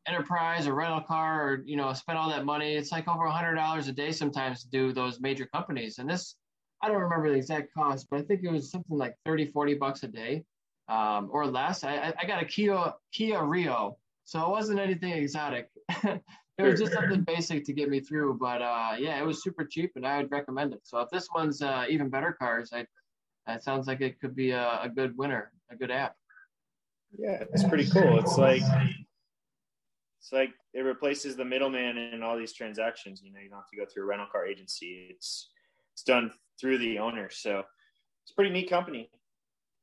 [0.07, 2.73] enterprise or rental car or you know spend all that money.
[2.75, 5.99] It's like over a hundred dollars a day sometimes to do those major companies.
[5.99, 6.35] And this,
[6.81, 9.73] I don't remember the exact cost, but I think it was something like 30, 40
[9.75, 10.45] bucks a day
[10.87, 11.83] um, or less.
[11.83, 15.69] I, I got a Kia Kia Rio, so it wasn't anything exotic.
[16.03, 16.21] it
[16.59, 18.37] was just something basic to get me through.
[18.39, 20.81] But uh, yeah, it was super cheap, and I would recommend it.
[20.83, 22.85] So if this one's uh, even better cars, I
[23.47, 26.15] that sounds like it could be a, a good winner, a good app.
[27.17, 28.19] Yeah, it's pretty cool.
[28.19, 28.63] It's like
[30.19, 33.21] it's like it replaces the middleman in all these transactions.
[33.23, 35.07] You know, you don't have to go through a rental car agency.
[35.09, 35.49] It's
[35.93, 37.29] it's done through the owner.
[37.29, 37.63] So
[38.23, 39.09] it's pretty neat company.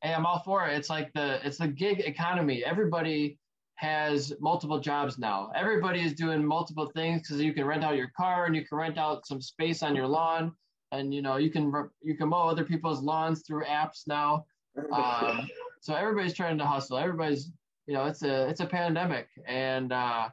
[0.03, 0.77] Hey, I'm all for it.
[0.77, 2.65] It's like the it's the gig economy.
[2.65, 3.39] Everybody
[3.75, 5.51] has multiple jobs now.
[5.55, 8.79] Everybody is doing multiple things because you can rent out your car and you can
[8.79, 10.53] rent out some space on your lawn,
[10.93, 11.73] and you know you can
[12.03, 14.47] you can mow other people's lawns through apps now.
[14.93, 15.49] Um,
[15.81, 16.97] so everybody's trying to hustle.
[16.97, 17.51] Everybody's
[17.87, 20.29] you know it's a it's a pandemic, and uh,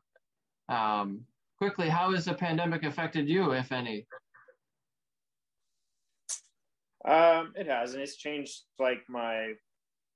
[0.70, 1.22] um,
[1.58, 4.06] quickly, how has the pandemic affected you, if any?
[7.06, 9.54] Um, it has, and it's changed like my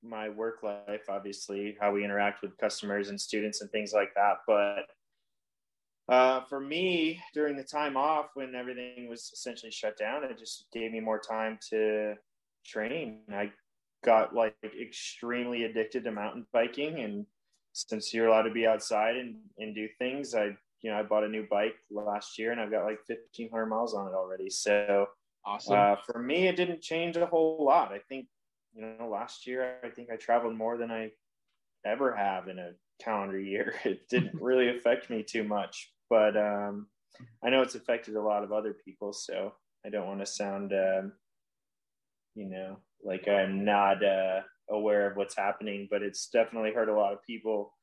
[0.03, 4.37] my work life, obviously, how we interact with customers and students and things like that.
[4.47, 4.87] But
[6.09, 10.65] uh, for me, during the time off when everything was essentially shut down, it just
[10.73, 12.15] gave me more time to
[12.65, 13.19] train.
[13.31, 13.51] I
[14.03, 17.25] got like extremely addicted to mountain biking, and
[17.73, 21.23] since you're allowed to be outside and, and do things, I you know I bought
[21.23, 24.49] a new bike last year, and I've got like 1,500 miles on it already.
[24.49, 25.07] So
[25.45, 25.77] awesome.
[25.77, 27.91] Uh, for me, it didn't change a whole lot.
[27.91, 28.27] I think
[28.73, 31.11] you know, last year I think I traveled more than I
[31.85, 32.71] ever have in a
[33.03, 33.73] calendar year.
[33.85, 36.87] It didn't really affect me too much, but um,
[37.43, 39.13] I know it's affected a lot of other people.
[39.13, 39.53] So
[39.85, 41.13] I don't want to sound, um,
[42.35, 46.95] you know, like I'm not uh, aware of what's happening, but it's definitely hurt a
[46.95, 47.73] lot of people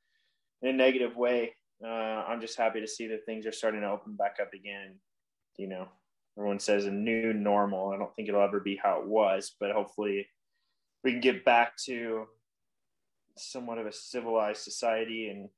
[0.63, 1.55] in a negative way.
[1.85, 1.89] Uh,
[2.27, 4.97] I'm just happy to see that things are starting to open back up again.
[5.57, 5.89] You know,
[6.39, 7.91] everyone says a new normal.
[7.91, 10.27] I don't think it'll ever be how it was, but hopefully
[11.03, 12.27] we can get back to
[13.37, 15.49] somewhat of a civilized society and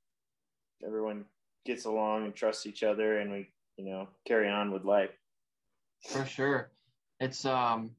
[0.84, 1.24] everyone
[1.66, 5.10] gets along and trusts each other and we you know carry on with life.
[6.08, 6.70] For sure.
[7.20, 7.90] It's um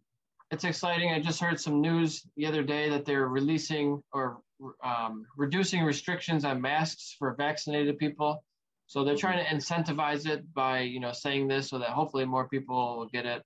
[0.49, 1.11] it's exciting.
[1.11, 4.41] I just heard some news the other day that they're releasing or
[4.83, 8.43] um, reducing restrictions on masks for vaccinated people
[8.91, 12.49] so they're trying to incentivize it by you know saying this so that hopefully more
[12.49, 13.41] people will get it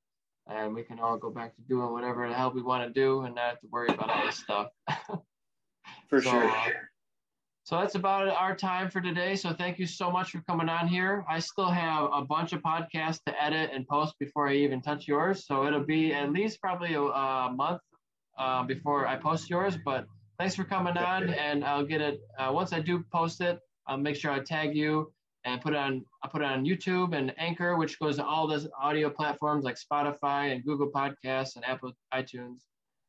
[0.48, 3.22] and we can all go back to doing whatever the hell we want to do
[3.22, 4.68] and not have to worry about all this stuff.
[6.10, 6.50] For So, sure.
[6.50, 6.70] uh,
[7.64, 9.36] so that's about our time for today.
[9.36, 11.26] So thank you so much for coming on here.
[11.28, 15.08] I still have a bunch of podcasts to edit and post before I even touch
[15.08, 15.46] yours.
[15.48, 17.82] So it'll be at least probably a, a month
[18.38, 19.78] uh, before I post yours.
[19.84, 20.06] But
[20.40, 23.60] thanks for coming on, and I'll get it uh, once I do post it.
[23.88, 25.12] I'll make sure I tag you
[25.46, 26.04] and put it on.
[26.24, 29.78] I put it on YouTube and Anchor, which goes to all those audio platforms like
[29.78, 32.62] Spotify and Google Podcasts and Apple iTunes.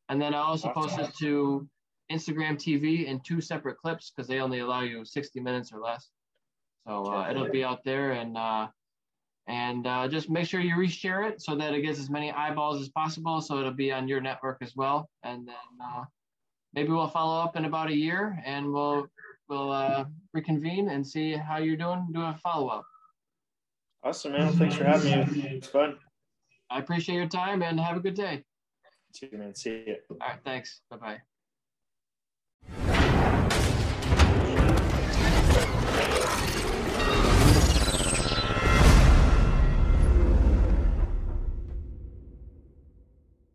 [0.08, 1.66] And then I also post it to
[2.12, 6.10] Instagram TV in two separate clips because they only allow you 60 minutes or less.
[6.86, 8.68] So uh, it'll be out there and uh,
[9.48, 12.80] and uh, just make sure you reshare it so that it gets as many eyeballs
[12.80, 13.40] as possible.
[13.40, 15.08] So it'll be on your network as well.
[15.24, 16.04] And then uh,
[16.74, 19.08] maybe we'll follow up in about a year and we'll
[19.48, 22.08] we'll uh, reconvene and see how you're doing.
[22.12, 22.84] Do a follow up.
[24.02, 24.52] Awesome, man.
[24.52, 25.48] Thanks for having me.
[25.50, 25.96] It's fun.
[26.70, 28.44] I appreciate your time and have a good day.
[29.12, 29.54] See you, man.
[29.54, 29.96] See you.
[30.10, 30.80] All right, thanks.
[30.90, 31.18] Bye bye.